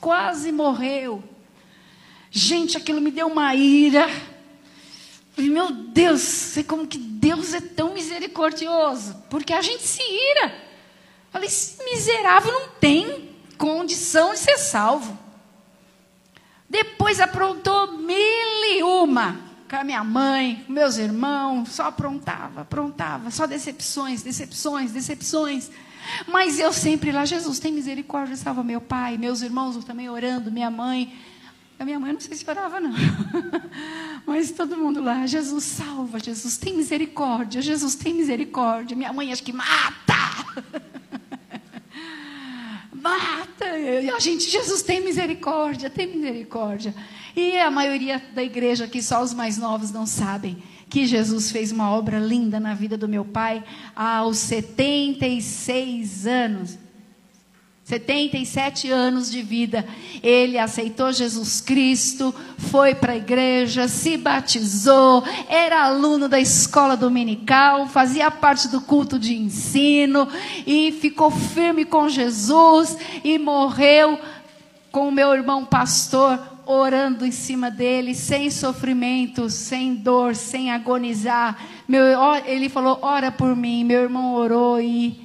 Quase 0.00 0.50
morreu. 0.50 1.22
Gente, 2.30 2.76
aquilo 2.76 3.00
me 3.00 3.12
deu 3.12 3.28
uma 3.28 3.54
ira. 3.54 4.06
Meu 5.36 5.70
Deus, 5.72 6.20
sei 6.20 6.64
como 6.64 6.86
que 6.86 6.98
Deus 6.98 7.54
é 7.54 7.60
tão 7.60 7.94
misericordioso. 7.94 9.16
Porque 9.28 9.52
a 9.52 9.62
gente 9.62 9.82
se 9.82 10.02
ira. 10.02 10.54
Falei, 11.30 11.48
esse 11.48 11.82
miserável 11.84 12.52
não 12.52 12.68
tem 12.80 13.30
condição 13.58 14.32
de 14.32 14.38
ser 14.38 14.58
salvo. 14.58 15.18
Depois 16.68 17.20
aprontou 17.20 17.98
mil 17.98 18.16
e 18.16 18.82
uma 18.82 19.40
com 19.68 19.76
a 19.76 19.84
minha 19.84 20.04
mãe, 20.04 20.62
com 20.66 20.72
meus 20.72 20.98
irmãos, 20.98 21.70
só 21.70 21.84
aprontava, 21.84 22.60
aprontava, 22.60 23.30
só 23.30 23.46
decepções, 23.46 24.22
decepções, 24.22 24.92
decepções. 24.92 25.70
Mas 26.28 26.58
eu 26.58 26.72
sempre 26.72 27.10
lá, 27.10 27.24
Jesus, 27.24 27.58
tem 27.58 27.72
misericórdia, 27.72 28.36
salva 28.36 28.62
meu 28.62 28.80
pai, 28.80 29.16
meus 29.16 29.42
irmãos 29.42 29.82
também 29.84 30.08
orando, 30.08 30.50
minha 30.52 30.70
mãe. 30.70 31.12
A 31.78 31.84
minha 31.84 31.98
mãe 31.98 32.12
não 32.12 32.20
sei 32.20 32.36
se 32.36 32.48
orava, 32.48 32.80
não. 32.80 32.92
Mas 34.26 34.52
todo 34.52 34.76
mundo 34.76 35.02
lá, 35.02 35.26
Jesus 35.26 35.64
salva, 35.64 36.20
Jesus 36.20 36.56
tem 36.56 36.76
misericórdia, 36.76 37.60
Jesus 37.60 37.94
tem 37.94 38.14
misericórdia. 38.14 38.96
Minha 38.96 39.12
mãe 39.12 39.32
acho 39.32 39.42
que 39.42 39.52
mata. 39.52 40.14
mata. 42.94 43.66
A 44.16 44.20
gente, 44.20 44.48
Jesus 44.48 44.82
tem 44.82 45.02
misericórdia, 45.02 45.90
tem 45.90 46.06
misericórdia. 46.06 46.94
E 47.36 47.58
a 47.58 47.70
maioria 47.70 48.22
da 48.32 48.42
igreja 48.42 48.84
aqui, 48.84 49.02
só 49.02 49.22
os 49.22 49.34
mais 49.34 49.58
novos 49.58 49.90
não 49.90 50.06
sabem 50.06 50.62
que 50.88 51.06
Jesus 51.06 51.50
fez 51.50 51.72
uma 51.72 51.90
obra 51.90 52.20
linda 52.20 52.60
na 52.60 52.72
vida 52.72 52.96
do 52.96 53.08
meu 53.08 53.24
pai 53.24 53.64
aos 53.96 54.38
76 54.38 56.26
anos. 56.26 56.78
77 57.84 58.90
anos 58.90 59.30
de 59.30 59.42
vida, 59.42 59.86
ele 60.22 60.58
aceitou 60.58 61.12
Jesus 61.12 61.60
Cristo, 61.60 62.34
foi 62.56 62.94
para 62.94 63.12
a 63.12 63.16
igreja, 63.16 63.88
se 63.88 64.16
batizou, 64.16 65.22
era 65.50 65.84
aluno 65.84 66.26
da 66.26 66.40
escola 66.40 66.96
dominical, 66.96 67.86
fazia 67.86 68.30
parte 68.30 68.68
do 68.68 68.80
culto 68.80 69.18
de 69.18 69.36
ensino 69.36 70.26
e 70.66 70.92
ficou 70.92 71.30
firme 71.30 71.84
com 71.84 72.08
Jesus 72.08 72.96
e 73.22 73.38
morreu 73.38 74.18
com 74.90 75.08
o 75.08 75.12
meu 75.12 75.34
irmão 75.34 75.64
pastor, 75.64 76.40
orando 76.64 77.26
em 77.26 77.32
cima 77.32 77.70
dele, 77.70 78.14
sem 78.14 78.50
sofrimento, 78.50 79.50
sem 79.50 79.94
dor, 79.94 80.34
sem 80.34 80.70
agonizar. 80.70 81.58
Meu, 81.86 82.02
ele 82.46 82.68
falou: 82.68 82.98
ora 83.02 83.30
por 83.30 83.54
mim. 83.54 83.84
Meu 83.84 84.02
irmão 84.02 84.34
orou 84.34 84.80
e, 84.80 85.23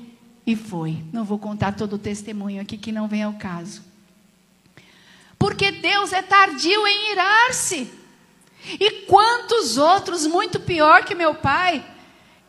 e 0.49 0.55
foi. 0.55 0.97
Não 1.13 1.23
vou 1.23 1.37
contar 1.37 1.75
todo 1.75 1.93
o 1.93 1.99
testemunho 1.99 2.61
aqui, 2.61 2.75
que 2.75 2.91
não 2.91 3.07
vem 3.07 3.21
ao 3.21 3.33
caso. 3.33 3.83
Porque 5.37 5.71
Deus 5.71 6.11
é 6.11 6.23
tardio 6.23 6.87
em 6.87 7.11
irar-se. 7.11 7.91
E 8.79 9.05
quantos 9.05 9.77
outros, 9.77 10.25
muito 10.25 10.59
pior 10.59 11.03
que 11.05 11.13
meu 11.13 11.35
pai, 11.35 11.85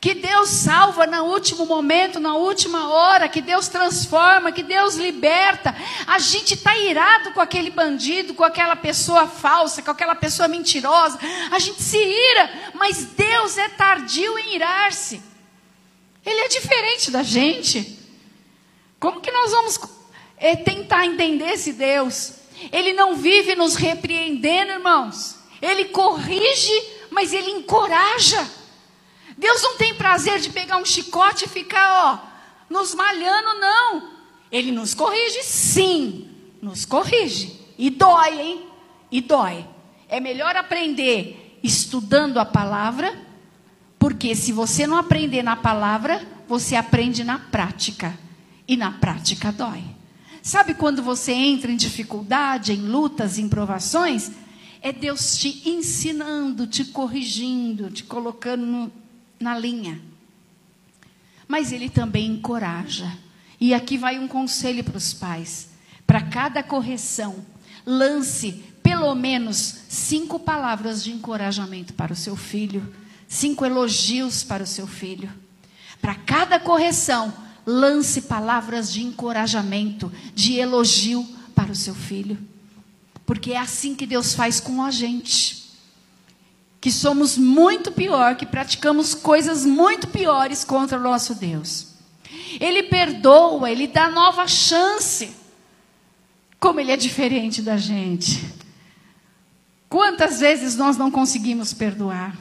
que 0.01 0.15
Deus 0.15 0.49
salva 0.49 1.07
no 1.07 1.25
último 1.25 1.67
momento, 1.67 2.19
na 2.19 2.35
última 2.35 2.89
hora, 2.89 3.29
que 3.29 3.43
Deus 3.43 3.69
transforma, 3.69 4.51
que 4.51 4.63
Deus 4.63 4.95
liberta. 4.95 5.77
A 6.07 6.19
gente 6.19 6.55
está 6.55 6.77
irado 6.79 7.33
com 7.33 7.41
aquele 7.41 7.71
bandido, 7.71 8.33
com 8.33 8.43
aquela 8.43 8.77
pessoa 8.77 9.27
falsa, 9.27 9.83
com 9.83 9.91
aquela 9.91 10.15
pessoa 10.15 10.49
mentirosa. 10.49 11.19
A 11.51 11.59
gente 11.59 11.83
se 11.83 11.99
ira, 11.99 12.51
mas 12.75 13.05
Deus 13.05 13.59
é 13.59 13.69
tardio 13.69 14.39
em 14.39 14.55
irar-se. 14.55 15.30
Ele 16.25 16.41
é 16.41 16.49
diferente 16.49 17.11
da 17.11 17.23
gente. 17.23 17.99
Como 18.99 19.21
que 19.21 19.31
nós 19.31 19.51
vamos 19.51 19.81
é, 20.37 20.57
tentar 20.57 21.07
entender 21.07 21.53
esse 21.53 21.73
Deus? 21.73 22.35
Ele 22.71 22.93
não 22.93 23.17
vive 23.17 23.55
nos 23.55 23.75
repreendendo, 23.75 24.73
irmãos. 24.73 25.37
Ele 25.63 25.87
corrige, 25.87 26.73
mas 27.11 27.33
ele 27.33 27.51
encoraja. 27.51 28.47
Deus 29.37 29.63
não 29.63 29.77
tem 29.77 29.95
prazer 29.95 30.39
de 30.39 30.51
pegar 30.51 30.77
um 30.77 30.85
chicote 30.85 31.47
e 31.47 31.49
ficar, 31.49 31.89
ó, 32.05 32.31
nos 32.69 32.95
malhando, 32.95 33.59
não. 33.59 34.11
Ele 34.53 34.71
nos 34.71 34.95
corrige, 34.95 35.43
sim, 35.43 36.29
nos 36.61 36.85
corrige. 36.85 37.59
E 37.79 37.89
dói, 37.89 38.41
hein? 38.41 38.67
E 39.11 39.21
dói. 39.23 39.67
É 40.09 40.21
melhor 40.21 40.57
aprender 40.57 41.59
estudando 41.63 42.39
a 42.39 42.45
palavra, 42.45 43.19
porque 44.01 44.35
se 44.35 44.51
você 44.51 44.87
não 44.87 44.97
aprender 44.97 45.43
na 45.43 45.55
palavra, 45.55 46.27
você 46.49 46.75
aprende 46.75 47.23
na 47.23 47.39
prática. 47.39 48.19
E 48.67 48.75
na 48.75 48.93
prática 48.93 49.53
dói. 49.53 49.85
Sabe 50.43 50.73
quando 50.73 51.03
você 51.03 51.33
entra 51.33 51.71
em 51.71 51.77
dificuldade, 51.77 52.73
em 52.73 52.81
lutas, 52.81 53.39
em 53.39 53.47
provações? 53.47 54.33
É 54.81 54.91
Deus 54.91 55.37
te 55.37 55.69
ensinando, 55.69 56.67
te 56.67 56.87
corrigindo, 56.87 57.91
te 57.91 58.03
colocando 58.03 58.65
no, 58.65 58.93
na 59.39 59.59
linha. 59.59 60.01
Mas 61.47 61.71
ele 61.71 61.91
também 61.91 62.27
encoraja. 62.27 63.19
E 63.61 63.75
aqui 63.75 63.99
vai 63.99 64.19
um 64.19 64.27
conselho 64.27 64.83
para 64.83 64.97
os 64.97 65.13
pais: 65.13 65.69
para 66.07 66.23
cada 66.23 66.63
correção, 66.63 67.45
lance 67.85 68.65
pelo 68.83 69.15
menos 69.15 69.83
cinco 69.91 70.39
palavras 70.39 71.05
de 71.05 71.13
encorajamento 71.13 71.93
para 71.93 72.15
o 72.15 72.17
seu 72.17 72.35
filho, 72.35 72.95
cinco 73.31 73.65
elogios 73.65 74.43
para 74.43 74.65
o 74.65 74.67
seu 74.67 74.89
filho. 74.89 75.33
Para 76.03 76.17
cada 76.17 76.59
correção, 76.59 77.33
lance 77.65 78.23
palavras 78.23 78.93
de 78.93 79.05
encorajamento, 79.05 80.13
de 80.35 80.57
elogio 80.57 81.25
para 81.55 81.71
o 81.71 81.77
seu 81.77 81.95
filho. 81.95 82.37
Porque 83.25 83.53
é 83.53 83.59
assim 83.59 83.95
que 83.95 84.05
Deus 84.05 84.35
faz 84.35 84.59
com 84.59 84.83
a 84.83 84.91
gente 84.91 85.61
que 86.81 86.91
somos 86.91 87.37
muito 87.37 87.93
pior, 87.93 88.37
que 88.37 88.47
praticamos 88.47 89.15
coisas 89.15 89.67
muito 89.67 90.09
piores 90.09 90.65
contra 90.65 90.99
o 90.99 91.03
nosso 91.03 91.35
Deus. 91.35 91.89
Ele 92.59 92.85
perdoa, 92.85 93.71
ele 93.71 93.87
dá 93.87 94.11
nova 94.11 94.49
chance. 94.49 95.31
Como 96.59 96.81
ele 96.81 96.91
é 96.91 96.97
diferente 96.97 97.61
da 97.61 97.77
gente. 97.77 98.55
Quantas 99.91 100.41
vezes 100.41 100.75
nós 100.75 100.97
não 100.97 101.11
conseguimos 101.11 101.75
perdoar? 101.75 102.35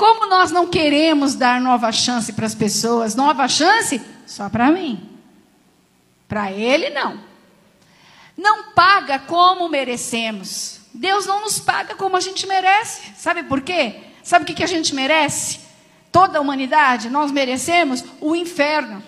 Como 0.00 0.24
nós 0.30 0.50
não 0.50 0.66
queremos 0.66 1.34
dar 1.34 1.60
nova 1.60 1.92
chance 1.92 2.32
para 2.32 2.46
as 2.46 2.54
pessoas? 2.54 3.14
Nova 3.14 3.46
chance 3.46 4.00
só 4.26 4.48
para 4.48 4.70
mim. 4.70 4.98
Para 6.26 6.50
ele, 6.50 6.88
não. 6.88 7.22
Não 8.34 8.72
paga 8.72 9.18
como 9.18 9.68
merecemos. 9.68 10.80
Deus 10.94 11.26
não 11.26 11.42
nos 11.42 11.58
paga 11.58 11.94
como 11.96 12.16
a 12.16 12.20
gente 12.20 12.46
merece. 12.46 13.12
Sabe 13.14 13.42
por 13.42 13.60
quê? 13.60 14.00
Sabe 14.22 14.50
o 14.50 14.54
que, 14.54 14.64
a 14.64 14.66
gente 14.66 14.94
merece? 14.94 15.60
Toda 16.10 16.38
a 16.38 16.40
humanidade, 16.40 17.10
nós 17.10 17.30
merecemos 17.30 18.02
o 18.22 18.34
inferno. 18.34 19.02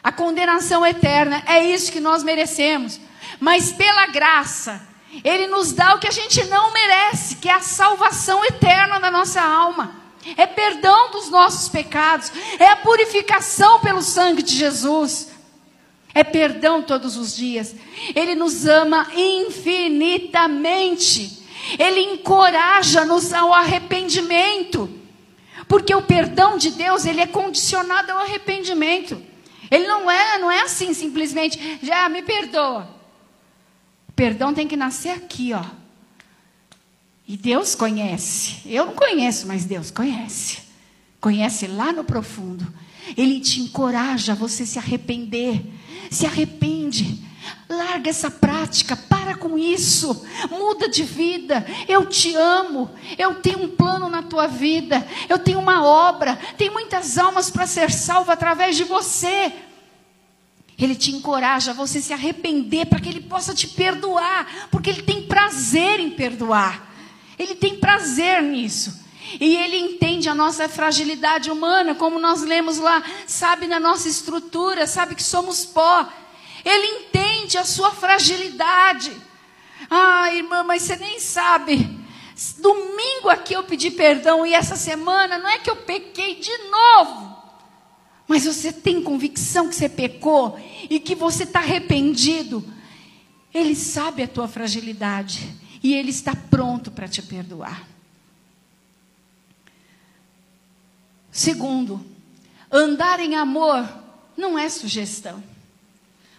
A 0.00 0.12
condenação 0.12 0.86
eterna. 0.86 1.42
É 1.44 1.64
isso 1.64 1.90
que 1.90 1.98
nós 1.98 2.22
merecemos. 2.22 3.00
Mas 3.40 3.72
pela 3.72 4.06
graça, 4.06 4.80
Ele 5.24 5.46
nos 5.46 5.72
dá 5.72 5.94
o 5.94 5.98
que 5.98 6.06
a 6.06 6.12
gente 6.12 6.44
não 6.44 6.72
merece, 6.72 7.36
que 7.36 7.48
é 7.48 7.54
a 7.54 7.60
salvação 7.60 8.44
eterna 8.44 9.00
da 9.00 9.10
nossa 9.10 9.40
alma. 9.40 9.96
É 10.36 10.46
perdão 10.46 11.10
dos 11.10 11.30
nossos 11.30 11.68
pecados. 11.68 12.30
É 12.58 12.68
a 12.68 12.76
purificação 12.76 13.80
pelo 13.80 14.02
sangue 14.02 14.42
de 14.42 14.54
Jesus 14.54 15.28
é 16.18 16.24
perdão 16.24 16.82
todos 16.82 17.16
os 17.16 17.36
dias. 17.36 17.76
Ele 18.14 18.34
nos 18.34 18.66
ama 18.66 19.06
infinitamente. 19.14 21.38
Ele 21.78 22.00
encoraja-nos 22.00 23.32
ao 23.32 23.54
arrependimento. 23.54 24.90
Porque 25.68 25.94
o 25.94 26.02
perdão 26.02 26.58
de 26.58 26.72
Deus, 26.72 27.06
ele 27.06 27.20
é 27.20 27.26
condicionado 27.26 28.10
ao 28.10 28.18
arrependimento. 28.18 29.22
Ele 29.70 29.86
não 29.86 30.10
é, 30.10 30.38
não 30.38 30.50
é 30.50 30.62
assim 30.62 30.92
simplesmente, 30.94 31.78
já 31.82 32.08
me 32.08 32.22
perdoa. 32.22 32.97
Perdão 34.18 34.52
tem 34.52 34.66
que 34.66 34.76
nascer 34.76 35.10
aqui, 35.10 35.52
ó. 35.52 35.64
E 37.26 37.36
Deus 37.36 37.76
conhece. 37.76 38.62
Eu 38.66 38.86
não 38.86 38.94
conheço, 38.94 39.46
mas 39.46 39.64
Deus 39.64 39.92
conhece. 39.92 40.58
Conhece 41.20 41.68
lá 41.68 41.92
no 41.92 42.02
profundo. 42.02 42.66
Ele 43.16 43.38
te 43.38 43.60
encoraja 43.60 44.32
a 44.32 44.34
você 44.34 44.66
se 44.66 44.76
arrepender 44.76 45.62
se 46.10 46.26
arrepende. 46.26 47.26
Larga 47.68 48.10
essa 48.10 48.30
prática, 48.30 48.96
para 48.96 49.34
com 49.34 49.56
isso, 49.58 50.26
muda 50.50 50.88
de 50.88 51.02
vida. 51.02 51.64
Eu 51.86 52.06
te 52.06 52.34
amo, 52.34 52.90
eu 53.16 53.36
tenho 53.36 53.62
um 53.62 53.68
plano 53.68 54.08
na 54.08 54.22
tua 54.22 54.46
vida, 54.46 55.06
eu 55.28 55.38
tenho 55.38 55.58
uma 55.58 55.84
obra, 55.84 56.36
tem 56.56 56.70
muitas 56.70 57.16
almas 57.16 57.50
para 57.50 57.66
ser 57.66 57.90
salva 57.90 58.32
através 58.32 58.76
de 58.76 58.84
você. 58.84 59.52
Ele 60.78 60.94
te 60.94 61.10
encoraja 61.10 61.72
a 61.72 61.74
você 61.74 62.00
se 62.00 62.12
arrepender 62.12 62.86
para 62.86 63.00
que 63.00 63.08
ele 63.08 63.20
possa 63.20 63.52
te 63.52 63.66
perdoar, 63.66 64.68
porque 64.70 64.88
ele 64.90 65.02
tem 65.02 65.22
prazer 65.22 65.98
em 65.98 66.10
perdoar. 66.10 66.94
Ele 67.36 67.56
tem 67.56 67.78
prazer 67.78 68.42
nisso. 68.42 69.06
E 69.40 69.56
ele 69.56 69.76
entende 69.76 70.28
a 70.28 70.34
nossa 70.34 70.68
fragilidade 70.68 71.50
humana, 71.50 71.94
como 71.94 72.18
nós 72.18 72.42
lemos 72.42 72.78
lá, 72.78 73.02
sabe 73.26 73.66
na 73.66 73.78
nossa 73.78 74.08
estrutura, 74.08 74.86
sabe 74.86 75.14
que 75.14 75.22
somos 75.22 75.64
pó. 75.66 76.08
Ele 76.64 76.86
entende 77.00 77.58
a 77.58 77.64
sua 77.64 77.90
fragilidade. 77.90 79.12
Ah, 79.90 80.32
irmã, 80.32 80.62
mas 80.62 80.82
você 80.82 80.96
nem 80.96 81.18
sabe. 81.18 81.98
Domingo 82.58 83.28
aqui 83.28 83.54
eu 83.54 83.64
pedi 83.64 83.90
perdão 83.90 84.46
e 84.46 84.54
essa 84.54 84.76
semana 84.76 85.38
não 85.38 85.48
é 85.48 85.58
que 85.58 85.68
eu 85.68 85.76
pequei 85.76 86.36
de 86.36 86.56
novo. 86.70 87.27
Mas 88.28 88.44
você 88.44 88.70
tem 88.70 89.02
convicção 89.02 89.68
que 89.68 89.74
você 89.74 89.88
pecou 89.88 90.60
e 90.90 91.00
que 91.00 91.14
você 91.14 91.44
está 91.44 91.60
arrependido. 91.60 92.62
Ele 93.52 93.74
sabe 93.74 94.22
a 94.22 94.28
tua 94.28 94.46
fragilidade 94.46 95.48
e 95.82 95.94
ele 95.94 96.10
está 96.10 96.36
pronto 96.36 96.90
para 96.90 97.08
te 97.08 97.22
perdoar. 97.22 97.88
Segundo, 101.32 102.04
andar 102.70 103.18
em 103.18 103.34
amor 103.34 103.88
não 104.36 104.58
é 104.58 104.68
sugestão. 104.68 105.42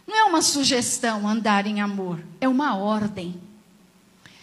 Não 0.05 0.15
é 0.15 0.23
uma 0.23 0.41
sugestão 0.41 1.27
andar 1.27 1.65
em 1.67 1.81
amor, 1.81 2.19
é 2.41 2.47
uma 2.47 2.75
ordem. 2.75 3.39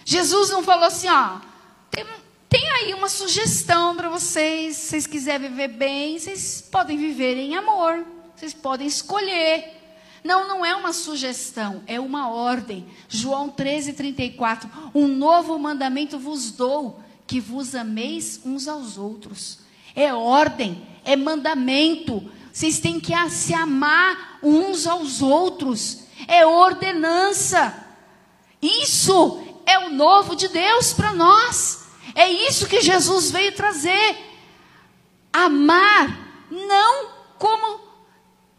Jesus 0.04 0.50
não 0.50 0.62
falou 0.62 0.84
assim, 0.84 1.08
ó, 1.08 1.40
tem, 1.90 2.06
tem 2.48 2.68
aí 2.70 2.94
uma 2.94 3.08
sugestão 3.08 3.96
para 3.96 4.08
vocês, 4.08 4.76
se 4.76 4.88
vocês 4.88 5.06
quiserem 5.06 5.48
viver 5.50 5.68
bem, 5.68 6.18
vocês 6.18 6.66
podem 6.70 6.96
viver 6.96 7.36
em 7.36 7.56
amor, 7.56 8.04
vocês 8.34 8.54
podem 8.54 8.86
escolher. 8.86 9.74
Não, 10.24 10.48
não 10.48 10.64
é 10.64 10.74
uma 10.74 10.92
sugestão, 10.92 11.82
é 11.86 12.00
uma 12.00 12.28
ordem. 12.28 12.86
João 13.08 13.48
13, 13.48 13.92
34. 13.92 14.68
Um 14.94 15.06
novo 15.06 15.58
mandamento 15.58 16.18
vos 16.18 16.50
dou, 16.50 17.00
que 17.26 17.40
vos 17.40 17.74
ameis 17.74 18.40
uns 18.44 18.66
aos 18.66 18.98
outros 18.98 19.66
é 19.96 20.12
ordem, 20.12 20.86
é 21.04 21.16
mandamento. 21.16 22.30
Vocês 22.52 22.78
têm 22.78 23.00
que 23.00 23.12
se 23.30 23.54
amar 23.54 24.38
uns 24.42 24.86
aos 24.86 25.22
outros. 25.22 26.00
É 26.28 26.46
ordenança. 26.46 27.74
Isso 28.60 29.42
é 29.64 29.78
o 29.78 29.90
novo 29.90 30.36
de 30.36 30.48
Deus 30.48 30.92
para 30.92 31.14
nós. 31.14 31.85
É 32.14 32.28
isso 32.30 32.68
que 32.68 32.80
Jesus 32.80 33.30
veio 33.30 33.52
trazer. 33.52 34.16
Amar, 35.32 36.46
não 36.50 37.10
como 37.38 37.80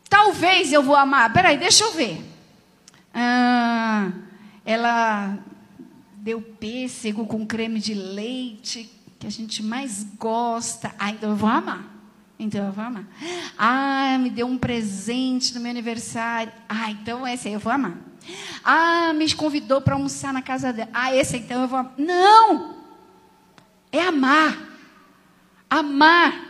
talvez 0.09 0.71
eu 0.71 0.83
vou 0.83 0.95
amar. 0.95 1.31
Peraí, 1.33 1.57
deixa 1.57 1.83
eu 1.83 1.93
ver. 1.93 2.23
Ah, 3.13 4.11
ela 4.65 5.39
deu 6.17 6.41
pêssego 6.41 7.25
com 7.25 7.45
creme 7.45 7.79
de 7.79 7.93
leite, 7.93 8.89
que 9.17 9.25
a 9.25 9.29
gente 9.31 9.63
mais 9.63 10.03
gosta. 10.17 10.93
Ah, 10.99 11.09
então 11.11 11.31
eu 11.31 11.35
vou 11.35 11.49
amar. 11.49 11.95
Então 12.39 12.65
eu 12.65 12.71
vou 12.71 12.83
amar. 12.83 13.07
Ah, 13.57 14.17
me 14.19 14.29
deu 14.29 14.45
um 14.45 14.57
presente 14.57 15.55
no 15.55 15.61
meu 15.61 15.71
aniversário. 15.71 16.51
Ah, 16.69 16.91
então 16.91 17.27
esse 17.27 17.47
aí 17.47 17.53
eu 17.53 17.59
vou 17.59 17.73
amar. 17.73 17.97
Ah, 18.63 19.13
me 19.13 19.31
convidou 19.33 19.81
para 19.81 19.95
almoçar 19.95 20.31
na 20.31 20.41
casa 20.41 20.71
dela. 20.71 20.89
Ah, 20.93 21.15
esse 21.15 21.37
então 21.37 21.61
eu 21.61 21.67
vou 21.67 21.79
amar. 21.79 21.93
Não! 21.97 22.76
É 23.91 24.01
amar. 24.01 24.57
Amar 25.69 26.47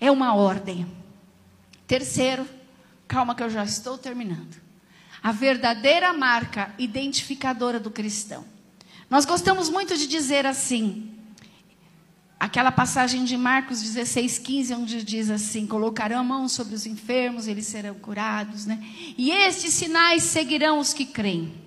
é 0.00 0.10
uma 0.10 0.34
ordem. 0.34 0.86
Terceiro, 1.86 2.48
calma 3.06 3.34
que 3.34 3.42
eu 3.42 3.50
já 3.50 3.64
estou 3.64 3.98
terminando. 3.98 4.56
A 5.22 5.32
verdadeira 5.32 6.12
marca 6.12 6.74
identificadora 6.78 7.80
do 7.80 7.90
cristão. 7.90 8.44
Nós 9.08 9.24
gostamos 9.24 9.68
muito 9.70 9.96
de 9.96 10.06
dizer 10.06 10.46
assim, 10.46 11.10
aquela 12.38 12.70
passagem 12.70 13.24
de 13.24 13.36
Marcos 13.36 13.80
16, 13.80 14.38
15, 14.38 14.74
onde 14.74 15.02
diz 15.02 15.30
assim: 15.30 15.66
colocarão 15.66 16.18
a 16.18 16.22
mão 16.22 16.48
sobre 16.48 16.74
os 16.74 16.84
enfermos, 16.84 17.46
eles 17.46 17.66
serão 17.66 17.94
curados, 17.94 18.66
né? 18.66 18.82
E 19.16 19.30
estes 19.30 19.72
sinais 19.72 20.22
seguirão 20.24 20.78
os 20.78 20.92
que 20.92 21.06
creem. 21.06 21.63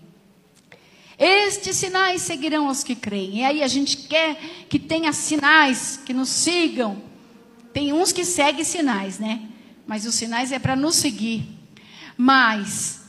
Estes 1.17 1.75
sinais 1.77 2.21
seguirão 2.21 2.67
os 2.67 2.83
que 2.83 2.95
creem. 2.95 3.39
E 3.39 3.43
aí 3.43 3.63
a 3.63 3.67
gente 3.67 3.97
quer 3.97 4.35
que 4.69 4.77
tenha 4.77 5.11
sinais 5.11 5.99
que 6.05 6.13
nos 6.13 6.29
sigam. 6.29 7.01
Tem 7.73 7.91
uns 7.91 8.11
que 8.11 8.23
seguem 8.23 8.63
sinais, 8.63 9.17
né? 9.17 9.49
Mas 9.87 10.05
os 10.05 10.15
sinais 10.15 10.51
é 10.51 10.59
para 10.59 10.75
nos 10.75 10.95
seguir. 10.95 11.47
Mas, 12.15 13.01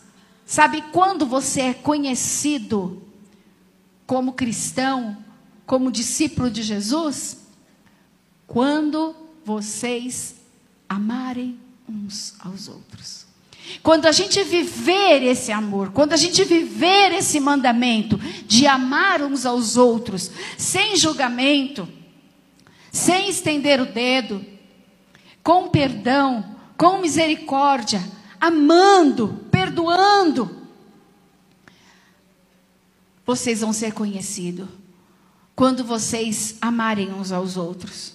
sabe 0.46 0.82
quando 0.92 1.26
você 1.26 1.60
é 1.60 1.74
conhecido 1.74 3.02
como 4.06 4.32
cristão, 4.32 5.16
como 5.66 5.90
discípulo 5.90 6.50
de 6.50 6.62
Jesus? 6.62 7.46
Quando 8.46 9.14
vocês 9.44 10.36
amarem 10.88 11.58
uns 11.88 12.34
aos 12.40 12.68
outros. 12.68 13.27
Quando 13.82 14.06
a 14.06 14.12
gente 14.12 14.42
viver 14.44 15.22
esse 15.22 15.52
amor, 15.52 15.92
quando 15.92 16.12
a 16.12 16.16
gente 16.16 16.44
viver 16.44 17.12
esse 17.12 17.38
mandamento 17.40 18.18
de 18.46 18.66
amar 18.66 19.22
uns 19.22 19.44
aos 19.46 19.76
outros, 19.76 20.30
sem 20.56 20.96
julgamento, 20.96 21.88
sem 22.90 23.28
estender 23.28 23.80
o 23.80 23.86
dedo, 23.86 24.44
com 25.42 25.68
perdão, 25.68 26.56
com 26.76 26.98
misericórdia, 26.98 28.02
amando, 28.40 29.46
perdoando, 29.50 30.58
vocês 33.24 33.60
vão 33.60 33.72
ser 33.72 33.92
conhecidos 33.92 34.68
quando 35.54 35.84
vocês 35.84 36.56
amarem 36.60 37.12
uns 37.12 37.32
aos 37.32 37.56
outros. 37.56 38.14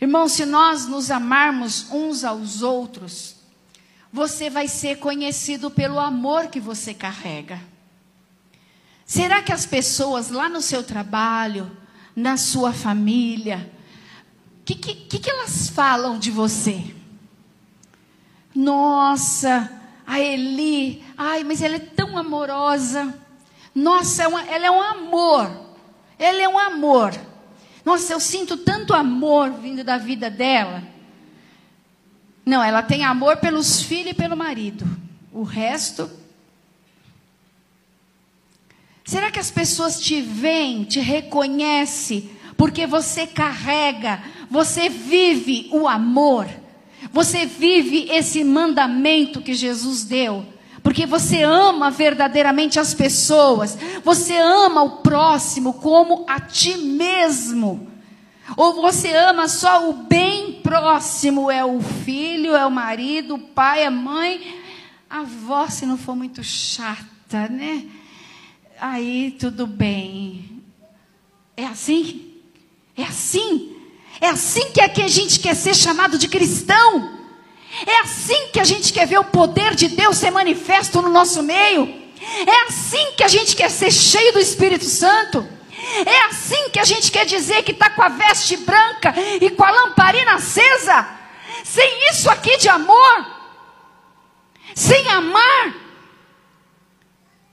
Irmãos, 0.00 0.32
se 0.32 0.44
nós 0.44 0.86
nos 0.86 1.10
amarmos 1.10 1.86
uns 1.90 2.24
aos 2.24 2.62
outros, 2.62 3.36
você 4.12 4.50
vai 4.50 4.68
ser 4.68 4.98
conhecido 4.98 5.70
pelo 5.70 5.98
amor 5.98 6.48
que 6.48 6.60
você 6.60 6.92
carrega. 6.92 7.58
Será 9.06 9.42
que 9.42 9.52
as 9.52 9.64
pessoas 9.64 10.30
lá 10.30 10.48
no 10.48 10.60
seu 10.60 10.82
trabalho, 10.82 11.70
na 12.14 12.36
sua 12.36 12.72
família, 12.72 13.72
o 14.60 14.64
que, 14.64 14.74
que, 14.74 15.18
que, 15.18 15.30
elas 15.30 15.70
falam 15.70 16.18
de 16.18 16.30
você? 16.30 16.94
Nossa, 18.54 19.72
a 20.06 20.20
Eli, 20.20 21.02
ai, 21.16 21.42
mas 21.42 21.62
ela 21.62 21.76
é 21.76 21.80
tão 21.80 22.16
amorosa. 22.16 23.18
Nossa, 23.74 24.24
é 24.24 24.26
ela 24.26 24.66
é 24.66 24.70
um 24.70 24.82
amor. 24.82 25.50
Ela 26.18 26.42
é 26.42 26.48
um 26.48 26.58
amor. 26.58 27.12
Nossa, 27.84 28.12
eu 28.12 28.20
sinto 28.20 28.56
tanto 28.58 28.94
amor 28.94 29.50
vindo 29.50 29.82
da 29.82 29.96
vida 29.98 30.30
dela. 30.30 30.91
Não, 32.44 32.62
ela 32.62 32.82
tem 32.82 33.04
amor 33.04 33.36
pelos 33.36 33.82
filhos 33.82 34.12
e 34.12 34.14
pelo 34.14 34.36
marido. 34.36 34.84
O 35.32 35.42
resto. 35.42 36.10
Será 39.04 39.30
que 39.30 39.38
as 39.38 39.50
pessoas 39.50 40.00
te 40.00 40.20
veem, 40.20 40.84
te 40.84 41.00
reconhecem, 41.00 42.30
porque 42.56 42.86
você 42.86 43.26
carrega, 43.26 44.22
você 44.50 44.88
vive 44.88 45.68
o 45.72 45.88
amor, 45.88 46.48
você 47.12 47.46
vive 47.46 48.08
esse 48.10 48.44
mandamento 48.44 49.40
que 49.40 49.54
Jesus 49.54 50.04
deu? 50.04 50.46
Porque 50.82 51.06
você 51.06 51.42
ama 51.42 51.90
verdadeiramente 51.90 52.80
as 52.80 52.92
pessoas, 52.92 53.78
você 54.04 54.36
ama 54.36 54.82
o 54.82 54.90
próximo 54.98 55.74
como 55.74 56.24
a 56.28 56.40
ti 56.40 56.76
mesmo. 56.76 57.88
Ou 58.56 58.82
você 58.82 59.14
ama 59.14 59.48
só 59.48 59.88
o 59.88 59.92
bem 59.92 60.51
próximo, 60.72 61.50
é 61.50 61.62
o 61.62 61.82
filho, 61.82 62.56
é 62.56 62.64
o 62.64 62.70
marido, 62.70 63.34
o 63.34 63.38
pai, 63.38 63.84
a 63.84 63.90
mãe, 63.90 64.58
a 65.08 65.18
avó, 65.18 65.68
se 65.68 65.84
não 65.84 65.98
for 65.98 66.16
muito 66.16 66.42
chata, 66.42 67.46
né? 67.50 67.84
Aí 68.80 69.36
tudo 69.38 69.66
bem. 69.66 70.62
É 71.54 71.66
assim? 71.66 72.40
É 72.96 73.02
assim? 73.02 73.76
É 74.18 74.28
assim 74.28 74.70
que 74.72 74.80
é 74.80 74.88
que 74.88 75.02
a 75.02 75.08
gente 75.08 75.40
quer 75.40 75.54
ser 75.54 75.74
chamado 75.74 76.16
de 76.16 76.26
cristão? 76.26 77.18
É 77.86 78.00
assim 78.00 78.48
que 78.50 78.58
a 78.58 78.64
gente 78.64 78.94
quer 78.94 79.06
ver 79.06 79.18
o 79.18 79.24
poder 79.24 79.74
de 79.74 79.88
Deus 79.88 80.16
ser 80.16 80.30
manifesto 80.30 81.02
no 81.02 81.10
nosso 81.10 81.42
meio? 81.42 81.84
É 82.46 82.66
assim 82.68 83.12
que 83.14 83.22
a 83.22 83.28
gente 83.28 83.54
quer 83.54 83.70
ser 83.70 83.92
cheio 83.92 84.32
do 84.32 84.38
Espírito 84.38 84.86
Santo? 84.86 85.46
É 86.06 86.24
assim 86.26 86.70
que 86.70 86.78
a 86.78 86.84
gente 86.84 87.10
quer 87.10 87.26
dizer 87.26 87.62
que 87.62 87.72
está 87.72 87.90
com 87.90 88.02
a 88.02 88.08
veste 88.08 88.56
branca 88.58 89.12
e 89.40 89.50
com 89.50 89.64
a 89.64 89.70
lamparina 89.70 90.34
acesa? 90.34 91.08
Sem 91.64 92.10
isso 92.10 92.30
aqui 92.30 92.56
de 92.56 92.68
amor? 92.68 93.26
Sem 94.74 95.08
amar? 95.08 95.74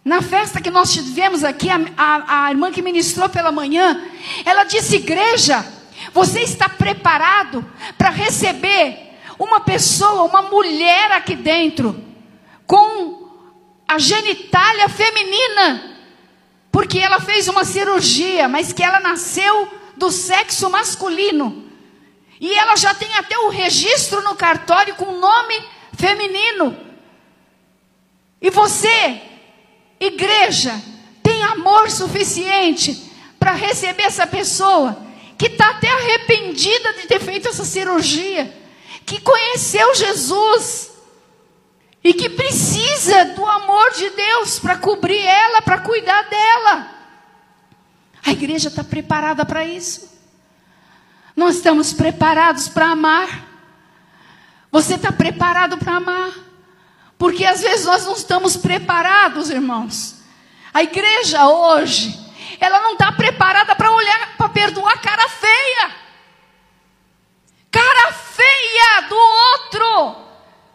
Na 0.05 0.21
festa 0.21 0.61
que 0.61 0.69
nós 0.69 0.93
tivemos 0.93 1.43
aqui, 1.43 1.69
a, 1.69 1.80
a, 1.97 2.45
a 2.45 2.51
irmã 2.51 2.71
que 2.71 2.82
ministrou 2.82 3.30
pela 3.30 3.51
manhã, 3.51 4.01
ela 4.45 4.63
disse: 4.63 4.95
Igreja, 4.95 5.65
você 6.13 6.41
está 6.41 6.69
preparado 6.69 7.65
para 7.97 8.09
receber 8.09 9.17
uma 9.38 9.59
pessoa, 9.59 10.23
uma 10.23 10.43
mulher 10.43 11.11
aqui 11.11 11.36
dentro, 11.36 12.03
com 12.65 13.30
a 13.88 13.97
genitália 13.97 14.88
feminina? 14.88 15.99
Porque 16.72 16.99
ela 16.99 17.20
fez 17.20 17.47
uma 17.47 17.65
cirurgia, 17.65 18.47
mas 18.47 18.72
que 18.72 18.84
ela 18.84 18.99
nasceu 18.99 19.67
do 19.95 20.11
sexo 20.11 20.70
masculino. 20.70 21.65
E 22.39 22.53
ela 22.53 22.76
já 22.76 22.93
tem 22.93 23.13
até 23.15 23.38
o 23.38 23.49
registro 23.49 24.22
no 24.22 24.36
cartório 24.36 24.95
com 24.95 25.17
nome 25.17 25.55
feminino. 25.97 26.78
E 28.41 28.49
você, 28.49 29.22
igreja, 29.99 30.82
tem 31.22 31.43
amor 31.43 31.91
suficiente 31.91 33.11
para 33.38 33.51
receber 33.51 34.03
essa 34.03 34.26
pessoa 34.26 35.05
que 35.38 35.47
está 35.47 35.70
até 35.72 35.89
arrependida 35.89 36.93
de 36.93 37.07
ter 37.07 37.20
feito 37.20 37.47
essa 37.47 37.65
cirurgia, 37.65 38.53
que 39.05 39.20
conheceu 39.22 39.95
Jesus 39.95 40.88
e 42.04 42.14
que 42.14 42.30
precisa 42.30 43.26
do 43.26 43.45
amor 43.45 43.91
de 43.91 44.10
Deus 44.12 44.60
para 44.60 44.78
cobrir 44.78 45.22
ela, 45.22 45.62
para 45.62 45.80
cuidar 45.80 46.24
dela. 46.30 46.88
A 48.26 48.32
igreja 48.32 48.70
está 48.70 48.84
preparada 48.84 49.45
para 49.45 49.66
isso. 49.66 50.10
Nós 51.36 51.58
estamos 51.58 51.93
preparados 51.93 52.68
para 52.68 52.91
amar. 52.91 53.47
Você 54.72 54.95
está 54.95 55.12
preparado 55.12 55.78
para 55.78 55.95
amar? 55.95 56.34
Porque 57.18 57.43
às 57.43 57.62
vezes 57.62 57.86
nós 57.86 58.06
não 58.06 58.14
estamos 58.14 58.56
preparados, 58.56 59.50
irmãos. 59.50 60.16
A 60.74 60.84
igreja 60.84 61.47
hoje, 61.47 62.18
ela 62.60 62.80
não 62.82 62.93
está 62.93 63.12
preparada 63.12 63.76
para 63.76 63.91
olhar, 63.91 64.38
para 64.38 64.50
perdoar 64.50 65.02
cara 65.02 65.28
feia. 65.28 65.91
Cara 67.72 68.14
feia 68.14 69.02
do 69.10 69.16
outro 69.16 70.30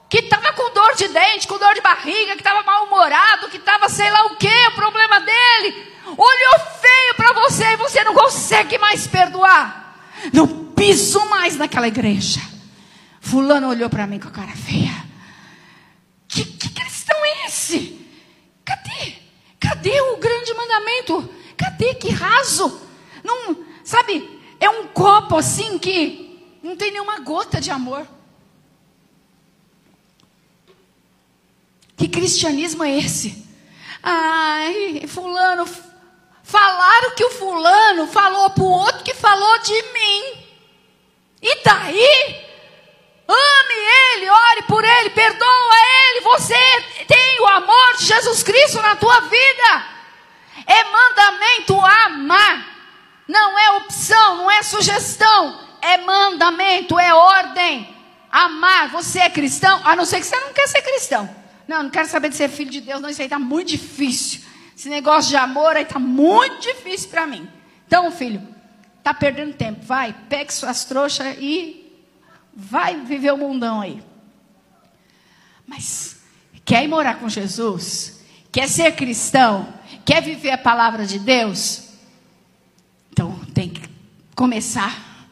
que 0.08 0.18
estava 0.18 0.52
com 0.52 0.70
de 0.96 1.08
dente, 1.08 1.46
com 1.46 1.58
dor 1.58 1.74
de 1.74 1.80
barriga, 1.80 2.32
que 2.32 2.40
estava 2.40 2.62
mal-humorado, 2.62 3.48
que 3.48 3.56
estava 3.56 3.88
sei 3.88 4.10
lá 4.10 4.26
o 4.26 4.36
que, 4.36 4.66
o 4.68 4.74
problema 4.74 5.20
dele, 5.20 5.92
olhou 6.06 6.60
feio 6.80 7.14
para 7.16 7.32
você 7.32 7.64
e 7.72 7.76
você 7.76 8.04
não 8.04 8.14
consegue 8.14 8.78
mais 8.78 9.06
perdoar. 9.06 9.98
Não 10.32 10.64
piso 10.74 11.24
mais 11.26 11.56
naquela 11.56 11.88
igreja. 11.88 12.40
Fulano 13.20 13.68
olhou 13.68 13.88
para 13.88 14.06
mim 14.06 14.18
com 14.18 14.28
a 14.28 14.32
cara 14.32 14.52
feia. 14.52 15.04
Que, 16.28 16.44
que 16.44 16.68
cristão 16.70 17.16
é 17.24 17.46
esse? 17.46 18.06
Cadê? 18.64 19.14
Cadê 19.60 20.00
o 20.00 20.16
grande 20.18 20.54
mandamento? 20.54 21.30
Cadê? 21.56 21.94
Que 21.94 22.10
raso? 22.10 22.80
Não, 23.22 23.64
sabe, 23.82 24.40
é 24.60 24.68
um 24.68 24.88
copo 24.88 25.36
assim 25.36 25.78
que 25.78 26.58
não 26.62 26.76
tem 26.76 26.90
nenhuma 26.90 27.20
gota 27.20 27.60
de 27.60 27.70
amor. 27.70 28.06
Que 31.96 32.08
cristianismo 32.08 32.82
é 32.82 32.98
esse? 32.98 33.44
Ai, 34.02 35.04
fulano, 35.08 35.66
falaram 36.42 37.14
que 37.14 37.24
o 37.24 37.30
fulano 37.30 38.06
falou 38.06 38.50
para 38.50 38.62
o 38.62 38.70
outro 38.70 39.04
que 39.04 39.14
falou 39.14 39.58
de 39.60 39.82
mim. 39.92 40.44
E 41.40 41.62
daí? 41.64 42.44
Ame 43.26 43.74
ele, 44.14 44.30
ore 44.30 44.62
por 44.62 44.84
ele, 44.84 45.10
perdoa 45.10 45.76
ele. 46.10 46.20
Você 46.20 46.54
tem 47.06 47.40
o 47.40 47.46
amor 47.46 47.96
de 47.98 48.04
Jesus 48.04 48.42
Cristo 48.42 48.82
na 48.82 48.96
tua 48.96 49.20
vida. 49.20 49.86
É 50.66 50.84
mandamento 50.84 51.80
amar. 51.80 52.74
Não 53.26 53.58
é 53.58 53.70
opção, 53.72 54.36
não 54.36 54.50
é 54.50 54.62
sugestão. 54.62 55.60
É 55.80 55.98
mandamento, 55.98 56.98
é 56.98 57.14
ordem. 57.14 57.94
Amar. 58.30 58.88
Você 58.90 59.20
é 59.20 59.30
cristão? 59.30 59.80
A 59.84 59.96
não 59.96 60.04
ser 60.04 60.20
que 60.20 60.26
você 60.26 60.38
não 60.40 60.52
quer 60.52 60.66
ser 60.66 60.82
cristão. 60.82 61.43
Não, 61.66 61.84
não 61.84 61.90
quero 61.90 62.08
saber 62.08 62.28
de 62.28 62.36
ser 62.36 62.48
filho 62.48 62.70
de 62.70 62.80
Deus, 62.80 63.00
não. 63.00 63.08
Isso 63.08 63.20
aí 63.20 63.26
está 63.26 63.38
muito 63.38 63.68
difícil. 63.68 64.42
Esse 64.76 64.88
negócio 64.88 65.30
de 65.30 65.36
amor 65.36 65.76
aí 65.76 65.84
está 65.84 65.98
muito 65.98 66.60
difícil 66.60 67.08
para 67.08 67.26
mim. 67.26 67.48
Então, 67.86 68.10
filho, 68.10 68.42
está 68.98 69.14
perdendo 69.14 69.54
tempo. 69.54 69.84
Vai, 69.84 70.14
pegue 70.28 70.52
suas 70.52 70.84
trouxas 70.84 71.36
e 71.38 71.92
vai 72.54 73.00
viver 73.00 73.32
o 73.32 73.36
mundão 73.36 73.80
aí. 73.80 74.02
Mas 75.66 76.16
quer 76.64 76.84
ir 76.84 76.88
morar 76.88 77.18
com 77.18 77.28
Jesus? 77.28 78.20
Quer 78.50 78.68
ser 78.68 78.94
cristão? 78.94 79.72
Quer 80.04 80.22
viver 80.22 80.50
a 80.50 80.58
palavra 80.58 81.06
de 81.06 81.18
Deus? 81.18 81.88
Então 83.10 83.38
tem 83.54 83.70
que 83.70 83.88
começar 84.34 85.28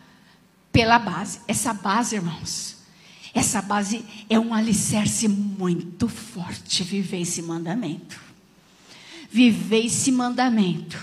pela 0.73 0.99
base. 0.99 1.41
Essa 1.47 1.75
base, 1.75 2.17
irmãos, 2.17 2.72
essa 3.35 3.63
base 3.63 4.05
é 4.29 4.39
um 4.39 4.53
alicerce 4.53 5.27
muito 5.27 6.09
forte. 6.09 6.83
Viver 6.83 7.21
esse 7.21 7.41
mandamento. 7.41 8.21
Viver 9.31 9.87
esse 9.87 10.13
mandamento. 10.13 10.99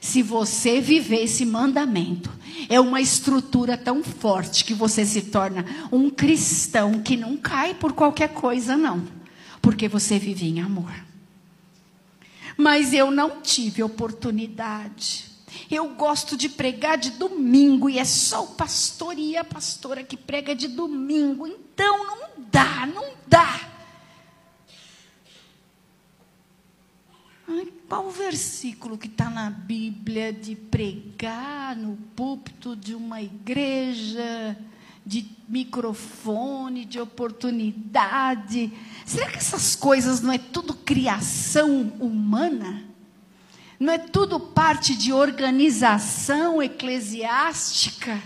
Se 0.00 0.22
você 0.22 0.80
viver 0.80 1.24
esse 1.24 1.46
mandamento, 1.46 2.30
é 2.68 2.78
uma 2.78 3.00
estrutura 3.00 3.76
tão 3.76 4.04
forte 4.04 4.64
que 4.64 4.74
você 4.74 5.04
se 5.04 5.22
torna 5.22 5.64
um 5.90 6.10
cristão 6.10 7.00
que 7.00 7.16
não 7.16 7.36
cai 7.36 7.74
por 7.74 7.94
qualquer 7.94 8.28
coisa, 8.28 8.76
não, 8.76 9.02
porque 9.62 9.88
você 9.88 10.18
vive 10.18 10.46
em 10.46 10.60
amor. 10.60 10.92
Mas 12.56 12.92
eu 12.92 13.10
não 13.10 13.40
tive 13.40 13.82
oportunidade. 13.82 15.24
Eu 15.70 15.88
gosto 15.94 16.36
de 16.36 16.48
pregar 16.48 16.98
de 16.98 17.12
domingo 17.12 17.88
e 17.88 17.98
é 17.98 18.04
só 18.04 18.44
o 18.44 18.48
pastor 18.48 19.18
e 19.18 19.36
a 19.36 19.42
pastora 19.44 20.02
que 20.02 20.16
prega 20.16 20.54
de 20.54 20.68
domingo. 20.68 21.48
Então 21.74 22.06
não 22.06 22.28
dá, 22.52 22.86
não 22.86 23.14
dá. 23.26 23.60
Ai, 27.48 27.72
qual 27.88 28.06
o 28.06 28.10
versículo 28.10 28.96
que 28.96 29.08
está 29.08 29.28
na 29.28 29.50
Bíblia 29.50 30.32
de 30.32 30.54
pregar 30.54 31.74
no 31.76 31.96
púlpito 32.14 32.76
de 32.76 32.94
uma 32.94 33.20
igreja, 33.20 34.56
de 35.04 35.28
microfone, 35.48 36.84
de 36.84 37.00
oportunidade? 37.00 38.72
Será 39.04 39.28
que 39.28 39.38
essas 39.38 39.74
coisas 39.74 40.20
não 40.20 40.32
é 40.32 40.38
tudo 40.38 40.74
criação 40.74 41.92
humana? 41.98 42.84
Não 43.80 43.92
é 43.92 43.98
tudo 43.98 44.38
parte 44.38 44.96
de 44.96 45.12
organização 45.12 46.62
eclesiástica? 46.62 48.22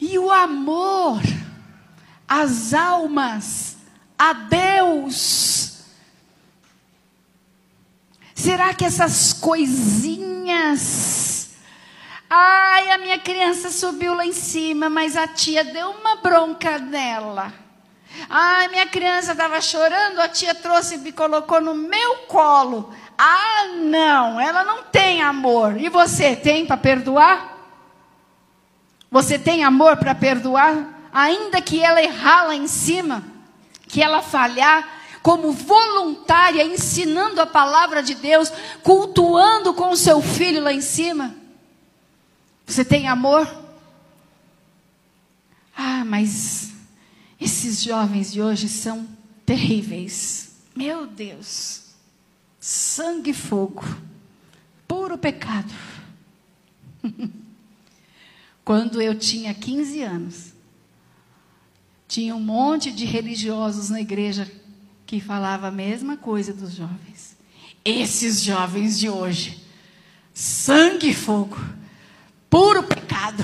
E 0.00 0.18
o 0.18 0.30
amor, 0.30 1.20
as 2.26 2.72
almas, 2.72 3.76
a 4.18 4.32
Deus, 4.32 5.60
Será 8.40 8.72
que 8.72 8.86
essas 8.86 9.34
coisinhas. 9.34 9.90
Ai, 12.28 12.90
a 12.90 12.96
minha 12.96 13.18
criança 13.18 13.70
subiu 13.70 14.14
lá 14.14 14.24
em 14.24 14.32
cima, 14.32 14.88
mas 14.88 15.14
a 15.14 15.28
tia 15.28 15.62
deu 15.62 15.90
uma 15.90 16.16
bronca 16.16 16.78
nela. 16.78 17.52
Ai, 18.30 18.68
minha 18.68 18.86
criança 18.86 19.32
estava 19.32 19.60
chorando, 19.60 20.20
a 20.20 20.28
tia 20.28 20.54
trouxe 20.54 20.94
e 20.94 20.98
me 20.98 21.12
colocou 21.12 21.60
no 21.60 21.74
meu 21.74 22.16
colo. 22.28 22.94
Ah, 23.18 23.72
não, 23.76 24.40
ela 24.40 24.64
não 24.64 24.84
tem 24.84 25.20
amor. 25.20 25.78
E 25.78 25.90
você 25.90 26.34
tem 26.34 26.64
para 26.64 26.78
perdoar? 26.78 27.59
Você 29.10 29.38
tem 29.38 29.64
amor 29.64 29.96
para 29.96 30.14
perdoar? 30.14 31.08
Ainda 31.12 31.60
que 31.60 31.82
ela 31.82 32.00
errar 32.00 32.44
lá 32.44 32.54
em 32.54 32.68
cima, 32.68 33.24
que 33.88 34.00
ela 34.00 34.22
falhar, 34.22 35.00
como 35.22 35.52
voluntária, 35.52 36.64
ensinando 36.64 37.40
a 37.40 37.46
palavra 37.46 38.02
de 38.02 38.14
Deus, 38.14 38.50
cultuando 38.82 39.74
com 39.74 39.90
o 39.90 39.96
seu 39.96 40.22
filho 40.22 40.62
lá 40.62 40.72
em 40.72 40.80
cima? 40.80 41.34
Você 42.64 42.84
tem 42.84 43.08
amor? 43.08 43.52
Ah, 45.76 46.04
mas 46.04 46.72
esses 47.40 47.82
jovens 47.82 48.32
de 48.32 48.40
hoje 48.40 48.68
são 48.68 49.08
terríveis. 49.44 50.52
Meu 50.76 51.06
Deus. 51.06 51.82
Sangue 52.60 53.30
e 53.30 53.34
fogo. 53.34 53.84
Puro 54.86 55.18
pecado. 55.18 55.72
Quando 58.70 59.02
eu 59.02 59.16
tinha 59.16 59.52
15 59.52 60.00
anos, 60.00 60.52
tinha 62.06 62.36
um 62.36 62.40
monte 62.40 62.92
de 62.92 63.04
religiosos 63.04 63.90
na 63.90 64.00
igreja 64.00 64.48
que 65.04 65.20
falava 65.20 65.66
a 65.66 65.72
mesma 65.72 66.16
coisa 66.16 66.52
dos 66.52 66.76
jovens. 66.76 67.36
Esses 67.84 68.40
jovens 68.40 68.96
de 68.96 69.08
hoje, 69.08 69.60
sangue 70.32 71.08
e 71.08 71.14
fogo, 71.14 71.58
puro 72.48 72.84
pecado, 72.84 73.42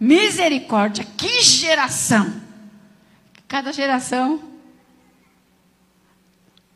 misericórdia, 0.00 1.04
que 1.16 1.42
geração! 1.42 2.42
Cada 3.46 3.72
geração, 3.72 4.42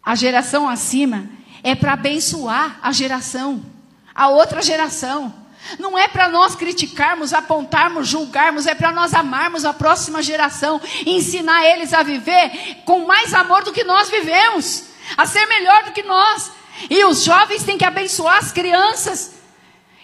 a 0.01 0.15
geração 0.15 0.69
acima, 0.69 1.29
é 1.61 1.75
para 1.75 1.95
abençoar 1.95 2.79
a 2.85 2.93
geração, 2.93 3.61
a 4.15 4.29
outra 4.29 4.63
geração. 4.63 5.40
Não 5.79 5.97
é 5.97 6.09
para 6.09 6.29
nós 6.29 6.55
criticarmos, 6.55 7.33
apontarmos, 7.33 8.09
julgarmos, 8.09 8.67
é 8.67 8.75
para 8.75 8.93
nós 8.93 9.15
amarmos 9.15 9.65
a 9.65 9.73
próxima 9.73 10.23
geração, 10.23 10.81
ensinar 11.07 11.65
eles 11.65 11.93
a 11.93 12.03
viver 12.03 12.83
com 12.85 13.07
mais 13.07 13.33
amor 13.35 13.63
do 13.63 13.73
que 13.73 13.85
nós 13.85 14.11
vivemos, 14.11 14.85
a 15.17 15.27
ser 15.27 15.47
melhor 15.47 15.85
do 15.85 15.93
que 15.93 16.03
nós. 16.03 16.51
E 16.89 17.05
os 17.05 17.23
jovens 17.23 17.63
têm 17.63 17.79
que 17.79 17.85
abençoar 17.85 18.39
as 18.39 18.53
crianças, 18.53 19.33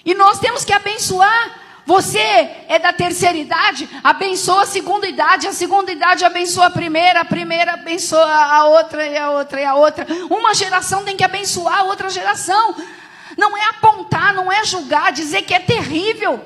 e 0.05 0.15
nós 0.15 0.39
temos 0.39 0.65
que 0.65 0.73
abençoar. 0.73 1.67
Você 1.85 2.19
é 2.19 2.81
da 2.81 2.93
terceira 2.93 3.39
idade, 3.39 3.89
abençoa 4.03 4.63
a 4.63 4.67
segunda 4.67 5.07
idade, 5.07 5.47
a 5.47 5.53
segunda 5.53 5.93
idade 5.93 6.25
abençoa 6.25 6.67
a 6.67 6.71
primeira, 6.71 7.21
a 7.21 7.25
primeira 7.25 7.75
abençoa 7.75 8.27
a 8.27 8.65
outra 8.65 9.07
e 9.07 9.17
a 9.17 9.31
outra 9.31 9.61
e 9.61 9.65
a 9.65 9.75
outra. 9.77 10.05
Uma 10.29 10.53
geração 10.53 11.05
tem 11.05 11.17
que 11.17 11.23
abençoar 11.23 11.79
a 11.79 11.85
outra 11.85 12.11
geração. 12.11 12.75
Não 13.37 13.57
é 13.57 13.65
apontar, 13.67 14.35
não 14.35 14.51
é 14.51 14.65
julgar, 14.65 15.13
dizer 15.13 15.43
que 15.43 15.55
é 15.55 15.61
terrível. 15.61 16.41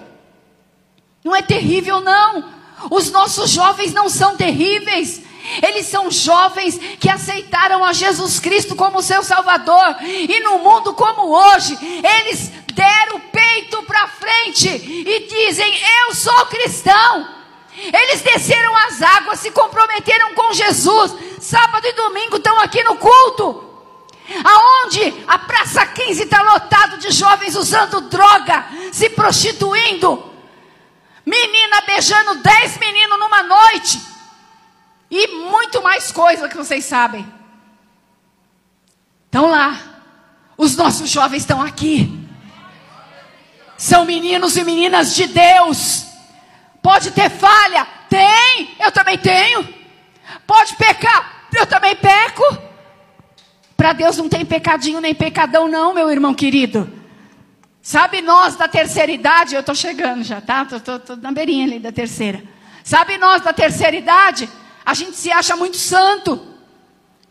Não 1.24 1.34
é 1.36 1.43
terrível, 1.43 2.01
não. 2.01 2.53
Os 2.91 3.11
nossos 3.11 3.51
jovens 3.51 3.93
não 3.93 4.09
são 4.09 4.36
terríveis. 4.36 5.22
Eles 5.62 5.86
são 5.86 6.11
jovens 6.11 6.78
que 6.99 7.09
aceitaram 7.09 7.84
a 7.84 7.93
Jesus 7.93 8.38
Cristo 8.38 8.74
como 8.74 9.03
seu 9.03 9.22
Salvador. 9.22 9.97
E 10.03 10.41
no 10.41 10.59
mundo 10.59 10.95
como 10.95 11.28
hoje, 11.28 11.78
eles 12.03 12.51
deram 12.72 13.16
o 13.16 13.20
peito 13.20 13.82
para 13.84 14.09
frente 14.09 14.68
e 14.68 15.26
dizem: 15.28 15.72
Eu 16.07 16.14
sou 16.14 16.47
cristão. 16.47 17.41
Eles 17.76 18.20
desceram 18.20 18.76
as 18.76 19.01
águas, 19.01 19.41
se 19.41 19.51
comprometeram 19.51 20.34
com 20.34 20.53
Jesus. 20.53 21.14
Sábado 21.41 21.86
e 21.86 21.93
domingo 21.93 22.36
estão 22.36 22.59
aqui 22.61 22.82
no 22.82 22.97
culto. 22.97 23.69
Aonde 24.45 25.24
a 25.26 25.39
Praça 25.39 25.85
15 25.87 26.22
está 26.22 26.43
lotado 26.43 26.99
de 26.99 27.11
jovens 27.11 27.57
usando 27.57 28.03
droga, 28.03 28.64
se 28.93 29.11
prostituindo. 29.11 30.31
Menina 31.26 31.81
beijando 31.83 32.37
dez 32.37 32.78
meninos 32.78 33.18
numa 33.18 33.43
noite. 33.43 34.01
E 35.11 35.26
muito 35.28 35.83
mais 35.83 36.12
coisa 36.12 36.49
que 36.49 36.57
vocês 36.57 36.85
sabem. 36.85 37.26
Estão 39.26 39.51
lá. 39.51 39.76
Os 40.57 40.76
nossos 40.76 41.09
jovens 41.09 41.43
estão 41.43 41.61
aqui. 41.61 42.28
São 43.76 44.05
meninos 44.05 44.57
e 44.57 44.64
meninas 44.64 45.14
de 45.14 45.26
Deus. 45.26 46.05
Pode 46.83 47.11
ter 47.12 47.31
falha? 47.31 47.87
Tem. 48.09 48.76
Eu 48.78 48.93
também 48.93 49.18
tenho. 49.18 49.66
Pode 50.47 50.74
pecar? 50.76 51.47
Eu 51.53 51.66
também 51.66 51.97
peco. 51.97 52.19
Para 53.91 53.99
Deus 53.99 54.18
não 54.18 54.28
tem 54.28 54.47
pecadinho 54.47 55.01
nem 55.01 55.12
pecadão, 55.12 55.66
não, 55.66 55.93
meu 55.93 56.09
irmão 56.09 56.32
querido. 56.32 56.88
Sabe 57.82 58.22
nós 58.22 58.55
da 58.55 58.68
terceira 58.68 59.11
idade, 59.11 59.57
eu 59.57 59.61
estou 59.62 59.74
chegando 59.74 60.22
já, 60.22 60.41
tá? 60.41 60.64
Estou 60.70 61.16
na 61.16 61.32
beirinha 61.32 61.64
ali 61.64 61.80
da 61.80 61.91
terceira. 61.91 62.41
Sabe 62.84 63.18
nós 63.18 63.43
da 63.43 63.53
terceira 63.53 63.97
idade, 63.97 64.49
a 64.86 64.95
gente 64.95 65.16
se 65.16 65.32
acha 65.32 65.57
muito 65.57 65.76
santo. 65.76 66.41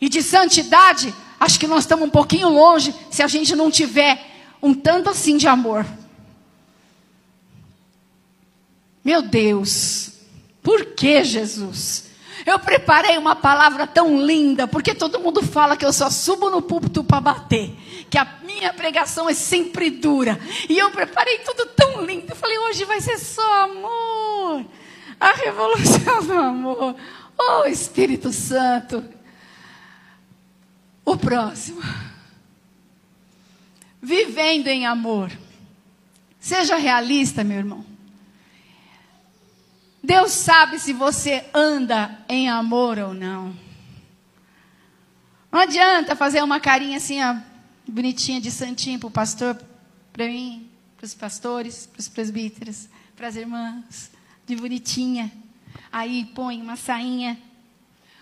E 0.02 0.10
de 0.10 0.22
santidade, 0.22 1.16
acho 1.40 1.58
que 1.58 1.66
nós 1.66 1.86
estamos 1.86 2.06
um 2.06 2.12
pouquinho 2.12 2.50
longe 2.50 2.94
se 3.10 3.24
a 3.24 3.28
gente 3.28 3.56
não 3.56 3.72
tiver 3.72 4.22
um 4.62 4.74
tanto 4.74 5.10
assim 5.10 5.38
de 5.38 5.48
amor. 5.48 5.86
Meu 9.02 9.22
Deus, 9.22 10.12
por 10.62 10.88
que 10.88 11.24
Jesus? 11.24 12.09
Eu 12.46 12.60
preparei 12.60 13.18
uma 13.18 13.36
palavra 13.36 13.86
tão 13.86 14.20
linda, 14.26 14.68
porque 14.68 14.94
todo 14.94 15.20
mundo 15.20 15.44
fala 15.44 15.76
que 15.76 15.86
eu 15.86 15.94
só 15.94 16.10
subo 16.10 16.50
no 16.50 16.62
púlpito 16.62 17.04
para 17.04 17.22
bater, 17.22 17.76
que 18.10 18.18
a 18.18 18.26
minha 18.44 18.74
pregação 18.74 19.30
é 19.30 19.34
sempre 19.34 19.90
dura. 19.90 20.40
E 20.68 20.78
eu 20.78 20.90
preparei 20.92 21.40
tudo 21.40 21.66
tão 21.68 22.06
lindo. 22.06 22.28
Eu 22.30 22.36
falei, 22.36 22.58
hoje 22.60 22.86
vai 22.86 23.02
ser 23.02 23.18
só 23.18 23.64
amor. 23.64 24.66
A 25.20 25.34
revolução 25.34 26.24
do 26.24 26.34
amor. 26.34 26.96
Oh, 27.38 27.66
Espírito 27.66 28.32
Santo. 28.32 29.04
O 31.06 31.18
próximo. 31.18 31.82
Vivendo 34.02 34.68
em 34.68 34.86
amor. 34.86 35.32
Seja 36.40 36.78
realista, 36.78 37.44
meu 37.44 37.58
irmão. 37.58 37.89
Deus 40.04 40.32
sabe 40.32 40.80
se 40.80 40.94
você 40.94 41.46
anda 41.54 42.18
em 42.28 42.50
amor 42.50 42.98
ou 42.98 43.14
não. 43.14 43.56
Não 45.52 45.60
adianta 45.60 46.16
fazer 46.16 46.42
uma 46.42 46.60
carinha 46.60 46.98
assim, 46.98 47.22
ó, 47.22 47.36
bonitinha 47.88 48.40
de 48.40 48.50
santinho 48.50 48.98
para 48.98 49.08
o 49.08 49.12
pastor, 49.12 49.60
para 50.14 50.26
mim, 50.26 50.70
para 50.96 51.06
os 51.06 51.14
pastores, 51.14 51.86
para 51.86 52.00
os 52.00 52.08
presbíteros, 52.08 52.88
para 53.16 53.28
as 53.28 53.36
irmãs, 53.36 54.12
de 54.46 54.56
bonitinha. 54.56 55.32
Aí 55.92 56.26
põe 56.34 56.62
uma 56.62 56.78
sainha, 56.78 57.38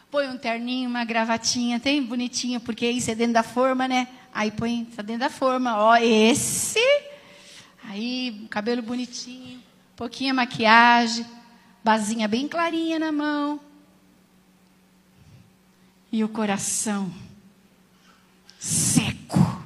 põe 0.10 0.28
um 0.30 0.38
terninho, 0.38 0.90
uma 0.90 1.06
gravatinha, 1.06 1.80
tem 1.80 2.02
bonitinho, 2.02 2.60
porque 2.60 2.90
isso 2.90 3.12
é 3.12 3.16
dentro 3.16 3.34
da 3.34 3.44
forma, 3.44 3.88
né? 3.88 4.08
Aí 4.34 4.50
põe, 4.50 4.88
está 4.90 5.04
dentro 5.04 5.22
da 5.22 5.30
forma, 5.30 5.78
ó, 5.78 5.96
esse. 5.98 6.80
Aí, 7.84 8.48
cabelo 8.50 8.82
bonitinho, 8.82 9.62
pouquinha 9.96 10.34
maquiagem 10.34 11.26
basinha 11.88 12.28
bem 12.28 12.50
clarinha 12.50 13.00
na 13.00 13.14
mão. 13.14 13.62
E 16.12 16.22
o 16.22 16.28
coração 16.28 17.10
seco. 18.60 19.66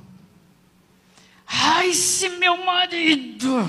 Ai, 1.47 1.91
se 1.93 2.29
meu 2.29 2.63
marido, 2.63 3.67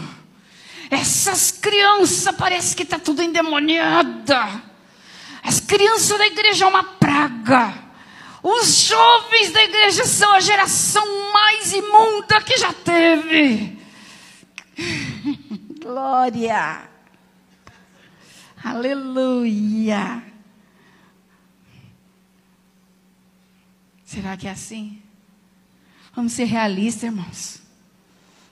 essas 0.90 1.50
crianças 1.50 2.36
parece 2.36 2.76
que 2.76 2.82
está 2.82 2.98
tudo 2.98 3.22
endemoniada. 3.22 4.62
As 5.42 5.58
crianças 5.58 6.18
da 6.18 6.26
igreja 6.26 6.66
é 6.66 6.68
uma 6.68 6.84
praga. 6.84 7.72
Os 8.42 8.82
jovens 8.82 9.50
da 9.50 9.64
igreja 9.64 10.04
são 10.04 10.30
a 10.30 10.40
geração 10.40 11.32
mais 11.32 11.72
imunda 11.72 12.38
que 12.42 12.58
já 12.58 12.74
teve. 12.74 13.78
Glória. 15.80 16.91
Aleluia. 18.64 20.22
Será 24.04 24.36
que 24.36 24.46
é 24.46 24.50
assim? 24.50 25.00
Vamos 26.14 26.32
ser 26.32 26.44
realistas, 26.44 27.04
irmãos. 27.04 27.62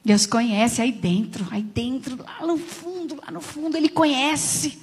Deus 0.04 0.26
conhece 0.26 0.80
aí 0.80 0.90
dentro, 0.90 1.46
aí 1.50 1.62
dentro, 1.62 2.16
lá 2.16 2.46
no 2.46 2.56
fundo, 2.56 3.20
lá 3.22 3.30
no 3.30 3.40
fundo, 3.40 3.76
Ele 3.76 3.88
conhece. 3.88 4.82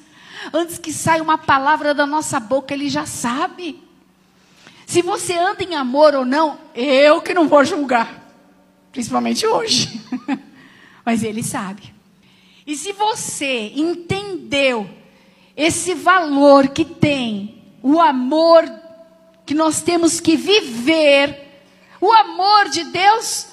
Antes 0.53 0.77
que 0.77 0.93
saia 0.93 1.23
uma 1.23 1.37
palavra 1.37 1.93
da 1.93 2.05
nossa 2.05 2.39
boca, 2.39 2.73
Ele 2.73 2.87
já 2.87 3.05
sabe. 3.05 3.81
Se 4.85 5.01
você 5.01 5.33
anda 5.33 5.63
em 5.63 5.75
amor 5.75 6.13
ou 6.13 6.23
não, 6.23 6.59
eu 6.73 7.21
que 7.21 7.33
não 7.33 7.47
vou 7.47 7.65
julgar. 7.65 8.23
Principalmente 8.91 9.45
hoje. 9.45 10.01
Mas 11.03 11.23
Ele 11.23 11.43
sabe. 11.43 11.93
E 12.65 12.77
se 12.77 12.93
você 12.93 13.73
entendeu 13.75 14.87
esse 15.57 15.95
valor 15.95 16.67
que 16.67 16.85
tem 16.85 17.63
o 17.81 17.99
amor 17.99 18.71
que 19.43 19.55
nós 19.55 19.81
temos 19.81 20.19
que 20.19 20.37
viver, 20.37 21.63
o 21.99 22.13
amor 22.13 22.69
de 22.69 22.83
Deus, 22.83 23.47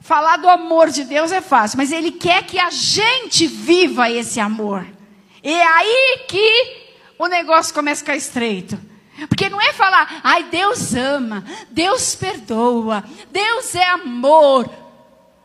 falar 0.00 0.38
do 0.38 0.48
amor 0.48 0.90
de 0.90 1.04
Deus 1.04 1.30
é 1.30 1.40
fácil, 1.40 1.78
mas 1.78 1.92
Ele 1.92 2.10
quer 2.10 2.44
que 2.44 2.58
a 2.58 2.70
gente 2.70 3.46
viva 3.46 4.10
esse 4.10 4.40
amor. 4.40 4.84
E 5.42 5.52
é 5.52 5.66
aí 5.66 6.24
que 6.26 6.84
o 7.18 7.28
negócio 7.28 7.72
começa 7.72 8.00
a 8.00 8.04
ficar 8.04 8.16
estreito. 8.16 8.80
Porque 9.28 9.48
não 9.48 9.60
é 9.60 9.72
falar, 9.72 10.20
ai, 10.24 10.44
Deus 10.44 10.92
ama, 10.94 11.44
Deus 11.70 12.16
perdoa, 12.16 13.04
Deus 13.30 13.74
é 13.76 13.86
amor. 13.90 14.68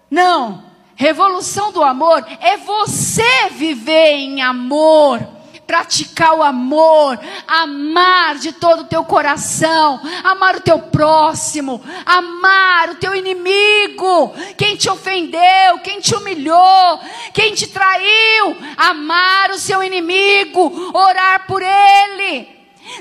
Não. 0.09 0.63
Revolução 0.95 1.71
do 1.71 1.83
amor 1.83 2.25
é 2.41 2.57
você 2.57 3.49
viver 3.51 4.13
em 4.13 4.41
amor 4.41 5.38
praticar 5.69 6.33
o 6.33 6.41
amor, 6.41 7.19
amar 7.47 8.39
de 8.39 8.53
todo 8.53 8.79
o 8.79 8.85
teu 8.85 9.03
coração, 9.03 10.01
amar 10.23 10.55
o 10.55 10.61
teu 10.61 10.79
próximo, 10.79 11.79
amar 12.07 12.89
o 12.89 12.95
teu 12.95 13.13
inimigo, 13.13 14.33
quem 14.57 14.75
te 14.75 14.89
ofendeu, 14.89 15.77
quem 15.83 15.99
te 15.99 16.15
humilhou, 16.15 16.99
quem 17.35 17.53
te 17.53 17.67
traiu, 17.67 18.57
amar 18.77 19.51
o 19.51 19.59
seu 19.59 19.83
inimigo, 19.83 20.89
orar 20.91 21.45
por 21.45 21.61
ele, 21.61 22.49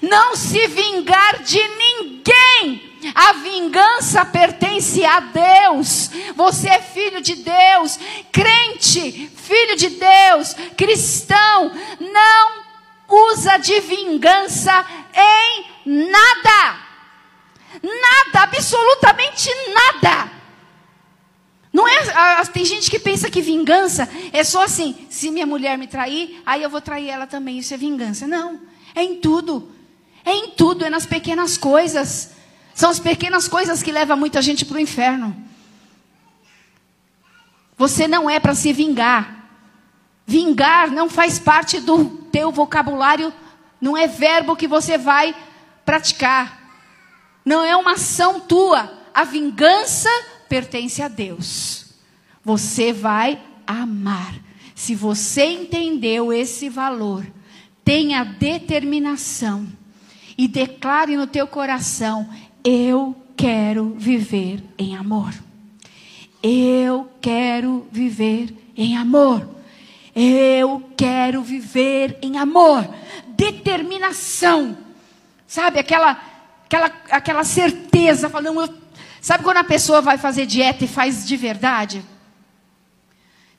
não 0.02 0.36
se 0.36 0.66
vingar 0.66 1.42
de 1.42 1.66
ninguém. 1.68 2.87
A 3.14 3.32
vingança 3.34 4.24
pertence 4.24 5.04
a 5.04 5.20
Deus. 5.20 6.10
Você 6.34 6.68
é 6.68 6.80
filho 6.80 7.20
de 7.20 7.36
Deus, 7.36 7.98
crente, 8.32 9.30
filho 9.36 9.76
de 9.76 9.90
Deus, 9.90 10.54
cristão. 10.76 11.72
Não 12.00 12.64
usa 13.08 13.58
de 13.58 13.80
vingança 13.80 14.84
em 15.14 16.10
nada. 16.10 16.88
Nada, 17.82 18.42
absolutamente 18.42 19.48
nada. 19.72 20.30
Não 21.72 21.86
é, 21.86 22.44
tem 22.52 22.64
gente 22.64 22.90
que 22.90 22.98
pensa 22.98 23.30
que 23.30 23.40
vingança 23.40 24.08
é 24.32 24.42
só 24.42 24.64
assim, 24.64 25.06
se 25.10 25.30
minha 25.30 25.46
mulher 25.46 25.76
me 25.76 25.86
trair, 25.86 26.42
aí 26.44 26.62
eu 26.62 26.70
vou 26.70 26.80
trair 26.80 27.08
ela 27.08 27.26
também, 27.26 27.58
isso 27.58 27.72
é 27.74 27.76
vingança. 27.76 28.26
Não, 28.26 28.60
é 28.94 29.02
em 29.02 29.20
tudo. 29.20 29.70
É 30.24 30.32
em 30.32 30.50
tudo, 30.50 30.84
é 30.84 30.90
nas 30.90 31.06
pequenas 31.06 31.56
coisas. 31.56 32.32
São 32.78 32.90
as 32.90 33.00
pequenas 33.00 33.48
coisas 33.48 33.82
que 33.82 33.90
levam 33.90 34.16
muita 34.16 34.40
gente 34.40 34.64
para 34.64 34.76
o 34.76 34.80
inferno. 34.80 35.36
Você 37.76 38.06
não 38.06 38.30
é 38.30 38.38
para 38.38 38.54
se 38.54 38.72
vingar. 38.72 39.50
Vingar 40.24 40.88
não 40.88 41.10
faz 41.10 41.40
parte 41.40 41.80
do 41.80 42.04
teu 42.30 42.52
vocabulário, 42.52 43.34
não 43.80 43.96
é 43.96 44.06
verbo 44.06 44.54
que 44.54 44.68
você 44.68 44.96
vai 44.96 45.34
praticar. 45.84 46.70
Não 47.44 47.64
é 47.64 47.74
uma 47.74 47.94
ação 47.94 48.38
tua. 48.38 48.88
A 49.12 49.24
vingança 49.24 50.08
pertence 50.48 51.02
a 51.02 51.08
Deus. 51.08 51.94
Você 52.44 52.92
vai 52.92 53.42
amar. 53.66 54.36
Se 54.76 54.94
você 54.94 55.46
entendeu 55.46 56.32
esse 56.32 56.68
valor, 56.68 57.26
tenha 57.84 58.22
determinação 58.22 59.66
e 60.38 60.46
declare 60.46 61.16
no 61.16 61.26
teu 61.26 61.48
coração: 61.48 62.30
eu 62.64 63.16
quero 63.36 63.94
viver 63.96 64.62
em 64.78 64.96
amor. 64.96 65.32
Eu 66.42 67.10
quero 67.20 67.86
viver 67.90 68.54
em 68.76 68.96
amor. 68.96 69.58
Eu 70.14 70.90
quero 70.96 71.42
viver 71.42 72.18
em 72.20 72.38
amor, 72.38 72.88
determinação, 73.28 74.76
sabe? 75.46 75.78
Aquela, 75.78 76.20
aquela, 76.64 76.86
aquela 77.08 77.44
certeza, 77.44 78.28
falando, 78.28 78.68
sabe 79.20 79.44
quando 79.44 79.58
a 79.58 79.64
pessoa 79.64 80.00
vai 80.00 80.18
fazer 80.18 80.44
dieta 80.44 80.84
e 80.84 80.88
faz 80.88 81.24
de 81.24 81.36
verdade? 81.36 82.04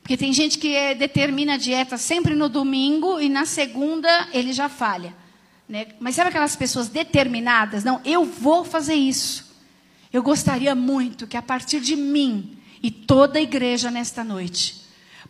Porque 0.02 0.18
tem 0.18 0.34
gente 0.34 0.58
que 0.58 0.76
é, 0.76 0.94
determina 0.94 1.54
a 1.54 1.58
dieta 1.58 1.96
sempre 1.96 2.36
no 2.36 2.50
domingo 2.50 3.22
e 3.22 3.30
na 3.30 3.46
segunda 3.46 4.28
ele 4.34 4.52
já 4.52 4.68
falha. 4.68 5.14
Né? 5.70 5.90
Mas 6.00 6.16
sabe 6.16 6.30
aquelas 6.30 6.56
pessoas 6.56 6.90
determinadas? 6.90 7.84
Não, 7.84 8.02
eu 8.04 8.26
vou 8.26 8.66
fazer 8.66 8.96
isso. 8.96 9.48
Eu 10.12 10.24
gostaria 10.24 10.74
muito 10.74 11.28
que 11.28 11.38
a 11.38 11.42
partir 11.44 11.80
de 11.80 11.96
mim 11.96 12.58
e 12.82 12.90
toda 12.90 13.38
a 13.38 13.42
igreja 13.42 13.92
nesta 13.92 14.24
noite, 14.24 14.82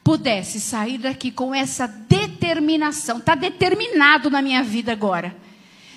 pudesse 0.04 0.62
sair 0.62 0.98
daqui 0.98 1.30
com 1.30 1.54
essa 1.54 1.88
determinação, 1.88 3.18
está 3.18 3.36
determinado 3.36 4.30
na 4.30 4.42
minha 4.42 4.64
vida 4.64 4.92
agora. 4.94 5.36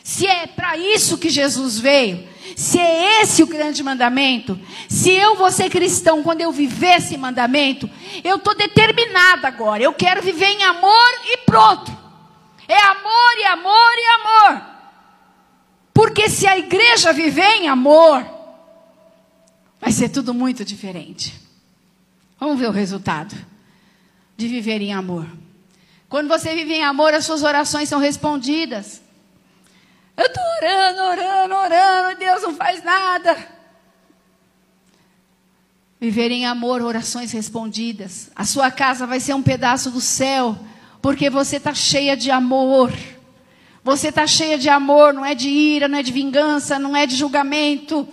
Se 0.03 0.26
é 0.26 0.47
para 0.49 0.76
isso 0.76 1.18
que 1.18 1.30
Jesus 1.30 1.78
veio, 1.78 2.26
se 2.57 2.78
é 2.78 3.22
esse 3.22 3.43
o 3.43 3.47
grande 3.47 3.82
mandamento, 3.84 4.59
se 4.88 5.11
eu 5.11 5.36
vou 5.36 5.51
ser 5.53 5.70
cristão 5.70 6.22
quando 6.24 6.40
eu 6.40 6.51
viver 6.51 6.97
esse 6.97 7.16
mandamento, 7.16 7.88
eu 8.24 8.36
estou 8.36 8.57
determinada 8.57 9.47
agora. 9.47 9.82
Eu 9.82 9.93
quero 9.93 10.20
viver 10.20 10.47
em 10.47 10.64
amor 10.64 11.09
e 11.26 11.38
pronto. 11.47 12.01
É 12.73 12.81
amor 12.87 13.39
e 13.39 13.45
amor 13.45 13.93
e 13.97 14.07
amor. 14.20 14.62
Porque 15.93 16.29
se 16.29 16.47
a 16.47 16.57
igreja 16.57 17.12
viver 17.12 17.57
em 17.57 17.68
amor, 17.68 18.25
Vai 19.83 19.91
ser 19.91 20.11
tudo 20.11 20.33
muito 20.33 20.64
diferente. 20.64 21.35
Vamos 22.39 22.57
ver 22.57 22.68
o 22.68 22.73
resultado 22.73 23.35
de 24.37 24.47
viver 24.47 24.81
em 24.81 24.93
amor. 24.93 25.27
Quando 26.09 26.29
você 26.29 26.55
vive 26.55 26.75
em 26.75 26.85
amor, 26.85 27.12
as 27.12 27.25
suas 27.25 27.43
orações 27.43 27.89
são 27.89 27.99
respondidas. 27.99 29.03
Eu 30.16 30.27
estou 30.27 30.43
orando, 30.62 31.01
orando, 31.03 31.55
orando, 31.55 32.11
e 32.12 32.14
Deus 32.14 32.43
não 32.43 32.55
faz 32.55 32.85
nada. 32.85 33.37
Viver 36.01 36.31
em 36.31 36.47
amor, 36.47 36.81
orações 36.81 37.33
respondidas. 37.33 38.31
A 38.37 38.45
sua 38.45 38.70
casa 38.70 39.05
vai 39.05 39.18
ser 39.18 39.35
um 39.35 39.43
pedaço 39.43 39.91
do 39.91 40.01
céu, 40.01 40.57
porque 41.03 41.28
você 41.28 41.57
está 41.57 41.74
cheia 41.74 42.16
de 42.16 42.30
amor. 42.30 42.92
Você 43.84 44.09
está 44.09 44.24
cheia 44.24 44.57
de 44.57 44.68
amor, 44.68 45.12
não 45.12 45.26
é 45.26 45.34
de 45.34 45.48
ira, 45.48 45.88
não 45.88 45.98
é 45.98 46.03
de 46.03 46.12
vingança, 46.12 46.78
não 46.78 46.96
é 46.96 47.05
de 47.05 47.16
julgamento. 47.16 48.09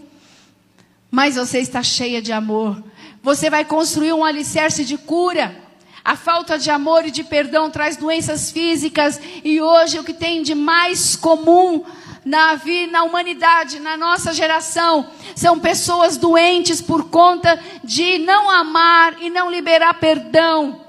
Mas 1.11 1.35
você 1.35 1.59
está 1.59 1.83
cheia 1.83 2.19
de 2.19 2.33
amor. 2.33 2.83
Você 3.21 3.49
vai 3.49 3.63
construir 3.63 4.11
um 4.13 4.25
alicerce 4.25 4.83
de 4.83 4.97
cura. 4.97 5.55
A 6.03 6.15
falta 6.15 6.57
de 6.57 6.71
amor 6.71 7.05
e 7.05 7.11
de 7.11 7.23
perdão 7.23 7.69
traz 7.69 7.95
doenças 7.95 8.51
físicas 8.51 9.21
e 9.43 9.61
hoje 9.61 9.99
o 9.99 10.03
que 10.03 10.13
tem 10.13 10.41
de 10.41 10.55
mais 10.55 11.15
comum 11.15 11.83
na 12.25 12.55
vida, 12.55 12.91
na 12.91 13.03
humanidade, 13.03 13.79
na 13.79 13.95
nossa 13.95 14.33
geração, 14.33 15.07
são 15.35 15.59
pessoas 15.59 16.17
doentes 16.17 16.81
por 16.81 17.05
conta 17.09 17.59
de 17.83 18.17
não 18.19 18.49
amar 18.49 19.21
e 19.21 19.29
não 19.29 19.51
liberar 19.51 19.93
perdão. 19.95 20.88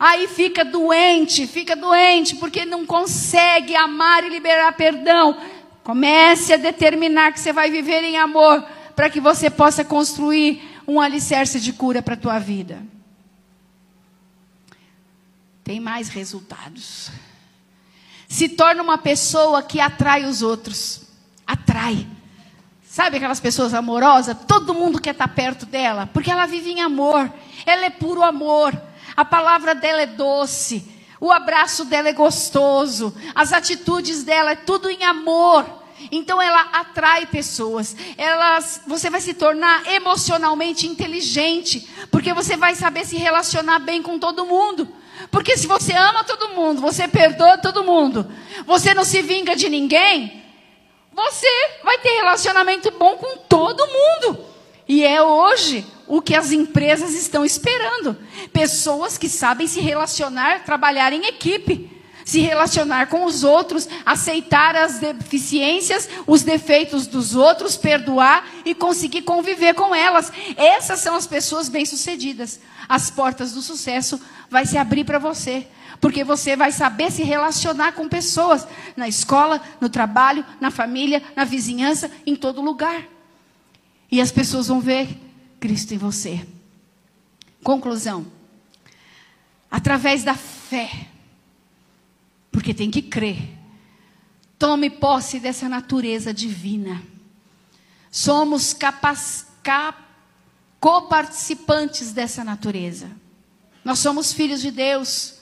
Aí 0.00 0.26
fica 0.26 0.64
doente, 0.64 1.46
fica 1.46 1.76
doente 1.76 2.34
porque 2.36 2.64
não 2.64 2.86
consegue 2.86 3.76
amar 3.76 4.24
e 4.24 4.30
liberar 4.30 4.72
perdão. 4.72 5.36
Comece 5.84 6.54
a 6.54 6.56
determinar 6.56 7.32
que 7.32 7.38
você 7.38 7.52
vai 7.52 7.70
viver 7.70 8.02
em 8.02 8.16
amor 8.16 8.64
para 8.96 9.10
que 9.10 9.20
você 9.20 9.50
possa 9.50 9.84
construir 9.84 10.62
um 10.88 11.00
alicerce 11.00 11.60
de 11.60 11.72
cura 11.72 12.00
para 12.00 12.14
a 12.14 12.16
tua 12.16 12.38
vida 12.38 12.82
tem 15.70 15.78
mais 15.78 16.08
resultados. 16.08 17.12
Se 18.26 18.48
torna 18.48 18.82
uma 18.82 18.98
pessoa 18.98 19.62
que 19.62 19.78
atrai 19.78 20.24
os 20.24 20.42
outros. 20.42 21.02
Atrai. 21.46 22.08
Sabe 22.84 23.18
aquelas 23.18 23.38
pessoas 23.38 23.72
amorosas? 23.72 24.36
Todo 24.48 24.74
mundo 24.74 25.00
quer 25.00 25.12
estar 25.12 25.28
perto 25.28 25.64
dela, 25.64 26.08
porque 26.12 26.28
ela 26.28 26.44
vive 26.44 26.72
em 26.72 26.80
amor. 26.80 27.32
Ela 27.64 27.84
é 27.84 27.90
puro 27.90 28.24
amor. 28.24 28.76
A 29.20 29.24
palavra 29.26 29.74
dela 29.74 30.00
é 30.00 30.06
doce. 30.06 30.82
O 31.20 31.30
abraço 31.30 31.84
dela 31.84 32.08
é 32.08 32.12
gostoso. 32.14 33.14
As 33.34 33.52
atitudes 33.52 34.24
dela 34.24 34.52
é 34.52 34.56
tudo 34.56 34.88
em 34.88 35.04
amor. 35.04 35.66
Então 36.10 36.40
ela 36.40 36.62
atrai 36.72 37.26
pessoas. 37.26 37.94
Elas, 38.16 38.80
você 38.86 39.10
vai 39.10 39.20
se 39.20 39.34
tornar 39.34 39.86
emocionalmente 39.92 40.86
inteligente, 40.86 41.86
porque 42.10 42.32
você 42.32 42.56
vai 42.56 42.74
saber 42.74 43.04
se 43.04 43.18
relacionar 43.18 43.80
bem 43.80 44.02
com 44.02 44.18
todo 44.18 44.46
mundo. 44.46 44.88
Porque 45.30 45.54
se 45.54 45.66
você 45.66 45.92
ama 45.92 46.24
todo 46.24 46.54
mundo, 46.54 46.80
você 46.80 47.06
perdoa 47.06 47.58
todo 47.58 47.84
mundo, 47.84 48.26
você 48.64 48.94
não 48.94 49.04
se 49.04 49.20
vinga 49.20 49.54
de 49.54 49.68
ninguém, 49.68 50.42
você 51.12 51.46
vai 51.84 51.98
ter 51.98 52.22
relacionamento 52.22 52.90
bom 52.92 53.18
com 53.18 53.36
todo 53.36 53.86
mundo. 53.86 54.46
E 54.88 55.04
é 55.04 55.22
hoje 55.22 55.86
o 56.10 56.20
que 56.20 56.34
as 56.34 56.50
empresas 56.50 57.14
estão 57.14 57.44
esperando. 57.44 58.18
Pessoas 58.52 59.16
que 59.16 59.28
sabem 59.28 59.68
se 59.68 59.78
relacionar, 59.80 60.64
trabalhar 60.64 61.12
em 61.12 61.26
equipe, 61.26 61.88
se 62.24 62.40
relacionar 62.40 63.06
com 63.06 63.24
os 63.24 63.44
outros, 63.44 63.88
aceitar 64.04 64.74
as 64.74 64.98
deficiências, 64.98 66.08
os 66.26 66.42
defeitos 66.42 67.06
dos 67.06 67.36
outros, 67.36 67.76
perdoar 67.76 68.44
e 68.64 68.74
conseguir 68.74 69.22
conviver 69.22 69.74
com 69.74 69.94
elas. 69.94 70.32
Essas 70.56 70.98
são 70.98 71.14
as 71.14 71.28
pessoas 71.28 71.68
bem-sucedidas. 71.68 72.58
As 72.88 73.08
portas 73.08 73.52
do 73.52 73.62
sucesso 73.62 74.20
vai 74.50 74.66
se 74.66 74.76
abrir 74.76 75.04
para 75.04 75.20
você. 75.20 75.64
Porque 76.00 76.24
você 76.24 76.56
vai 76.56 76.72
saber 76.72 77.12
se 77.12 77.22
relacionar 77.22 77.92
com 77.92 78.08
pessoas 78.08 78.66
na 78.96 79.06
escola, 79.06 79.62
no 79.80 79.88
trabalho, 79.88 80.44
na 80.60 80.72
família, 80.72 81.22
na 81.36 81.44
vizinhança, 81.44 82.10
em 82.26 82.34
todo 82.34 82.60
lugar. 82.60 83.04
E 84.10 84.20
as 84.20 84.32
pessoas 84.32 84.66
vão 84.66 84.80
ver 84.80 85.29
Cristo 85.60 85.92
em 85.92 85.98
você. 85.98 86.44
Conclusão. 87.62 88.26
Através 89.70 90.24
da 90.24 90.34
fé. 90.34 91.06
Porque 92.50 92.72
tem 92.72 92.90
que 92.90 93.02
crer. 93.02 93.38
Tome 94.58 94.90
posse 94.90 95.38
dessa 95.38 95.68
natureza 95.68 96.34
divina. 96.34 97.02
Somos 98.10 98.72
capaz, 98.72 99.46
cap, 99.62 100.02
coparticipantes 100.80 102.12
dessa 102.12 102.42
natureza. 102.42 103.10
Nós 103.84 103.98
somos 103.98 104.32
filhos 104.32 104.60
de 104.60 104.70
Deus. 104.70 105.34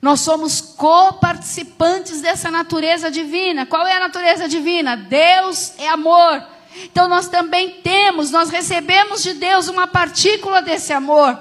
Nós 0.00 0.20
somos 0.20 0.60
coparticipantes 0.60 2.20
dessa 2.20 2.50
natureza 2.50 3.10
divina. 3.10 3.64
Qual 3.64 3.86
é 3.86 3.96
a 3.96 4.00
natureza 4.00 4.46
divina? 4.46 4.96
Deus 4.96 5.72
é 5.78 5.88
amor. 5.88 6.53
Então 6.82 7.08
nós 7.08 7.28
também 7.28 7.70
temos, 7.82 8.30
nós 8.30 8.50
recebemos 8.50 9.22
de 9.22 9.34
Deus 9.34 9.68
uma 9.68 9.86
partícula 9.86 10.60
desse 10.60 10.92
amor. 10.92 11.38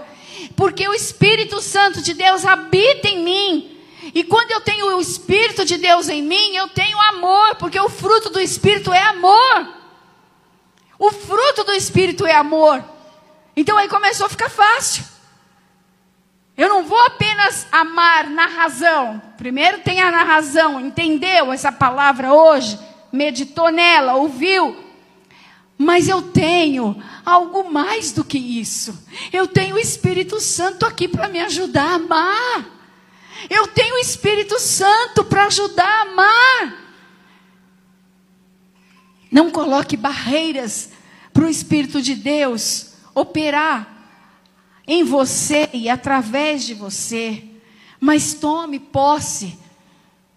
Porque 0.56 0.88
o 0.88 0.94
Espírito 0.94 1.62
Santo 1.62 2.02
de 2.02 2.14
Deus 2.14 2.46
habita 2.46 3.08
em 3.08 3.24
mim. 3.24 3.78
E 4.14 4.24
quando 4.24 4.52
eu 4.52 4.62
tenho 4.62 4.98
o 4.98 5.02
Espírito 5.02 5.66
de 5.66 5.78
Deus 5.78 6.10
em 6.10 6.22
mim, 6.22 6.56
eu 6.56 6.68
tenho 6.68 7.00
amor, 7.02 7.56
porque 7.56 7.80
o 7.80 7.90
fruto 7.90 8.30
do 8.30 8.40
Espírito 8.40 8.94
é 8.94 9.02
amor. 9.02 9.68
O 11.00 11.12
fruto 11.12 11.64
do 11.64 11.74
Espírito 11.74 12.26
é 12.26 12.36
amor. 12.36 12.84
Então 13.56 13.78
aí 13.78 13.88
começou 13.88 14.26
a 14.26 14.30
ficar 14.30 14.50
fácil. 14.50 15.04
Eu 16.56 16.70
não 16.70 16.84
vou 16.84 17.00
apenas 17.06 17.66
amar 17.72 18.30
na 18.30 18.46
razão. 18.46 19.22
Primeiro 19.38 19.80
tenha 19.80 20.12
na 20.12 20.24
razão, 20.24 20.80
entendeu 20.80 21.52
essa 21.52 21.72
palavra 21.72 22.32
hoje, 22.32 22.80
meditou 23.12 23.72
nela, 23.72 24.16
ouviu. 24.16 24.83
Mas 25.78 26.07
eu 26.07 26.21
tenho 26.21 27.01
algo 27.26 27.71
mais 27.71 28.11
do 28.11 28.24
que 28.24 28.38
isso. 28.38 29.05
Eu 29.32 29.47
tenho 29.47 29.76
o 29.76 29.80
Espírito 29.80 30.39
Santo 30.39 30.86
aqui 30.86 31.07
para 31.07 31.28
me 31.28 31.39
ajudar 31.39 31.91
a 31.91 31.95
amar. 31.95 32.65
Eu 33.49 33.67
tenho 33.67 33.95
o 33.95 33.99
Espírito 33.99 34.59
Santo 34.59 35.24
para 35.26 35.45
ajudar 35.45 35.88
a 35.88 36.01
amar. 36.01 36.84
Não 39.32 39.49
coloque 39.49 39.97
barreiras 39.97 40.91
para 41.34 41.45
o 41.45 41.49
Espírito 41.49 42.01
de 42.01 42.13
Deus 42.15 42.93
operar 43.15 43.91
em 44.88 45.03
você 45.03 45.69
e 45.74 45.89
através 45.89 46.63
de 46.63 46.74
você. 46.74 47.43
Mas 47.99 48.34
tome 48.36 48.80
posse 48.80 49.57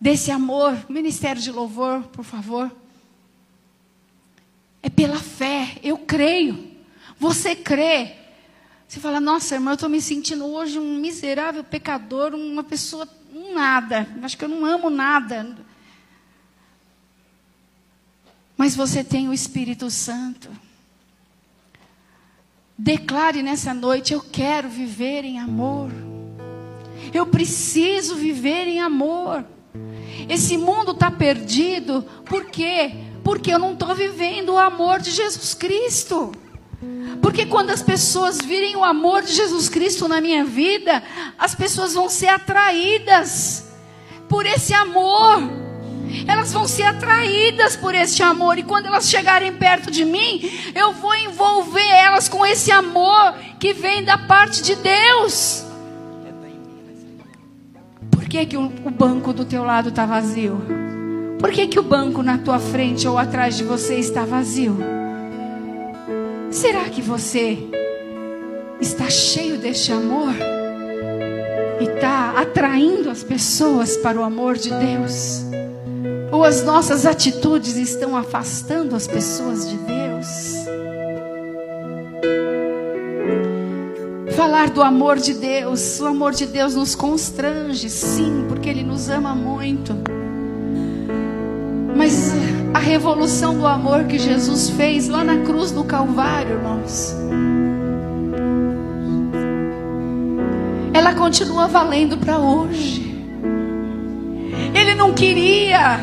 desse 0.01 0.31
amor. 0.31 0.75
Ministério 0.89 1.43
de 1.43 1.53
Louvor, 1.53 2.03
por 2.05 2.25
favor. 2.25 2.75
É 4.87 4.89
pela 4.89 5.19
fé, 5.19 5.79
eu 5.83 5.99
creio. 5.99 6.71
Você 7.19 7.57
crê. 7.57 8.13
Você 8.87 9.01
fala, 9.01 9.19
nossa, 9.19 9.57
irmã, 9.57 9.73
eu 9.73 9.75
estou 9.75 9.89
me 9.89 10.01
sentindo 10.01 10.47
hoje 10.47 10.79
um 10.79 10.95
miserável 11.01 11.65
pecador, 11.65 12.37
uma 12.37 12.63
pessoa, 12.63 13.09
um 13.35 13.53
nada. 13.53 14.07
Acho 14.23 14.39
que 14.39 14.45
eu 14.45 14.49
não 14.49 14.65
amo 14.65 14.89
nada. 14.89 15.57
Mas 18.57 18.77
você 18.77 19.03
tem 19.03 19.29
o 19.29 19.33
Espírito 19.33 19.91
Santo. 19.91 20.49
Declare 22.79 23.43
nessa 23.43 23.75
noite: 23.75 24.13
eu 24.13 24.21
quero 24.21 24.69
viver 24.69 25.25
em 25.25 25.41
amor. 25.41 25.91
Eu 27.13 27.27
preciso 27.27 28.15
viver 28.15 28.69
em 28.69 28.81
amor. 28.81 29.45
Esse 30.29 30.57
mundo 30.57 30.93
está 30.93 31.11
perdido, 31.11 32.03
por 32.25 32.45
quê? 32.45 33.16
Porque 33.27 33.53
eu 33.53 33.59
não 33.59 33.73
estou 33.73 33.93
vivendo 33.93 34.51
o 34.51 34.59
amor 34.59 35.01
de 35.01 35.11
Jesus 35.11 35.53
Cristo. 35.53 36.31
Porque 37.21 37.45
quando 37.45 37.71
as 37.71 37.83
pessoas 37.83 38.39
virem 38.39 38.77
o 38.77 38.85
amor 38.85 39.23
de 39.23 39.33
Jesus 39.33 39.69
Cristo 39.69 40.07
na 40.07 40.21
minha 40.21 40.45
vida, 40.45 41.03
as 41.37 41.53
pessoas 41.53 41.93
vão 41.93 42.09
ser 42.09 42.29
atraídas 42.29 43.67
por 44.29 44.47
esse 44.47 44.73
amor 44.73 45.43
elas 46.29 46.53
vão 46.53 46.69
ser 46.69 46.85
atraídas 46.85 47.75
por 47.75 47.93
este 47.93 48.23
amor, 48.23 48.59
e 48.59 48.63
quando 48.63 48.87
elas 48.87 49.11
chegarem 49.11 49.53
perto 49.53 49.91
de 49.91 50.05
mim, 50.05 50.41
eu 50.73 50.93
vou 50.93 51.13
envolver 51.17 51.85
elas 51.85 52.29
com 52.29 52.47
esse 52.47 52.71
amor 52.71 53.35
que 53.59 53.73
vem 53.73 54.05
da 54.05 54.17
parte 54.17 54.63
de 54.63 54.77
Deus. 54.77 55.65
Por 58.09 58.25
que, 58.29 58.47
que 58.47 58.57
o 58.57 58.69
banco 58.69 59.33
do 59.33 59.45
teu 59.45 59.65
lado 59.65 59.89
está 59.89 60.07
vazio? 60.07 60.86
Por 61.39 61.51
que, 61.51 61.67
que 61.67 61.79
o 61.79 61.83
banco 61.83 62.23
na 62.23 62.39
tua 62.39 62.59
frente 62.59 63.07
ou 63.07 63.19
atrás 63.19 63.57
de 63.57 63.65
você 63.65 63.97
está 63.97 64.25
vazio? 64.25 64.77
Será 66.51 66.85
que 66.85 67.03
você 67.03 67.59
está 68.81 69.11
cheio 69.11 69.59
deste 69.59 69.93
amor? 69.93 70.35
E 71.81 71.85
está 71.85 72.35
atraindo 72.41 73.11
as 73.11 73.23
pessoas 73.23 73.97
para 73.99 74.19
o 74.19 74.23
amor 74.23 74.57
de 74.57 74.71
Deus? 74.71 75.45
Ou 76.33 76.43
as 76.43 76.63
nossas 76.65 77.05
atitudes 77.05 77.77
estão 77.77 78.17
afastando 78.17 78.97
as 78.97 79.07
pessoas 79.07 79.69
de 79.69 79.77
Deus? 79.77 80.67
falar 84.37 84.71
do 84.71 84.83
amor 84.83 85.17
de 85.19 85.35
Deus. 85.35 85.99
O 86.01 86.07
amor 86.07 86.33
de 86.33 86.47
Deus 86.47 86.75
nos 86.75 86.95
constrange, 86.95 87.89
sim, 87.89 88.45
porque 88.49 88.69
Ele 88.69 88.83
nos 88.83 89.09
ama 89.09 89.35
muito. 89.35 89.95
Mas 91.97 92.33
a 92.75 92.79
revolução 92.79 93.57
do 93.57 93.67
amor 93.67 94.05
que 94.05 94.19
Jesus 94.19 94.69
fez 94.71 95.09
lá 95.09 95.25
na 95.25 95.39
cruz 95.39 95.71
do 95.71 95.83
Calvário, 95.83 96.57
irmãos, 96.57 97.17
ela 100.93 101.15
continua 101.15 101.67
valendo 101.67 102.19
para 102.19 102.39
hoje. 102.39 103.03
Ele 104.75 104.95
não 104.95 105.15
queria 105.15 106.01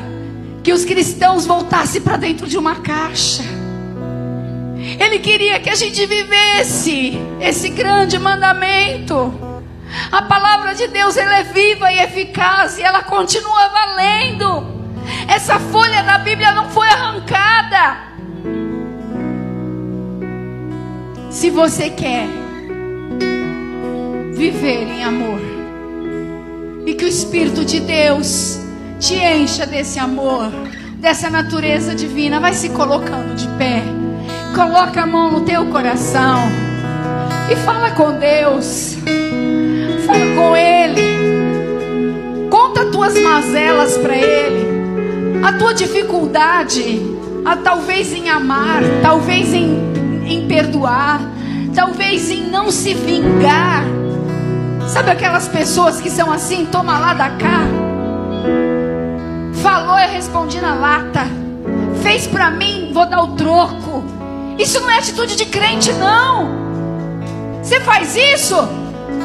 que 0.64 0.74
os 0.74 0.84
cristãos 0.84 1.46
voltassem 1.46 2.02
para 2.02 2.18
dentro 2.18 2.48
de 2.48 2.58
uma 2.58 2.78
caixa. 2.78 3.44
Ele 5.00 5.20
queria 5.20 5.60
que 5.60 5.70
a 5.70 5.76
gente 5.76 6.06
vivesse 6.08 7.14
esse 7.40 7.70
grande 7.70 8.18
mandamento. 8.18 9.32
A 10.12 10.24
palavra 10.24 10.74
de 10.74 10.88
Deus 10.88 11.18
ela 11.18 11.38
é 11.38 11.44
viva 11.44 11.92
e 11.92 12.00
eficaz 12.00 12.80
e 12.80 12.82
ela 12.82 13.04
continua 13.04 13.68
valendo. 13.70 14.73
Essa 15.28 15.60
folha 15.60 16.04
da 16.04 16.18
Bíblia 16.18 16.52
não 16.52 16.70
foi 16.70 16.88
arrancada. 16.88 17.98
Se 21.30 21.50
você 21.50 21.90
quer 21.90 22.28
viver 24.34 24.84
em 24.84 25.04
amor 25.04 25.40
e 26.86 26.94
que 26.94 27.06
o 27.06 27.08
Espírito 27.08 27.64
de 27.64 27.80
Deus 27.80 28.60
te 29.00 29.16
encha 29.16 29.66
desse 29.66 30.00
amor, 30.00 30.52
dessa 30.98 31.30
natureza 31.30 31.96
divina, 31.96 32.40
vai 32.40 32.54
se 32.54 32.70
colocando 32.70 33.36
de 33.36 33.48
pé. 33.58 33.82
Coloca 34.56 35.02
a 35.02 35.06
mão 35.06 35.32
no 35.32 35.42
teu 35.42 35.66
coração 35.68 36.44
e 37.52 37.56
fala 37.58 37.92
com 37.92 38.20
Deus. 38.20 38.98
Fala 40.06 40.36
com 40.36 40.56
Ele. 40.56 42.50
Conta 42.50 42.86
tuas 42.92 43.18
mazelas 43.20 43.98
para 43.98 44.16
Ele 44.16 44.73
a 45.44 45.52
tua 45.52 45.74
dificuldade, 45.74 47.02
a, 47.44 47.58
talvez 47.58 48.14
em 48.14 48.30
amar, 48.30 48.82
talvez 49.02 49.54
em, 49.54 50.24
em 50.26 50.48
perdoar, 50.48 51.20
talvez 51.76 52.32
em 52.32 52.50
não 52.50 52.72
se 52.72 52.94
vingar. 52.94 53.84
Sabe 54.88 55.12
aquelas 55.12 55.50
pessoas 55.50 56.00
que 56.00 56.10
são 56.10 56.32
assim, 56.32 56.66
toma 56.66 56.98
lá 56.98 57.14
da 57.14 57.30
cá? 57.32 57.68
Falou, 59.62 60.00
eu 60.00 60.10
respondi 60.10 60.62
na 60.62 60.76
lata. 60.76 61.28
Fez 62.02 62.26
para 62.26 62.50
mim, 62.50 62.92
vou 62.94 63.06
dar 63.06 63.22
o 63.24 63.36
troco. 63.36 64.04
Isso 64.58 64.80
não 64.80 64.90
é 64.90 64.98
atitude 64.98 65.36
de 65.36 65.46
crente, 65.46 65.92
não. 65.92 66.64
Você 67.62 67.82
faz 67.82 68.16
isso, 68.16 68.56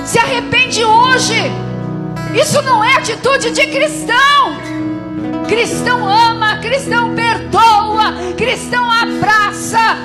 se 0.04 0.18
arrepende 0.18 0.84
hoje. 0.84 1.52
Isso 2.34 2.60
não 2.62 2.82
é 2.82 2.96
atitude 2.96 3.50
de 3.52 3.66
cristão. 3.68 4.67
Cristão 5.48 6.06
ama, 6.06 6.58
cristão 6.58 7.14
perdoa, 7.14 8.34
cristão 8.36 8.90
abraça. 8.90 9.96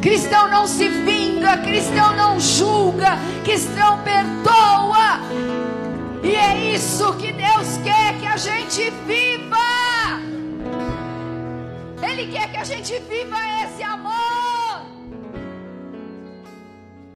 Cristão 0.00 0.48
não 0.48 0.66
se 0.66 0.88
vinga, 0.88 1.58
cristão 1.58 2.14
não 2.14 2.38
julga, 2.38 3.18
cristão 3.44 3.98
perdoa. 4.04 5.20
E 6.22 6.36
é 6.36 6.72
isso 6.72 7.12
que 7.14 7.32
Deus 7.32 7.78
quer 7.82 8.18
que 8.20 8.26
a 8.26 8.36
gente 8.36 8.90
viva. 9.06 9.56
Ele 12.00 12.30
quer 12.32 12.48
que 12.48 12.56
a 12.58 12.64
gente 12.64 12.96
viva 13.00 13.36
esse 13.64 13.82
amor. 13.82 14.37